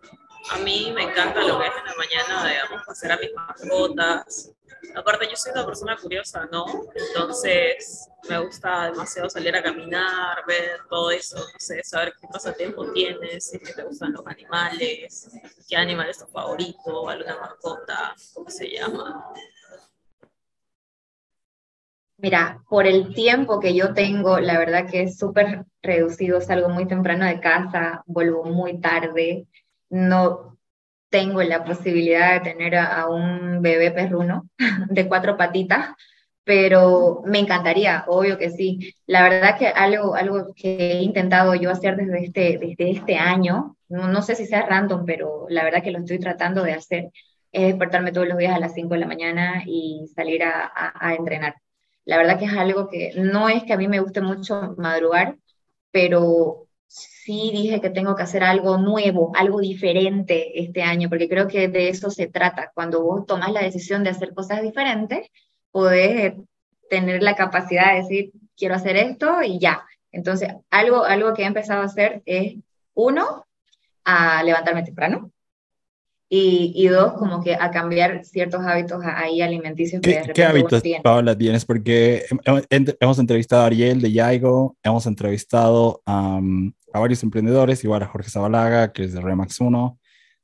A 0.49 0.57
mí 0.57 0.91
me 0.93 1.03
encanta 1.03 1.41
lo 1.41 1.57
que 1.57 1.67
es 1.67 1.73
en 1.79 1.85
la 1.85 1.95
mañana, 1.95 2.49
digamos, 2.49 2.89
hacer 2.89 3.13
a 3.13 3.17
mis 3.17 3.31
mascotas, 3.33 4.51
aparte 4.93 5.29
yo 5.29 5.37
soy 5.37 5.53
una 5.53 5.65
persona 5.65 5.95
curiosa, 5.95 6.45
¿no? 6.51 6.65
Entonces 6.95 8.09
me 8.27 8.37
gusta 8.39 8.91
demasiado 8.91 9.29
salir 9.29 9.55
a 9.55 9.63
caminar, 9.63 10.43
ver 10.45 10.81
todo 10.89 11.11
eso, 11.11 11.37
no 11.37 11.59
sé, 11.59 11.81
saber 11.81 12.13
qué 12.19 12.27
pasatiempo 12.27 12.91
tienes, 12.91 13.51
si 13.51 13.59
te 13.59 13.83
gustan 13.83 14.11
los 14.11 14.27
animales, 14.27 15.29
qué 15.69 15.77
animal 15.77 16.09
es 16.09 16.17
tu 16.17 16.27
favorito, 16.27 17.07
alguna 17.07 17.37
mascota, 17.37 18.13
¿cómo 18.33 18.49
se 18.49 18.69
llama? 18.69 19.31
Mira, 22.22 22.61
por 22.69 22.86
el 22.86 23.15
tiempo 23.15 23.59
que 23.59 23.74
yo 23.74 23.95
tengo, 23.95 24.39
la 24.39 24.59
verdad 24.59 24.88
que 24.88 25.01
es 25.03 25.17
súper 25.17 25.65
reducido, 25.82 26.39
salgo 26.39 26.69
muy 26.69 26.86
temprano 26.88 27.26
de 27.26 27.39
casa, 27.39 28.03
vuelvo 28.05 28.43
muy 28.43 28.80
tarde, 28.80 29.47
no 29.89 30.59
tengo 31.09 31.41
la 31.41 31.63
posibilidad 31.63 32.34
de 32.34 32.51
tener 32.51 32.76
a, 32.76 33.07
un 33.07 33.61
bebé 33.63 33.89
perruno 33.91 34.49
de 34.89 35.07
cuatro 35.07 35.36
patitas, 35.36 35.95
pero 36.43 37.24
me 37.26 37.39
encantaría, 37.39 38.05
obvio 38.07 38.38
que 38.38 38.51
sí. 38.51 38.93
La 39.07 39.24
verdad 39.24 39.57
que 39.57 39.67
algo, 39.69 40.13
algo 40.15 40.53
que 40.55 40.91
he 40.91 41.01
intentado 41.01 41.55
yo 41.55 41.72
hacer 41.72 41.95
desde 41.95 42.26
este, 42.26 42.59
desde 42.59 42.91
este 42.91 43.17
año, 43.17 43.78
no, 43.89 44.07
no 44.07 44.22
sé 44.22 44.36
si 44.36 44.45
sea 44.45 44.67
random, 44.67 45.05
pero 45.05 45.47
la 45.49 45.63
verdad 45.63 45.82
que 45.82 45.91
lo 45.91 45.99
estoy 45.99 46.19
tratando 46.19 46.63
de 46.63 46.74
hacer, 46.74 47.09
es 47.51 47.63
despertarme 47.63 48.11
todos 48.11 48.28
los 48.28 48.38
días 48.38 48.55
a 48.55 48.59
las 48.59 48.76
5 48.76 48.93
de 48.93 48.99
la 48.99 49.07
mañana 49.07 49.63
y 49.65 50.05
salir 50.15 50.43
a, 50.43 50.72
a, 50.74 51.07
a 51.07 51.15
entrenar. 51.15 51.55
La 52.12 52.18
verdad 52.18 52.38
que 52.38 52.43
es 52.43 52.51
algo 52.51 52.89
que 52.89 53.14
no 53.16 53.47
es 53.47 53.64
que 53.64 53.72
a 53.72 53.78
mí 53.78 53.88
me 53.88 54.01
guste 54.01 54.20
mucho 54.20 54.76
madrugar, 54.78 55.38
pero 55.91 56.68
sí 56.86 57.51
dije 57.53 57.80
que 57.80 57.89
tengo 57.89 58.18
que 58.18 58.24
hacer 58.24 58.43
algo 58.43 58.78
nuevo, 58.78 59.32
algo 59.34 59.62
diferente 59.62 60.59
este 60.62 60.84
año, 60.84 61.07
porque 61.07 61.30
creo 61.30 61.47
que 61.47 61.70
de 61.70 61.88
eso 61.88 62.09
se 62.09 62.28
trata. 62.28 62.70
Cuando 62.76 63.01
vos 63.01 63.26
tomas 63.26 63.53
la 63.53 63.62
decisión 63.62 64.03
de 64.03 64.09
hacer 64.09 64.34
cosas 64.34 64.62
diferentes, 64.62 65.30
podés 65.72 66.34
tener 66.89 67.24
la 67.24 67.38
capacidad 67.38 67.93
de 67.93 68.01
decir, 68.01 68.32
quiero 68.57 68.76
hacer 68.76 68.97
esto 68.97 69.41
y 69.41 69.57
ya. 69.57 69.86
Entonces, 70.12 70.49
algo, 70.70 71.05
algo 71.05 71.34
que 71.34 71.43
he 71.43 71.45
empezado 71.45 71.82
a 71.82 71.86
hacer 71.86 72.22
es, 72.26 72.55
uno, 72.93 73.45
a 74.03 74.43
levantarme 74.43 74.84
temprano. 74.84 75.32
Y, 76.34 76.71
y 76.73 76.88
dos, 76.88 77.11
como 77.15 77.43
que 77.43 77.55
a 77.55 77.71
cambiar 77.71 78.23
ciertos 78.23 78.61
hábitos 78.61 79.03
ahí 79.03 79.41
alimenticios. 79.41 80.01
¿Qué, 80.01 80.32
¿qué 80.34 80.45
hábitos, 80.45 80.82
Paola, 81.03 81.38
tienes? 81.38 81.65
Porque 81.65 82.23
hemos 83.01 83.19
entrevistado 83.19 83.63
a 83.63 83.65
Ariel 83.65 83.99
de 83.99 84.13
Yaigo, 84.13 84.77
hemos 84.82 85.05
entrevistado 85.07 86.01
a 86.05 86.39
varios 86.93 87.21
emprendedores, 87.23 87.84
igual 87.84 88.03
a 88.03 88.07
Jorge 88.07 88.29
Zabalaga, 88.29 88.93
que 88.93 89.03
es 89.03 89.13
de 89.13 89.19
Remax 89.19 89.59
1, 89.59 89.99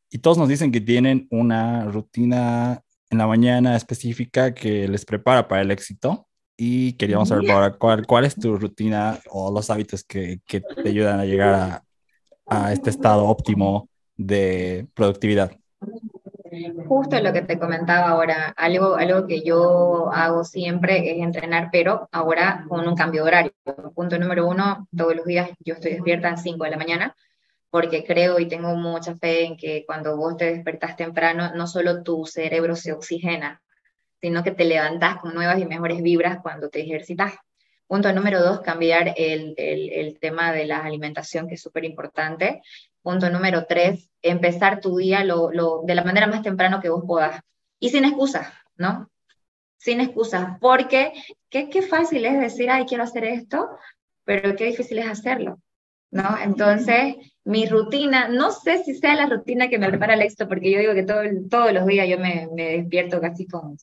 y 0.10 0.18
todos 0.18 0.38
nos 0.38 0.50
dicen 0.50 0.74
que 0.74 0.82
tienen 0.82 1.26
una 1.32 1.86
rutina 1.86 2.84
en 3.10 3.18
la 3.18 3.28
mañana 3.28 3.78
específica 3.78 4.54
que 4.54 4.90
les 4.90 5.06
prepara 5.06 5.48
para 5.48 5.62
el 5.62 5.72
éxito. 5.72 6.28
Y 6.58 6.94
queríamos 6.98 7.30
saber, 7.30 7.48
Paola, 7.48 7.72
¿cuál, 7.78 8.06
cuál 8.06 8.26
es 8.26 8.36
tu 8.36 8.58
rutina 8.58 9.22
o 9.30 9.54
los 9.54 9.70
hábitos 9.70 10.04
que, 10.04 10.42
que 10.46 10.60
te 10.60 10.90
ayudan 10.90 11.22
a 11.22 11.26
llegar 11.26 11.54
a, 11.54 11.84
a 12.46 12.74
este 12.74 12.90
estado 12.90 13.24
óptimo 13.24 13.90
de 14.18 14.86
productividad? 14.94 15.58
Justo 16.88 17.20
lo 17.20 17.34
que 17.34 17.42
te 17.42 17.60
comentaba 17.60 18.10
ahora, 18.10 18.54
algo, 18.56 18.96
algo 18.96 19.28
que 19.28 19.42
yo 19.42 20.10
hago 20.12 20.44
siempre 20.44 21.12
es 21.12 21.20
entrenar, 21.20 21.70
pero 21.72 22.08
ahora 22.12 22.66
con 22.68 22.88
un 22.88 22.96
cambio 22.96 23.26
horario. 23.26 23.52
Punto 23.94 24.18
número 24.18 24.48
uno, 24.48 24.88
todos 24.96 25.16
los 25.16 25.26
días 25.26 25.50
yo 25.60 25.76
estoy 25.76 25.94
despierta 25.94 26.30
a 26.30 26.38
5 26.38 26.64
de 26.64 26.70
la 26.72 26.78
mañana, 26.78 27.16
porque 27.70 28.06
creo 28.06 28.40
y 28.40 28.48
tengo 28.48 28.76
mucha 28.76 29.16
fe 29.16 29.46
en 29.46 29.58
que 29.58 29.84
cuando 29.86 30.16
vos 30.16 30.38
te 30.38 30.54
despertás 30.54 30.96
temprano, 30.96 31.52
no 31.54 31.68
solo 31.68 32.02
tu 32.04 32.26
cerebro 32.26 32.76
se 32.76 32.94
oxigena, 32.94 33.62
sino 34.22 34.44
que 34.44 34.52
te 34.52 34.66
levantás 34.66 35.18
con 35.18 35.34
nuevas 35.34 35.60
y 35.60 35.66
mejores 35.66 36.02
vibras 36.02 36.40
cuando 36.42 36.70
te 36.70 36.82
ejercitas. 36.82 37.34
Punto 37.88 38.12
número 38.14 38.42
dos, 38.42 38.62
cambiar 38.62 39.14
el, 39.16 39.54
el, 39.58 39.90
el 39.92 40.20
tema 40.20 40.52
de 40.52 40.66
la 40.66 40.80
alimentación, 40.80 41.48
que 41.48 41.56
es 41.56 41.62
súper 41.62 41.86
importante. 41.86 42.62
Punto 43.08 43.30
número 43.30 43.66
tres, 43.66 44.12
empezar 44.22 44.82
tu 44.82 44.98
día 44.98 45.24
lo, 45.24 45.50
lo, 45.50 45.82
de 45.86 45.96
la 45.96 46.04
manera 46.04 46.28
más 46.28 46.42
temprano 46.42 46.82
que 46.82 46.90
vos 46.90 47.06
puedas. 47.08 47.40
Y 47.80 47.88
sin 47.88 48.04
excusas, 48.04 48.50
¿no? 48.76 49.10
Sin 49.78 50.02
excusas, 50.02 50.58
porque 50.60 51.14
qué, 51.50 51.70
qué 51.70 51.82
fácil 51.82 52.26
es 52.26 52.38
decir, 52.38 52.70
ay, 52.70 52.84
quiero 52.84 53.06
hacer 53.06 53.24
esto, 53.24 53.70
pero 54.26 54.58
qué 54.58 54.66
difícil 54.66 55.00
es 55.00 55.08
hacerlo, 55.08 55.62
¿no? 56.12 56.38
Entonces, 56.44 57.16
mi 57.46 57.66
rutina, 57.66 58.28
no 58.28 58.52
sé 58.52 58.84
si 58.84 58.94
sea 58.96 59.16
la 59.16 59.28
rutina 59.28 59.70
que 59.70 59.80
me 59.80 59.88
prepara 59.88 60.16
el 60.16 60.24
éxito, 60.24 60.50
porque 60.50 60.70
yo 60.70 60.80
digo 60.80 60.94
que 60.94 61.04
todo, 61.04 61.22
todos 61.50 61.72
los 61.72 61.86
días 61.86 62.10
yo 62.10 62.20
me, 62.20 62.50
me 62.54 62.76
despierto 62.80 63.22
casi 63.22 63.48
con 63.48 63.78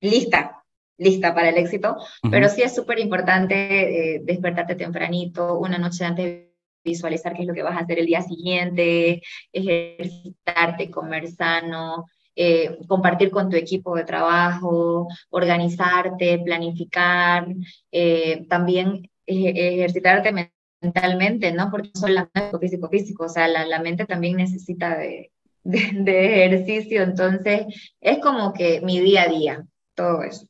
lista, 0.00 0.64
lista 0.98 1.32
para 1.32 1.50
el 1.50 1.58
éxito, 1.58 1.96
pero 2.28 2.48
sí 2.48 2.62
es 2.62 2.74
súper 2.74 2.98
importante 2.98 4.16
eh, 4.16 4.20
despertarte 4.24 4.74
tempranito, 4.74 5.60
una 5.60 5.78
noche 5.78 6.04
antes 6.04 6.53
visualizar 6.84 7.34
qué 7.34 7.42
es 7.42 7.48
lo 7.48 7.54
que 7.54 7.62
vas 7.62 7.76
a 7.76 7.80
hacer 7.80 7.98
el 7.98 8.06
día 8.06 8.22
siguiente, 8.22 9.22
ejercitarte, 9.52 10.90
comer 10.90 11.28
sano, 11.28 12.06
eh, 12.36 12.78
compartir 12.88 13.30
con 13.30 13.48
tu 13.48 13.56
equipo 13.56 13.96
de 13.96 14.04
trabajo, 14.04 15.08
organizarte, 15.30 16.40
planificar, 16.44 17.46
eh, 17.92 18.46
también 18.48 19.08
ejercitarte 19.26 20.50
mentalmente, 20.82 21.52
¿no? 21.52 21.70
Porque 21.70 21.90
no 21.94 22.00
solamente 22.00 22.58
físico, 22.60 22.88
físico, 22.88 23.24
o 23.24 23.28
sea, 23.28 23.48
la, 23.48 23.64
la 23.64 23.80
mente 23.80 24.04
también 24.04 24.36
necesita 24.36 24.96
de, 24.98 25.32
de, 25.62 25.90
de 25.94 26.44
ejercicio, 26.44 27.02
entonces 27.02 27.66
es 28.00 28.18
como 28.18 28.52
que 28.52 28.80
mi 28.82 29.00
día 29.00 29.22
a 29.22 29.28
día, 29.28 29.66
todo 29.94 30.22
eso. 30.22 30.46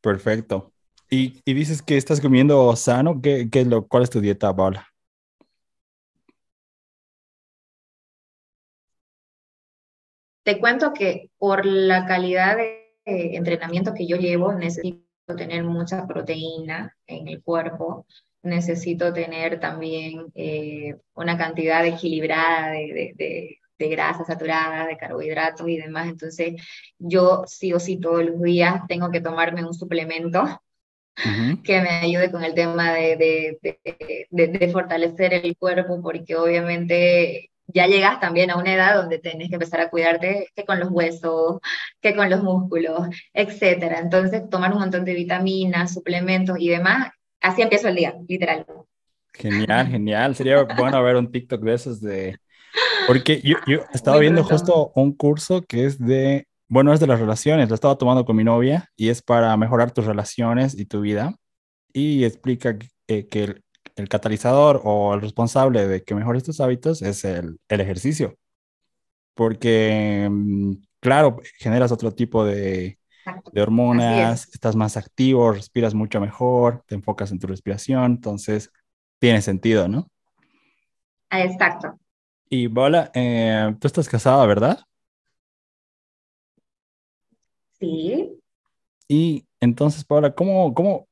Perfecto. 0.00 0.72
Y, 1.08 1.42
y, 1.44 1.52
dices 1.52 1.82
que 1.82 1.98
estás 1.98 2.22
comiendo 2.22 2.74
sano. 2.74 3.20
¿Qué, 3.20 3.48
qué 3.50 3.66
lo, 3.66 3.86
¿Cuál 3.86 4.04
es 4.04 4.10
tu 4.10 4.20
dieta, 4.20 4.56
Paula? 4.56 4.91
Te 10.42 10.58
cuento 10.58 10.92
que 10.92 11.30
por 11.38 11.64
la 11.64 12.06
calidad 12.06 12.56
de 12.56 12.82
entrenamiento 13.04 13.94
que 13.94 14.06
yo 14.06 14.16
llevo, 14.16 14.52
necesito 14.52 15.02
tener 15.36 15.64
mucha 15.64 16.06
proteína 16.06 16.96
en 17.06 17.28
el 17.28 17.42
cuerpo, 17.42 18.06
necesito 18.42 19.12
tener 19.12 19.60
también 19.60 20.26
eh, 20.34 20.96
una 21.14 21.38
cantidad 21.38 21.86
equilibrada 21.86 22.72
de, 22.72 23.12
de, 23.16 23.58
de 23.78 23.88
grasas 23.88 24.26
saturadas, 24.26 24.88
de 24.88 24.96
carbohidratos 24.96 25.68
y 25.68 25.76
demás. 25.76 26.08
Entonces, 26.08 26.54
yo 26.98 27.44
sí 27.46 27.72
o 27.72 27.80
sí 27.80 27.98
todos 27.98 28.24
los 28.24 28.40
días 28.42 28.82
tengo 28.88 29.10
que 29.10 29.20
tomarme 29.20 29.64
un 29.64 29.74
suplemento 29.74 30.44
que 31.62 31.80
me 31.80 31.90
ayude 31.90 32.30
con 32.30 32.42
el 32.42 32.54
tema 32.54 32.92
de, 32.94 33.58
de, 33.60 34.48
de, 34.48 34.68
fortalecer 34.72 35.34
el 35.34 35.56
cuerpo, 35.56 36.00
porque 36.02 36.36
obviamente 36.36 37.51
ya 37.66 37.86
llegas 37.86 38.20
también 38.20 38.50
a 38.50 38.56
una 38.56 38.74
edad 38.74 38.96
donde 38.96 39.18
tienes 39.18 39.48
que 39.48 39.54
empezar 39.54 39.80
a 39.80 39.90
cuidarte 39.90 40.48
que 40.54 40.64
con 40.64 40.80
los 40.80 40.90
huesos, 40.90 41.60
que 42.00 42.14
con 42.14 42.28
los 42.28 42.42
músculos, 42.42 43.08
etcétera. 43.32 43.98
Entonces, 44.00 44.48
tomar 44.50 44.72
un 44.72 44.80
montón 44.80 45.04
de 45.04 45.14
vitaminas, 45.14 45.94
suplementos 45.94 46.56
y 46.58 46.68
demás, 46.68 47.12
así 47.40 47.62
empiezo 47.62 47.88
el 47.88 47.96
día, 47.96 48.14
literal. 48.28 48.66
Genial, 49.32 49.88
genial. 49.88 50.34
Sería 50.34 50.62
bueno 50.62 51.02
ver 51.02 51.16
un 51.16 51.30
TikTok 51.30 51.62
de 51.62 51.74
esos 51.74 52.00
de 52.00 52.36
porque 53.06 53.40
yo, 53.42 53.56
yo 53.66 53.80
estaba 53.94 54.18
viendo 54.18 54.44
justo 54.44 54.92
un 54.94 55.12
curso 55.12 55.62
que 55.62 55.84
es 55.84 55.98
de, 55.98 56.46
bueno, 56.68 56.92
es 56.92 57.00
de 57.00 57.06
las 57.06 57.20
relaciones, 57.20 57.68
lo 57.68 57.74
estaba 57.74 57.96
tomando 57.96 58.24
con 58.24 58.36
mi 58.36 58.44
novia 58.44 58.88
y 58.96 59.08
es 59.08 59.22
para 59.22 59.56
mejorar 59.56 59.92
tus 59.92 60.06
relaciones 60.06 60.78
y 60.78 60.86
tu 60.86 61.00
vida. 61.00 61.36
Y 61.92 62.24
explica 62.24 62.78
que, 62.78 63.26
que 63.26 63.44
el, 63.44 63.61
el, 63.96 64.08
catalizador 64.08 64.80
o 64.84 65.14
el 65.14 65.20
responsable 65.20 65.86
de 65.86 66.02
que 66.02 66.14
mejores 66.14 66.44
tus 66.44 66.60
hábitos 66.60 67.02
es 67.02 67.24
el, 67.24 67.58
el 67.68 67.80
ejercicio. 67.80 68.36
Porque, 69.34 70.28
mm, 70.30 70.72
claro, 71.00 71.38
generas 71.58 71.92
otro 71.92 72.12
tipo 72.12 72.44
de, 72.44 72.98
de 73.52 73.62
hormonas, 73.62 74.48
estás 74.52 74.76
más 74.76 74.96
activo, 74.96 75.52
respiras 75.52 75.94
mucho 75.94 76.20
mejor, 76.20 76.82
te 76.86 76.94
enfocas 76.94 77.30
en 77.32 77.38
tu 77.38 77.46
respiración, 77.46 78.04
entonces 78.04 78.70
tiene 79.18 79.40
sentido, 79.42 79.88
¿no? 79.88 80.08
Exacto. 81.30 81.98
Y 82.48 82.66
Bola, 82.66 83.10
eh, 83.14 83.74
tú 83.80 83.86
estás 83.86 84.08
casada, 84.08 84.44
¿verdad? 84.46 84.80
Sí. 87.78 88.38
Y 89.08 89.46
entonces, 89.60 90.04
Paula, 90.04 90.34
¿cómo, 90.34 90.74
cómo? 90.74 91.08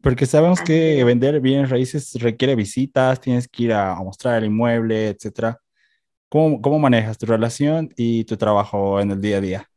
Porque 0.00 0.26
sabemos 0.26 0.60
que 0.60 1.02
vender 1.04 1.40
bienes 1.40 1.70
raíces 1.70 2.14
requiere 2.14 2.54
visitas, 2.54 3.20
tienes 3.20 3.48
que 3.48 3.64
ir 3.64 3.72
a, 3.72 3.94
mostrar 3.96 4.38
el 4.38 4.46
inmueble, 4.46 5.08
etcétera. 5.08 5.58
¿Cómo, 6.28 6.60
¿Cómo 6.60 6.78
manejas 6.78 7.18
tu 7.18 7.26
relación 7.26 7.88
y 7.96 8.24
tu 8.24 8.36
trabajo 8.36 9.00
en 9.00 9.10
el 9.10 9.20
día 9.20 9.38
a 9.38 9.40
día? 9.40 9.70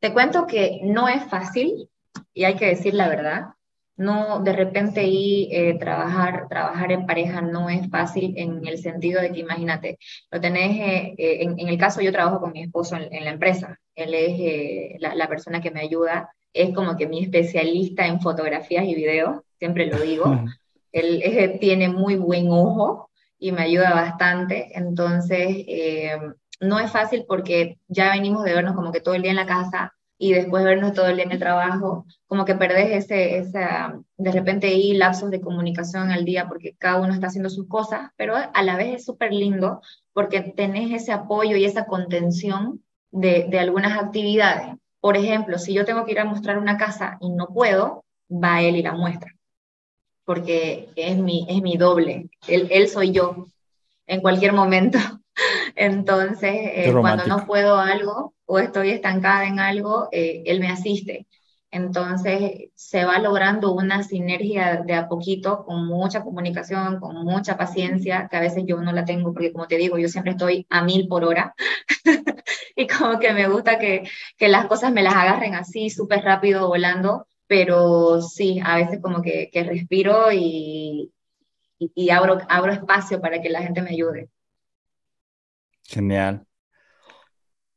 Te 0.00 0.12
cuento 0.12 0.46
que 0.46 0.80
no 0.82 1.08
es 1.08 1.24
fácil 1.30 1.88
y 2.34 2.44
hay 2.44 2.56
que 2.56 2.66
decir 2.66 2.92
la 2.92 3.08
verdad 3.08 3.54
no 3.96 4.40
de 4.40 4.52
repente 4.52 5.04
y 5.04 5.48
eh, 5.52 5.74
trabajar, 5.78 6.48
trabajar 6.48 6.92
en 6.92 7.06
pareja 7.06 7.40
no 7.40 7.70
es 7.70 7.88
fácil 7.88 8.34
en 8.36 8.66
el 8.66 8.78
sentido 8.78 9.20
de 9.20 9.32
que 9.32 9.40
imagínate, 9.40 9.98
lo 10.30 10.40
tenés, 10.40 10.76
eh, 10.76 11.14
eh, 11.16 11.42
en, 11.42 11.58
en, 11.58 11.68
el 11.68 11.78
caso 11.78 12.00
yo 12.00 12.12
trabajo 12.12 12.40
con 12.40 12.52
mi 12.52 12.62
esposo 12.62 12.96
en, 12.96 13.12
en 13.12 13.24
la 13.24 13.30
empresa, 13.30 13.78
él 13.94 14.14
es 14.14 15.00
la, 15.00 15.14
la, 15.14 15.28
persona 15.28 15.60
que 15.60 15.70
me 15.70 15.80
ayuda, 15.80 16.30
es 16.52 16.74
como 16.74 16.96
que 16.96 17.06
mi 17.06 17.22
especialista 17.22 18.06
en 18.06 18.20
fotografías 18.20 18.84
y 18.84 18.94
videos, 18.94 19.42
siempre 19.58 19.86
lo 19.86 20.00
digo, 20.00 20.44
él 20.92 21.58
tiene 21.60 21.88
muy 21.88 22.16
buen 22.16 22.48
ojo 22.50 23.10
y 23.38 23.52
me 23.52 23.62
ayuda 23.62 23.94
bastante, 23.94 24.70
entonces 24.74 25.64
no 26.60 26.78
es 26.78 26.90
fácil 26.90 27.24
porque 27.26 27.78
ya 27.88 28.12
venimos 28.12 28.44
de 28.44 28.54
vernos 28.54 28.74
como 28.74 28.92
que 28.92 29.00
todo 29.00 29.14
el 29.14 29.22
día 29.22 29.32
en 29.32 29.36
la 29.36 29.46
casa, 29.46 29.94
y 30.18 30.32
después 30.32 30.64
vernos 30.64 30.92
todo 30.92 31.06
el 31.08 31.16
día 31.16 31.24
en 31.24 31.32
el 31.32 31.38
trabajo, 31.38 32.06
como 32.26 32.44
que 32.44 32.54
perdés 32.54 33.04
ese, 33.04 33.38
esa, 33.38 33.98
de 34.16 34.32
repente 34.32 34.68
hay 34.68 34.94
lapsos 34.94 35.30
de 35.30 35.40
comunicación 35.40 36.10
al 36.10 36.24
día 36.24 36.48
porque 36.48 36.74
cada 36.78 37.00
uno 37.00 37.12
está 37.12 37.26
haciendo 37.26 37.50
sus 37.50 37.66
cosas, 37.68 38.10
pero 38.16 38.34
a 38.36 38.62
la 38.62 38.76
vez 38.76 38.96
es 38.96 39.04
súper 39.04 39.32
lindo 39.32 39.80
porque 40.12 40.40
tenés 40.40 40.92
ese 40.92 41.12
apoyo 41.12 41.56
y 41.56 41.64
esa 41.64 41.86
contención 41.86 42.82
de, 43.10 43.46
de 43.48 43.58
algunas 43.58 43.98
actividades. 43.98 44.76
Por 45.00 45.16
ejemplo, 45.16 45.58
si 45.58 45.74
yo 45.74 45.84
tengo 45.84 46.04
que 46.04 46.12
ir 46.12 46.20
a 46.20 46.24
mostrar 46.24 46.58
una 46.58 46.78
casa 46.78 47.18
y 47.20 47.30
no 47.30 47.48
puedo, 47.48 48.04
va 48.30 48.62
él 48.62 48.76
y 48.76 48.82
la 48.82 48.92
muestra, 48.92 49.34
porque 50.24 50.88
es 50.96 51.16
mi, 51.18 51.46
es 51.48 51.60
mi 51.60 51.76
doble, 51.76 52.30
él, 52.48 52.68
él 52.70 52.88
soy 52.88 53.10
yo 53.10 53.48
en 54.06 54.20
cualquier 54.20 54.52
momento. 54.52 54.98
Entonces, 55.76 56.52
eh, 56.54 56.98
cuando 57.00 57.26
no 57.26 57.46
puedo 57.46 57.76
algo 57.78 58.34
o 58.46 58.58
estoy 58.58 58.90
estancada 58.90 59.46
en 59.46 59.58
algo, 59.60 60.08
eh, 60.12 60.42
él 60.46 60.60
me 60.60 60.68
asiste. 60.70 61.26
Entonces 61.70 62.70
se 62.76 63.04
va 63.04 63.18
logrando 63.18 63.72
una 63.72 64.04
sinergia 64.04 64.82
de 64.86 64.94
a 64.94 65.08
poquito, 65.08 65.64
con 65.64 65.86
mucha 65.86 66.22
comunicación, 66.22 67.00
con 67.00 67.16
mucha 67.24 67.56
paciencia, 67.56 68.28
que 68.30 68.36
a 68.36 68.40
veces 68.40 68.62
yo 68.66 68.80
no 68.80 68.92
la 68.92 69.04
tengo, 69.04 69.32
porque 69.32 69.52
como 69.52 69.66
te 69.66 69.76
digo, 69.76 69.98
yo 69.98 70.08
siempre 70.08 70.32
estoy 70.32 70.66
a 70.70 70.84
mil 70.84 71.08
por 71.08 71.24
hora. 71.24 71.54
y 72.76 72.86
como 72.86 73.18
que 73.18 73.32
me 73.32 73.48
gusta 73.48 73.78
que, 73.78 74.04
que 74.36 74.48
las 74.48 74.66
cosas 74.66 74.92
me 74.92 75.02
las 75.02 75.14
agarren 75.14 75.54
así, 75.56 75.90
súper 75.90 76.22
rápido, 76.22 76.68
volando. 76.68 77.26
Pero 77.46 78.22
sí, 78.22 78.60
a 78.64 78.76
veces 78.76 79.00
como 79.02 79.20
que, 79.22 79.50
que 79.52 79.64
respiro 79.64 80.32
y, 80.32 81.12
y, 81.78 81.92
y 81.94 82.10
abro, 82.10 82.38
abro 82.48 82.72
espacio 82.72 83.20
para 83.20 83.40
que 83.42 83.50
la 83.50 83.62
gente 83.62 83.82
me 83.82 83.90
ayude. 83.90 84.30
Genial. 85.84 86.46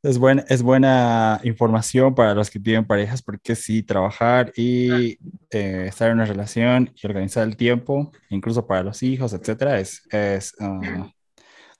Es 0.02 0.18
buena, 0.18 0.44
es 0.48 0.62
buena 0.62 1.40
información 1.42 2.14
para 2.14 2.34
los 2.34 2.50
que 2.50 2.60
tienen 2.60 2.86
parejas, 2.86 3.20
porque 3.20 3.56
sí, 3.56 3.82
trabajar 3.82 4.52
y 4.56 5.18
eh, 5.50 5.86
estar 5.88 6.08
en 6.08 6.14
una 6.14 6.24
relación 6.24 6.92
y 6.94 7.06
organizar 7.06 7.46
el 7.46 7.56
tiempo, 7.56 8.12
incluso 8.30 8.66
para 8.66 8.84
los 8.84 9.02
hijos, 9.02 9.32
etcétera, 9.32 9.80
es, 9.80 10.02
es 10.12 10.54
uh, 10.60 11.10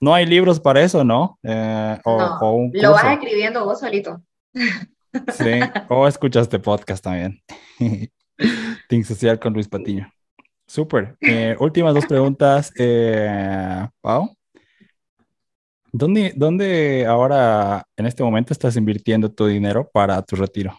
no 0.01 0.15
hay 0.15 0.27
libros 0.27 0.61
para 0.61 0.81
eso, 0.83 1.03
¿no? 1.03 1.39
Eh, 1.43 1.99
o, 2.05 2.19
No, 2.19 2.39
o 2.39 2.53
un 2.53 2.71
Lo 2.73 2.93
vas 2.93 3.05
escribiendo 3.05 3.65
vos 3.65 3.81
solito. 3.81 4.23
Sí, 4.53 5.61
o 5.89 6.07
escuchas 6.07 6.43
este 6.43 6.61
podcast 6.61 7.03
también. 7.03 7.43
Think 8.89 9.05
Social 9.05 9.39
con 9.41 9.53
Luis 9.53 9.69
Patiño. 9.69 10.09
Súper. 10.67 11.17
Eh, 11.21 11.57
últimas 11.59 11.95
dos 11.95 12.07
preguntas. 12.07 12.73
Eh, 12.79 13.89
Pau, 14.01 14.37
¿dónde, 15.93 16.33
¿dónde 16.37 17.07
ahora, 17.07 17.87
en 17.97 18.07
este 18.07 18.23
momento, 18.23 18.53
estás 18.53 18.77
invirtiendo 18.77 19.31
tu 19.31 19.47
dinero 19.47 19.89
para 19.93 20.23
tu 20.23 20.37
retiro? 20.37 20.79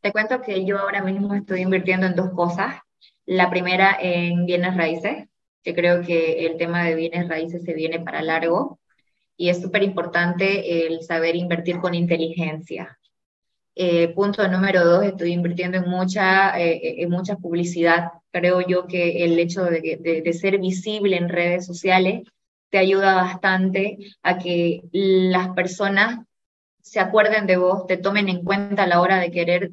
Te 0.00 0.12
cuento 0.12 0.42
que 0.42 0.64
yo 0.64 0.78
ahora 0.78 1.02
mismo 1.02 1.34
estoy 1.34 1.60
invirtiendo 1.60 2.06
en 2.06 2.16
dos 2.16 2.30
cosas. 2.30 2.76
La 3.24 3.50
primera 3.50 3.96
en 4.00 4.46
bienes 4.46 4.76
raíces, 4.76 5.28
que 5.62 5.74
creo 5.74 6.02
que 6.02 6.46
el 6.46 6.56
tema 6.56 6.84
de 6.84 6.96
bienes 6.96 7.28
raíces 7.28 7.62
se 7.62 7.72
viene 7.72 8.00
para 8.00 8.20
largo 8.20 8.80
y 9.36 9.48
es 9.48 9.62
súper 9.62 9.84
importante 9.84 10.86
el 10.86 11.02
saber 11.02 11.36
invertir 11.36 11.78
con 11.78 11.94
inteligencia. 11.94 12.98
Eh, 13.74 14.08
punto 14.08 14.46
número 14.48 14.84
dos, 14.84 15.04
estoy 15.04 15.32
invirtiendo 15.32 15.78
en 15.78 15.88
mucha, 15.88 16.60
eh, 16.60 17.02
en 17.02 17.08
mucha 17.08 17.36
publicidad. 17.36 18.10
Creo 18.32 18.60
yo 18.60 18.86
que 18.86 19.24
el 19.24 19.38
hecho 19.38 19.64
de, 19.64 20.22
de 20.24 20.32
ser 20.32 20.58
visible 20.58 21.16
en 21.16 21.28
redes 21.28 21.64
sociales 21.64 22.22
te 22.72 22.78
ayuda 22.78 23.14
bastante 23.16 23.98
a 24.22 24.38
que 24.38 24.80
las 24.92 25.50
personas 25.50 26.20
se 26.80 27.00
acuerden 27.00 27.46
de 27.46 27.58
vos, 27.58 27.86
te 27.86 27.98
tomen 27.98 28.30
en 28.30 28.42
cuenta 28.42 28.84
a 28.84 28.86
la 28.86 29.02
hora 29.02 29.18
de 29.18 29.30
querer 29.30 29.72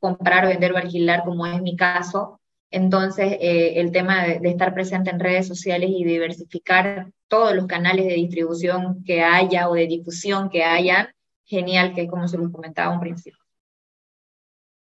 comprar, 0.00 0.48
vender 0.48 0.72
o 0.72 0.76
alquilar, 0.76 1.22
como 1.22 1.46
es 1.46 1.62
mi 1.62 1.76
caso. 1.76 2.40
Entonces, 2.68 3.36
eh, 3.40 3.74
el 3.80 3.92
tema 3.92 4.24
de, 4.24 4.40
de, 4.40 4.48
estar 4.48 4.74
presente 4.74 5.10
en 5.10 5.20
redes 5.20 5.46
sociales 5.46 5.88
y 5.92 6.02
diversificar 6.02 7.12
todos 7.28 7.54
los 7.54 7.68
canales 7.68 8.06
de 8.06 8.14
distribución 8.14 9.04
que 9.04 9.22
haya 9.22 9.68
o 9.68 9.74
de 9.74 9.86
difusión 9.86 10.50
que 10.50 10.64
haya, 10.64 11.14
genial, 11.44 11.94
que 11.94 12.02
es 12.02 12.10
como 12.10 12.26
se 12.26 12.38
los 12.38 12.50
comentaba 12.50 12.92
un 12.92 12.98
principio. 12.98 13.38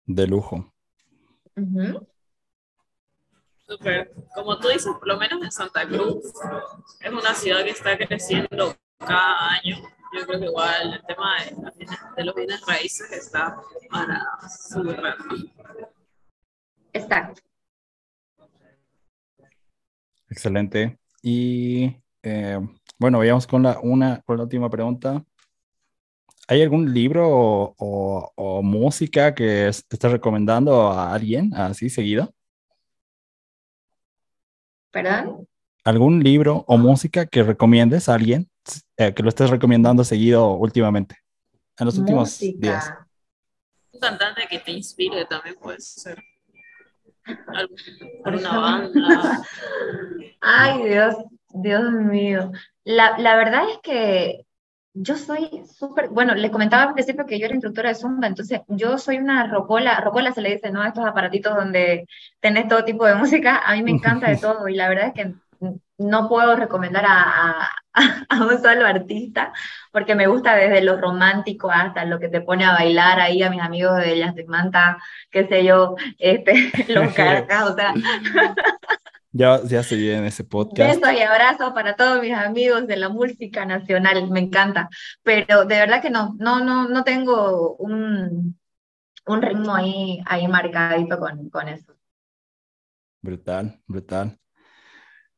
De 0.06 0.26
lujo. 0.26 0.72
Uh 1.56 1.60
-huh. 1.60 2.06
Súper. 3.66 4.12
Como 4.34 4.58
tú 4.58 4.68
dices, 4.68 4.92
por 4.98 5.08
lo 5.08 5.16
menos 5.16 5.42
en 5.42 5.50
Santa 5.50 5.86
Cruz, 5.86 6.32
es 7.00 7.12
una 7.12 7.34
ciudad 7.34 7.64
que 7.64 7.70
está 7.70 7.96
creciendo 7.96 8.76
cada 8.98 9.52
año. 9.52 9.76
Yo 10.16 10.26
creo 10.26 10.38
que 10.38 10.46
igual 10.46 10.94
el 10.94 11.06
tema 11.06 11.36
de, 11.44 11.86
de 12.16 12.24
los 12.24 12.34
bienes 12.34 12.64
raíces 12.66 13.10
está 13.10 13.56
para 13.90 14.24
súper 14.48 15.16
Exacto. 16.92 17.42
Excelente. 20.28 20.98
Y 21.22 21.96
eh, 22.22 22.58
bueno, 22.98 23.18
vayamos 23.18 23.46
con 23.46 23.62
la, 23.62 23.80
una, 23.80 24.20
con 24.22 24.36
la 24.36 24.44
última 24.44 24.70
pregunta. 24.70 25.24
¿Hay 26.46 26.62
algún 26.62 26.92
libro 26.92 27.28
o, 27.28 27.74
o, 27.78 28.32
o 28.36 28.62
música 28.62 29.34
que 29.34 29.70
te 29.88 29.96
estás 29.96 30.12
recomendando 30.12 30.90
a 30.90 31.14
alguien 31.14 31.54
así 31.54 31.88
seguido? 31.88 32.32
¿Perdón? 34.94 35.48
¿Algún 35.82 36.22
libro 36.22 36.64
o 36.68 36.78
música 36.78 37.26
que 37.26 37.42
recomiendes 37.42 38.08
a 38.08 38.14
alguien 38.14 38.48
eh, 38.96 39.12
que 39.12 39.22
lo 39.22 39.28
estés 39.28 39.50
recomendando 39.50 40.04
seguido 40.04 40.52
últimamente? 40.52 41.18
En 41.76 41.86
los 41.86 41.98
últimos 41.98 42.28
música. 42.30 42.58
días. 42.60 42.94
Un 43.92 44.00
cantante 44.00 44.46
que 44.48 44.60
te 44.60 44.70
inspire 44.70 45.24
también 45.26 45.56
puede 45.56 45.80
ser. 45.80 46.22
Por 48.22 48.34
una 48.34 48.58
banda. 48.58 49.42
Ay, 50.40 50.88
Dios, 50.88 51.16
Dios 51.48 51.92
mío. 51.92 52.52
La, 52.84 53.18
la 53.18 53.34
verdad 53.34 53.64
es 53.70 53.78
que 53.82 54.46
yo 54.94 55.16
soy 55.16 55.64
súper, 55.66 56.08
bueno, 56.08 56.34
les 56.34 56.52
comentaba 56.52 56.84
al 56.84 56.94
principio 56.94 57.26
que 57.26 57.38
yo 57.38 57.46
era 57.46 57.54
instructora 57.54 57.88
de 57.88 57.96
Zumba, 57.96 58.28
entonces 58.28 58.60
yo 58.68 58.96
soy 58.96 59.18
una 59.18 59.48
rocola, 59.48 60.00
rocola 60.00 60.32
se 60.32 60.40
le 60.40 60.52
dice, 60.52 60.70
¿no? 60.70 60.84
Estos 60.84 61.04
aparatitos 61.04 61.54
donde 61.54 62.06
tenés 62.40 62.68
todo 62.68 62.84
tipo 62.84 63.04
de 63.04 63.16
música, 63.16 63.58
a 63.58 63.74
mí 63.74 63.82
me 63.82 63.90
encanta 63.90 64.30
de 64.30 64.36
todo 64.38 64.68
y 64.68 64.76
la 64.76 64.88
verdad 64.88 65.08
es 65.08 65.14
que 65.14 65.34
no 65.98 66.28
puedo 66.28 66.54
recomendar 66.54 67.04
a, 67.06 67.62
a, 67.62 67.70
a, 68.28 68.44
un 68.44 68.62
solo 68.62 68.86
artista, 68.86 69.52
porque 69.90 70.14
me 70.14 70.28
gusta 70.28 70.54
desde 70.54 70.80
lo 70.80 71.00
romántico 71.00 71.70
hasta 71.70 72.04
lo 72.04 72.20
que 72.20 72.28
te 72.28 72.40
pone 72.40 72.64
a 72.64 72.72
bailar 72.72 73.20
ahí 73.20 73.42
a 73.42 73.50
mis 73.50 73.62
amigos 73.62 73.96
de 73.96 74.14
de 74.14 74.44
Manta, 74.46 74.98
qué 75.30 75.46
sé 75.48 75.64
yo, 75.64 75.96
este, 76.18 76.72
los 76.88 77.12
carcas, 77.14 77.70
o 77.70 77.74
sea. 77.74 77.94
Ya, 79.36 79.60
ya 79.64 79.82
se 79.82 79.96
viene 79.96 80.28
ese 80.28 80.44
podcast. 80.44 81.00
Beso 81.00 81.12
y 81.12 81.20
abrazo 81.20 81.74
para 81.74 81.96
todos 81.96 82.22
mis 82.22 82.32
amigos 82.32 82.86
de 82.86 82.96
la 82.96 83.08
música 83.08 83.66
nacional, 83.66 84.30
me 84.30 84.38
encanta. 84.38 84.88
Pero 85.24 85.64
de 85.64 85.74
verdad 85.74 86.00
que 86.00 86.08
no, 86.08 86.36
no, 86.38 86.64
no, 86.64 86.88
no 86.88 87.02
tengo 87.02 87.74
un, 87.74 88.56
un 89.26 89.42
ritmo 89.42 89.74
ahí, 89.74 90.20
ahí 90.26 90.46
marcadito 90.46 91.18
con, 91.18 91.50
con 91.50 91.66
eso. 91.66 91.92
Brutal, 93.22 93.80
brutal. 93.88 94.38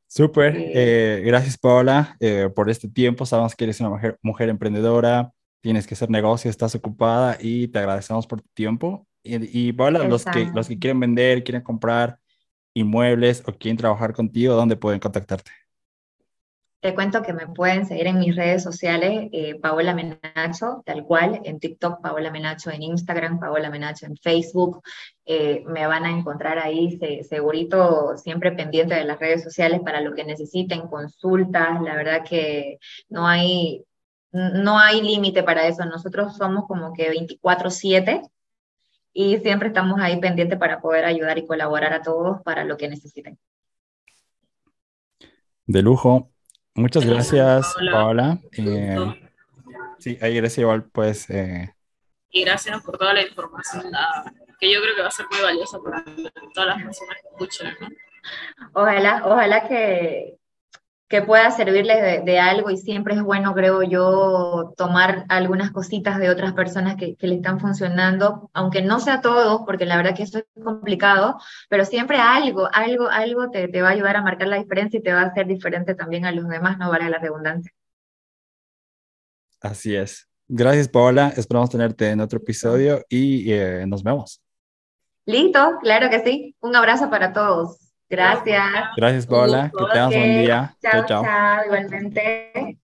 Súper, 0.06 0.54
sí. 0.54 0.72
eh, 0.74 1.22
gracias 1.24 1.56
Paola 1.56 2.18
eh, 2.20 2.50
por 2.54 2.68
este 2.68 2.90
tiempo. 2.90 3.24
Sabemos 3.24 3.56
que 3.56 3.64
eres 3.64 3.80
una 3.80 3.88
mujer, 3.88 4.18
mujer, 4.20 4.50
emprendedora, 4.50 5.32
tienes 5.62 5.86
que 5.86 5.94
hacer 5.94 6.10
negocio, 6.10 6.50
estás 6.50 6.74
ocupada 6.74 7.38
y 7.40 7.68
te 7.68 7.78
agradecemos 7.78 8.26
por 8.26 8.42
tu 8.42 8.48
tiempo. 8.52 9.06
Y, 9.22 9.68
y 9.68 9.72
Paola, 9.72 10.00
los 10.00 10.26
que, 10.26 10.50
los 10.54 10.68
que 10.68 10.78
quieren 10.78 11.00
vender, 11.00 11.42
quieren 11.42 11.62
comprar 11.62 12.18
inmuebles 12.76 13.42
o 13.46 13.52
quieren 13.52 13.78
trabajar 13.78 14.12
contigo, 14.12 14.54
¿dónde 14.54 14.76
pueden 14.76 15.00
contactarte? 15.00 15.50
Te 16.80 16.94
cuento 16.94 17.22
que 17.22 17.32
me 17.32 17.48
pueden 17.48 17.86
seguir 17.86 18.06
en 18.06 18.18
mis 18.18 18.36
redes 18.36 18.62
sociales, 18.62 19.30
eh, 19.32 19.58
Paola 19.58 19.94
Menacho, 19.94 20.82
tal 20.84 21.04
cual, 21.04 21.40
en 21.44 21.58
TikTok, 21.58 22.02
Paola 22.02 22.30
Menacho, 22.30 22.70
en 22.70 22.82
Instagram, 22.82 23.40
Paola 23.40 23.70
Menacho, 23.70 24.04
en 24.06 24.16
Facebook. 24.18 24.82
Eh, 25.24 25.64
me 25.66 25.86
van 25.86 26.04
a 26.04 26.10
encontrar 26.10 26.58
ahí 26.58 26.96
se, 26.98 27.24
segurito, 27.24 28.16
siempre 28.18 28.52
pendiente 28.52 28.94
de 28.94 29.04
las 29.04 29.18
redes 29.18 29.42
sociales 29.42 29.80
para 29.82 30.02
lo 30.02 30.14
que 30.14 30.24
necesiten, 30.24 30.86
consultas. 30.86 31.80
La 31.82 31.96
verdad 31.96 32.22
que 32.28 32.78
no 33.08 33.26
hay, 33.26 33.82
no 34.30 34.78
hay 34.78 35.00
límite 35.00 35.42
para 35.42 35.66
eso. 35.66 35.84
Nosotros 35.86 36.36
somos 36.36 36.66
como 36.66 36.92
que 36.92 37.10
24-7 37.10 38.22
y 39.18 39.38
siempre 39.38 39.68
estamos 39.68 39.98
ahí 39.98 40.20
pendientes 40.20 40.58
para 40.58 40.78
poder 40.78 41.06
ayudar 41.06 41.38
y 41.38 41.46
colaborar 41.46 41.94
a 41.94 42.02
todos 42.02 42.42
para 42.42 42.64
lo 42.64 42.76
que 42.76 42.86
necesiten. 42.86 43.38
De 45.64 45.80
lujo. 45.80 46.30
Muchas 46.74 47.06
gracias, 47.06 47.74
Hola. 47.78 47.92
Paola. 47.92 48.38
Eh, 48.52 48.98
sí, 49.98 50.18
ahí 50.20 50.36
gracias 50.36 50.58
igual, 50.58 50.84
pues. 50.84 51.30
Eh... 51.30 51.72
Y 52.28 52.44
gracias 52.44 52.82
por 52.82 52.98
toda 52.98 53.14
la 53.14 53.22
información 53.22 53.90
dada, 53.90 54.34
que 54.60 54.70
yo 54.70 54.82
creo 54.82 54.94
que 54.94 55.00
va 55.00 55.08
a 55.08 55.10
ser 55.10 55.24
muy 55.30 55.40
valiosa 55.40 55.78
para 55.82 56.04
todas 56.52 56.76
las 56.76 56.82
personas 56.82 57.16
que 57.22 57.28
escuchen. 57.30 57.74
¿no? 57.80 57.88
Ojalá, 58.74 59.22
ojalá 59.24 59.66
que, 59.66 60.36
que 61.08 61.22
pueda 61.22 61.50
servirles 61.52 62.02
de, 62.02 62.20
de, 62.20 62.38
algo 62.40 62.70
y 62.70 62.76
siempre 62.76 63.14
es 63.14 63.22
bueno, 63.22 63.54
creo 63.54 63.82
yo, 63.82 64.74
tomar 64.76 65.24
algunas 65.28 65.70
cositas 65.70 66.18
de 66.18 66.30
otras 66.30 66.52
personas 66.52 66.96
que, 66.96 67.14
que, 67.14 67.28
le 67.28 67.36
están 67.36 67.60
funcionando, 67.60 68.50
aunque 68.52 68.82
no 68.82 68.98
sea 68.98 69.20
todo, 69.20 69.64
porque 69.64 69.86
la 69.86 69.96
verdad 69.96 70.16
que 70.16 70.24
eso 70.24 70.38
es 70.38 70.46
complicado, 70.62 71.38
pero 71.68 71.84
siempre 71.84 72.18
algo, 72.18 72.68
algo, 72.72 73.08
algo 73.08 73.50
te, 73.50 73.68
te 73.68 73.82
va 73.82 73.88
a 73.88 73.92
ayudar 73.92 74.16
a 74.16 74.22
marcar 74.22 74.48
la 74.48 74.56
diferencia 74.56 74.98
y 74.98 75.02
te 75.02 75.12
va 75.12 75.20
a 75.20 75.26
hacer 75.26 75.46
diferente 75.46 75.94
también 75.94 76.24
a 76.24 76.32
los 76.32 76.48
demás, 76.48 76.76
no 76.78 76.90
vale 76.90 77.08
la 77.08 77.18
redundancia. 77.18 77.72
Así 79.60 79.94
es. 79.94 80.28
Gracias, 80.48 80.88
Paola. 80.88 81.32
Esperamos 81.36 81.70
tenerte 81.70 82.10
en 82.10 82.20
otro 82.20 82.38
episodio 82.38 83.04
y 83.08 83.52
eh, 83.52 83.84
nos 83.86 84.02
vemos. 84.02 84.40
Listo, 85.24 85.78
claro 85.80 86.08
que 86.10 86.22
sí. 86.24 86.56
Un 86.60 86.74
abrazo 86.76 87.10
para 87.10 87.32
todos. 87.32 87.85
Gracias. 88.08 88.62
Gracias, 88.96 89.26
Paola. 89.26 89.70
Que 89.76 89.84
tengas 89.92 90.08
un 90.08 90.20
buen 90.20 90.42
día. 90.42 90.76
Chao, 90.80 91.06
chao. 91.06 91.24
chao 91.24 91.64
igualmente. 91.64 92.78